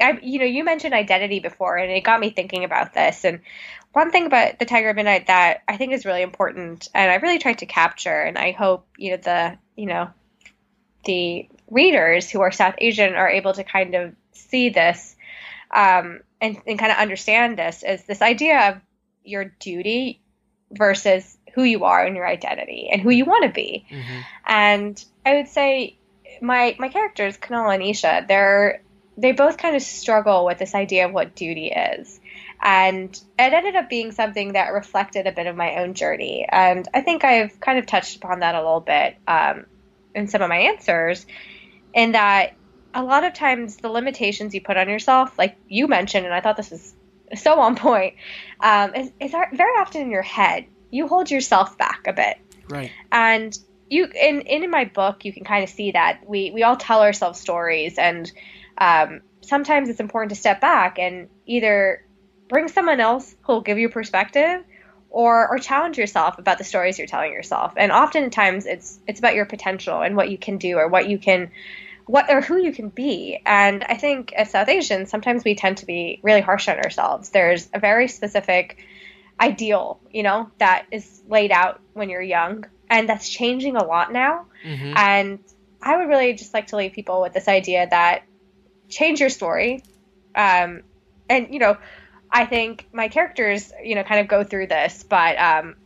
I 0.00 0.18
you 0.22 0.38
know, 0.38 0.44
you 0.44 0.64
mentioned 0.64 0.94
identity 0.94 1.40
before 1.40 1.76
and 1.76 1.90
it 1.90 2.04
got 2.04 2.20
me 2.20 2.30
thinking 2.30 2.64
about 2.64 2.94
this 2.94 3.24
and 3.24 3.40
one 3.92 4.10
thing 4.10 4.26
about 4.26 4.58
the 4.58 4.66
Tiger 4.66 4.90
at 4.90 4.96
Midnight 4.96 5.26
that 5.26 5.62
I 5.66 5.76
think 5.76 5.92
is 5.92 6.04
really 6.04 6.22
important 6.22 6.88
and 6.94 7.10
I 7.10 7.16
really 7.16 7.38
tried 7.38 7.58
to 7.58 7.66
capture 7.66 8.22
and 8.22 8.38
I 8.38 8.52
hope, 8.52 8.86
you 8.96 9.12
know, 9.12 9.16
the 9.18 9.58
you 9.74 9.86
know, 9.86 10.10
the 11.04 11.48
readers 11.68 12.30
who 12.30 12.40
are 12.40 12.52
South 12.52 12.74
Asian 12.78 13.14
are 13.14 13.28
able 13.28 13.52
to 13.54 13.64
kind 13.64 13.94
of 13.94 14.14
see 14.32 14.68
this 14.68 15.16
um, 15.74 16.20
and, 16.40 16.56
and 16.66 16.78
kind 16.78 16.92
of 16.92 16.98
understand 16.98 17.58
this 17.58 17.82
is 17.82 18.04
this 18.04 18.22
idea 18.22 18.70
of 18.70 18.80
your 19.24 19.46
duty 19.58 20.20
versus 20.70 21.36
who 21.54 21.62
you 21.62 21.84
are 21.84 22.04
and 22.04 22.16
your 22.16 22.26
identity 22.26 22.88
and 22.92 23.00
who 23.00 23.10
you 23.10 23.24
want 23.24 23.44
to 23.44 23.50
be. 23.50 23.86
Mm-hmm. 23.90 24.20
And 24.46 25.02
I 25.24 25.36
would 25.36 25.48
say 25.48 25.96
my 26.40 26.76
my 26.78 26.88
characters, 26.88 27.36
Kunal 27.36 27.72
and 27.72 27.82
Esha, 27.82 28.26
they're 28.26 28.82
they 29.16 29.32
both 29.32 29.56
kind 29.56 29.74
of 29.74 29.82
struggle 29.82 30.44
with 30.44 30.58
this 30.58 30.74
idea 30.74 31.06
of 31.06 31.12
what 31.12 31.34
duty 31.34 31.68
is. 31.68 32.20
And 32.62 33.10
it 33.38 33.52
ended 33.52 33.76
up 33.76 33.88
being 33.88 34.12
something 34.12 34.52
that 34.52 34.72
reflected 34.72 35.26
a 35.26 35.32
bit 35.32 35.46
of 35.46 35.56
my 35.56 35.76
own 35.76 35.94
journey. 35.94 36.46
And 36.48 36.86
I 36.92 37.00
think 37.02 37.24
I've 37.24 37.58
kind 37.60 37.78
of 37.78 37.86
touched 37.86 38.16
upon 38.16 38.40
that 38.40 38.54
a 38.54 38.58
little 38.58 38.80
bit 38.80 39.16
um, 39.26 39.66
in 40.14 40.28
some 40.28 40.42
of 40.42 40.48
my 40.48 40.56
answers, 40.56 41.26
in 41.94 42.12
that 42.12 42.54
a 42.94 43.02
lot 43.02 43.24
of 43.24 43.34
times 43.34 43.76
the 43.76 43.88
limitations 43.88 44.54
you 44.54 44.60
put 44.62 44.76
on 44.76 44.88
yourself, 44.88 45.38
like 45.38 45.56
you 45.68 45.86
mentioned, 45.86 46.24
and 46.24 46.34
I 46.34 46.40
thought 46.40 46.56
this 46.56 46.70
was 46.70 46.94
so 47.34 47.60
on 47.60 47.76
point, 47.76 48.14
um, 48.60 48.94
is, 48.94 49.10
is 49.20 49.32
very 49.32 49.78
often 49.78 50.02
in 50.02 50.10
your 50.10 50.22
head 50.22 50.66
you 50.90 51.08
hold 51.08 51.30
yourself 51.30 51.76
back 51.76 52.06
a 52.06 52.12
bit. 52.12 52.38
Right. 52.68 52.90
And 53.12 53.56
you 53.88 54.04
in 54.06 54.40
in 54.42 54.70
my 54.70 54.84
book 54.84 55.24
you 55.24 55.32
can 55.32 55.44
kind 55.44 55.62
of 55.64 55.70
see 55.70 55.92
that 55.92 56.20
we 56.26 56.50
we 56.50 56.62
all 56.62 56.76
tell 56.76 57.02
ourselves 57.02 57.40
stories 57.40 57.98
and 57.98 58.30
um, 58.78 59.20
sometimes 59.40 59.88
it's 59.88 60.00
important 60.00 60.30
to 60.30 60.36
step 60.36 60.60
back 60.60 60.98
and 60.98 61.28
either 61.46 62.04
bring 62.48 62.68
someone 62.68 63.00
else 63.00 63.34
who'll 63.42 63.60
give 63.60 63.78
you 63.78 63.88
perspective 63.88 64.64
or 65.10 65.48
or 65.48 65.58
challenge 65.58 65.98
yourself 65.98 66.38
about 66.38 66.58
the 66.58 66.64
stories 66.64 66.98
you're 66.98 67.06
telling 67.06 67.32
yourself. 67.32 67.74
And 67.76 67.92
oftentimes 67.92 68.66
it's 68.66 68.98
it's 69.06 69.18
about 69.18 69.34
your 69.34 69.46
potential 69.46 70.02
and 70.02 70.16
what 70.16 70.30
you 70.30 70.38
can 70.38 70.58
do 70.58 70.76
or 70.76 70.88
what 70.88 71.08
you 71.08 71.18
can 71.18 71.50
what 72.06 72.30
or 72.30 72.40
who 72.40 72.56
you 72.56 72.72
can 72.72 72.88
be. 72.88 73.40
And 73.44 73.82
I 73.82 73.96
think 73.96 74.32
as 74.32 74.50
South 74.50 74.68
Asians, 74.68 75.10
sometimes 75.10 75.42
we 75.42 75.54
tend 75.54 75.78
to 75.78 75.86
be 75.86 76.20
really 76.22 76.40
harsh 76.40 76.68
on 76.68 76.76
ourselves. 76.78 77.30
There's 77.30 77.68
a 77.72 77.80
very 77.80 78.08
specific 78.08 78.78
ideal, 79.40 80.00
you 80.10 80.22
know, 80.22 80.50
that 80.58 80.86
is 80.92 81.22
laid 81.28 81.50
out 81.50 81.80
when 81.94 82.08
you're 82.08 82.22
young, 82.22 82.66
and 82.88 83.08
that's 83.08 83.28
changing 83.28 83.76
a 83.76 83.84
lot 83.84 84.12
now. 84.12 84.46
Mm-hmm. 84.64 84.94
And 84.96 85.38
I 85.82 85.96
would 85.96 86.08
really 86.08 86.34
just 86.34 86.54
like 86.54 86.68
to 86.68 86.76
leave 86.76 86.92
people 86.92 87.20
with 87.20 87.32
this 87.32 87.48
idea 87.48 87.86
that 87.88 88.24
change 88.88 89.20
your 89.20 89.30
story. 89.30 89.82
Um, 90.34 90.82
and 91.28 91.52
you 91.52 91.58
know, 91.58 91.76
I 92.30 92.46
think 92.46 92.88
my 92.92 93.08
characters, 93.08 93.72
you 93.82 93.94
know, 93.94 94.02
kind 94.02 94.20
of 94.20 94.28
go 94.28 94.44
through 94.44 94.66
this, 94.66 95.02
but 95.02 95.38
um, 95.38 95.76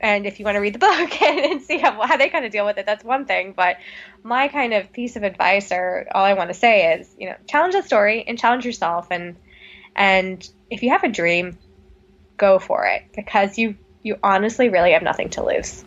and 0.00 0.26
if 0.26 0.38
you 0.38 0.44
want 0.44 0.56
to 0.56 0.60
read 0.60 0.74
the 0.74 0.78
book 0.78 1.22
and, 1.22 1.38
and 1.40 1.62
see 1.62 1.78
how, 1.78 2.00
how 2.06 2.16
they 2.16 2.28
kind 2.28 2.44
of 2.44 2.52
deal 2.52 2.66
with 2.66 2.78
it, 2.78 2.86
that's 2.86 3.04
one 3.04 3.24
thing. 3.26 3.52
But 3.56 3.76
my 4.22 4.48
kind 4.48 4.74
of 4.74 4.92
piece 4.92 5.16
of 5.16 5.22
advice, 5.22 5.72
or 5.72 6.06
all 6.12 6.24
I 6.24 6.34
want 6.34 6.50
to 6.50 6.54
say 6.54 6.94
is, 6.94 7.14
you 7.18 7.28
know, 7.28 7.36
challenge 7.46 7.74
the 7.74 7.82
story 7.82 8.24
and 8.26 8.38
challenge 8.38 8.64
yourself, 8.64 9.08
and 9.10 9.36
and 9.94 10.48
if 10.70 10.82
you 10.82 10.90
have 10.90 11.04
a 11.04 11.08
dream, 11.08 11.58
go 12.36 12.58
for 12.58 12.86
it 12.86 13.02
because 13.14 13.58
you 13.58 13.76
you 14.02 14.18
honestly 14.22 14.68
really 14.68 14.92
have 14.92 15.02
nothing 15.02 15.30
to 15.30 15.44
lose. 15.44 15.84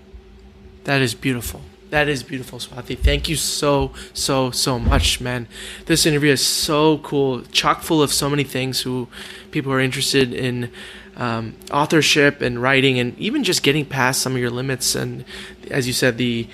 That 0.83 1.01
is 1.01 1.13
beautiful. 1.13 1.61
That 1.89 2.07
is 2.07 2.23
beautiful, 2.23 2.57
Swati. 2.57 2.97
Thank 2.97 3.27
you 3.27 3.35
so, 3.35 3.91
so, 4.13 4.49
so 4.49 4.79
much, 4.79 5.19
man. 5.19 5.47
This 5.87 6.05
interview 6.05 6.31
is 6.31 6.45
so 6.45 6.99
cool, 6.99 7.41
chock 7.51 7.81
full 7.81 8.01
of 8.01 8.13
so 8.13 8.29
many 8.29 8.45
things 8.45 8.81
who 8.81 9.09
people 9.51 9.73
are 9.73 9.81
interested 9.81 10.33
in 10.33 10.71
um, 11.17 11.55
authorship 11.71 12.41
and 12.41 12.61
writing 12.61 12.97
and 12.97 13.17
even 13.19 13.43
just 13.43 13.63
getting 13.63 13.85
past 13.85 14.21
some 14.21 14.33
of 14.33 14.41
your 14.41 14.49
limits 14.49 14.95
and 14.95 15.25
as 15.69 15.85
you 15.85 15.93
said 15.93 16.17
the 16.17 16.47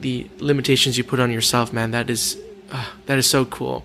the 0.00 0.28
limitations 0.38 0.98
you 0.98 1.04
put 1.04 1.20
on 1.20 1.30
yourself 1.30 1.72
man 1.72 1.92
that 1.92 2.10
is 2.10 2.36
uh, 2.72 2.86
that 3.06 3.18
is 3.18 3.28
so 3.28 3.44
cool 3.44 3.84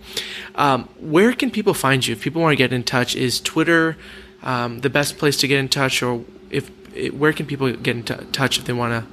um, 0.56 0.90
where 1.00 1.32
can 1.34 1.52
people 1.52 1.74
find 1.74 2.06
you 2.06 2.14
if 2.14 2.22
people 2.22 2.42
want 2.42 2.52
to 2.52 2.58
get 2.58 2.74
in 2.74 2.84
touch 2.84 3.16
is 3.16 3.40
twitter 3.40 3.98
um, 4.44 4.80
the 4.80 4.90
best 4.90 5.18
place 5.18 5.38
to 5.38 5.48
get 5.48 5.60
in 5.60 5.70
touch 5.70 6.02
or 6.02 6.26
if 6.50 6.70
where 7.14 7.32
can 7.32 7.46
people 7.46 7.72
get 7.74 7.96
in 7.96 8.04
t- 8.04 8.16
touch 8.32 8.58
if 8.58 8.66
they 8.66 8.74
want 8.74 8.92
to 8.92 9.10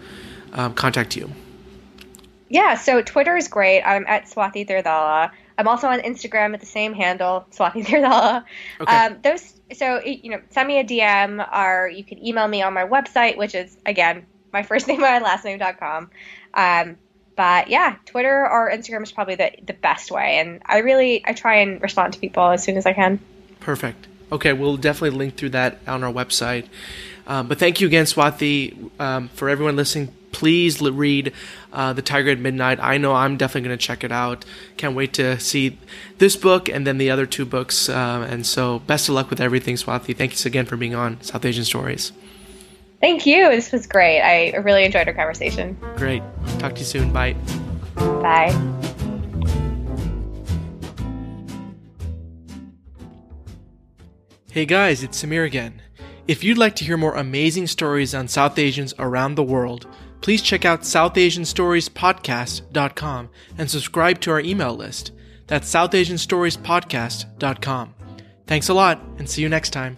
um, 0.52 0.74
contact 0.74 1.16
you 1.16 1.30
yeah 2.48 2.74
so 2.74 3.02
twitter 3.02 3.36
is 3.36 3.48
great 3.48 3.82
i'm 3.82 4.06
at 4.06 4.24
swati 4.24 4.66
teerdhala 4.66 5.30
I'm 5.58 5.68
also 5.68 5.86
on 5.86 6.00
Instagram 6.00 6.54
at 6.54 6.60
the 6.60 6.66
same 6.66 6.94
handle, 6.94 7.46
Swati 7.52 7.84
Teerdhala. 7.84 8.44
Okay. 8.80 8.96
Um, 8.96 9.18
those 9.22 9.60
so 9.74 10.02
you 10.02 10.30
know, 10.30 10.40
send 10.50 10.68
me 10.68 10.78
a 10.78 10.84
DM 10.84 11.46
or 11.54 11.88
you 11.88 12.04
can 12.04 12.24
email 12.24 12.48
me 12.48 12.62
on 12.62 12.74
my 12.74 12.84
website, 12.84 13.36
which 13.36 13.54
is 13.54 13.76
again 13.86 14.26
my 14.52 14.62
first 14.62 14.86
name 14.88 15.00
my 15.00 15.18
last 15.18 15.44
name.com. 15.44 16.10
Um, 16.54 16.96
but 17.36 17.68
yeah, 17.68 17.96
Twitter 18.06 18.48
or 18.48 18.70
Instagram 18.70 19.02
is 19.02 19.12
probably 19.12 19.36
the 19.36 19.52
the 19.64 19.72
best 19.72 20.10
way, 20.10 20.38
and 20.38 20.62
I 20.66 20.78
really 20.78 21.24
I 21.24 21.32
try 21.32 21.56
and 21.56 21.80
respond 21.80 22.14
to 22.14 22.18
people 22.18 22.44
as 22.48 22.62
soon 22.62 22.76
as 22.76 22.86
I 22.86 22.92
can. 22.92 23.20
Perfect. 23.60 24.08
Okay, 24.30 24.52
we'll 24.52 24.78
definitely 24.78 25.16
link 25.16 25.36
through 25.36 25.50
that 25.50 25.78
on 25.86 26.02
our 26.02 26.12
website. 26.12 26.66
Um, 27.26 27.48
but 27.48 27.58
thank 27.58 27.80
you 27.80 27.86
again, 27.86 28.06
Swati, 28.06 28.90
um, 28.98 29.28
for 29.28 29.48
everyone 29.48 29.76
listening 29.76 30.12
please 30.32 30.80
read 30.80 31.32
uh, 31.72 31.92
The 31.92 32.02
Tiger 32.02 32.30
at 32.30 32.38
Midnight. 32.38 32.78
I 32.80 32.98
know 32.98 33.14
I'm 33.14 33.36
definitely 33.36 33.68
going 33.68 33.78
to 33.78 33.86
check 33.86 34.02
it 34.02 34.12
out. 34.12 34.44
Can't 34.76 34.96
wait 34.96 35.12
to 35.14 35.38
see 35.38 35.78
this 36.18 36.36
book 36.36 36.68
and 36.68 36.86
then 36.86 36.98
the 36.98 37.10
other 37.10 37.26
two 37.26 37.44
books. 37.44 37.88
Uh, 37.88 38.26
and 38.28 38.44
so, 38.44 38.80
best 38.80 39.08
of 39.08 39.14
luck 39.14 39.30
with 39.30 39.40
everything, 39.40 39.76
Swati. 39.76 40.16
Thanks 40.16 40.44
again 40.44 40.66
for 40.66 40.76
being 40.76 40.94
on 40.94 41.20
South 41.22 41.44
Asian 41.44 41.64
Stories. 41.64 42.12
Thank 43.00 43.26
you. 43.26 43.48
This 43.50 43.72
was 43.72 43.86
great. 43.86 44.20
I 44.20 44.56
really 44.58 44.84
enjoyed 44.84 45.08
our 45.08 45.14
conversation. 45.14 45.76
Great. 45.96 46.22
Talk 46.58 46.74
to 46.74 46.80
you 46.80 46.86
soon. 46.86 47.12
Bye. 47.12 47.34
Bye. 47.96 48.52
Hey 54.52 54.66
guys, 54.66 55.02
it's 55.02 55.22
Samir 55.22 55.46
again. 55.46 55.80
If 56.28 56.44
you'd 56.44 56.58
like 56.58 56.76
to 56.76 56.84
hear 56.84 56.98
more 56.98 57.16
amazing 57.16 57.66
stories 57.66 58.14
on 58.14 58.28
South 58.28 58.58
Asians 58.58 58.92
around 58.98 59.34
the 59.34 59.42
world, 59.42 59.86
please 60.22 60.40
check 60.40 60.64
out 60.64 60.80
SouthAsianStoriesPodcast.com 60.82 63.28
and 63.58 63.70
subscribe 63.70 64.20
to 64.20 64.30
our 64.30 64.40
email 64.40 64.74
list. 64.74 65.12
That's 65.46 65.70
SouthAsianStoriesPodcast.com. 65.70 67.94
Thanks 68.46 68.68
a 68.68 68.74
lot, 68.74 69.02
and 69.18 69.28
see 69.28 69.42
you 69.42 69.48
next 69.48 69.70
time. 69.70 69.96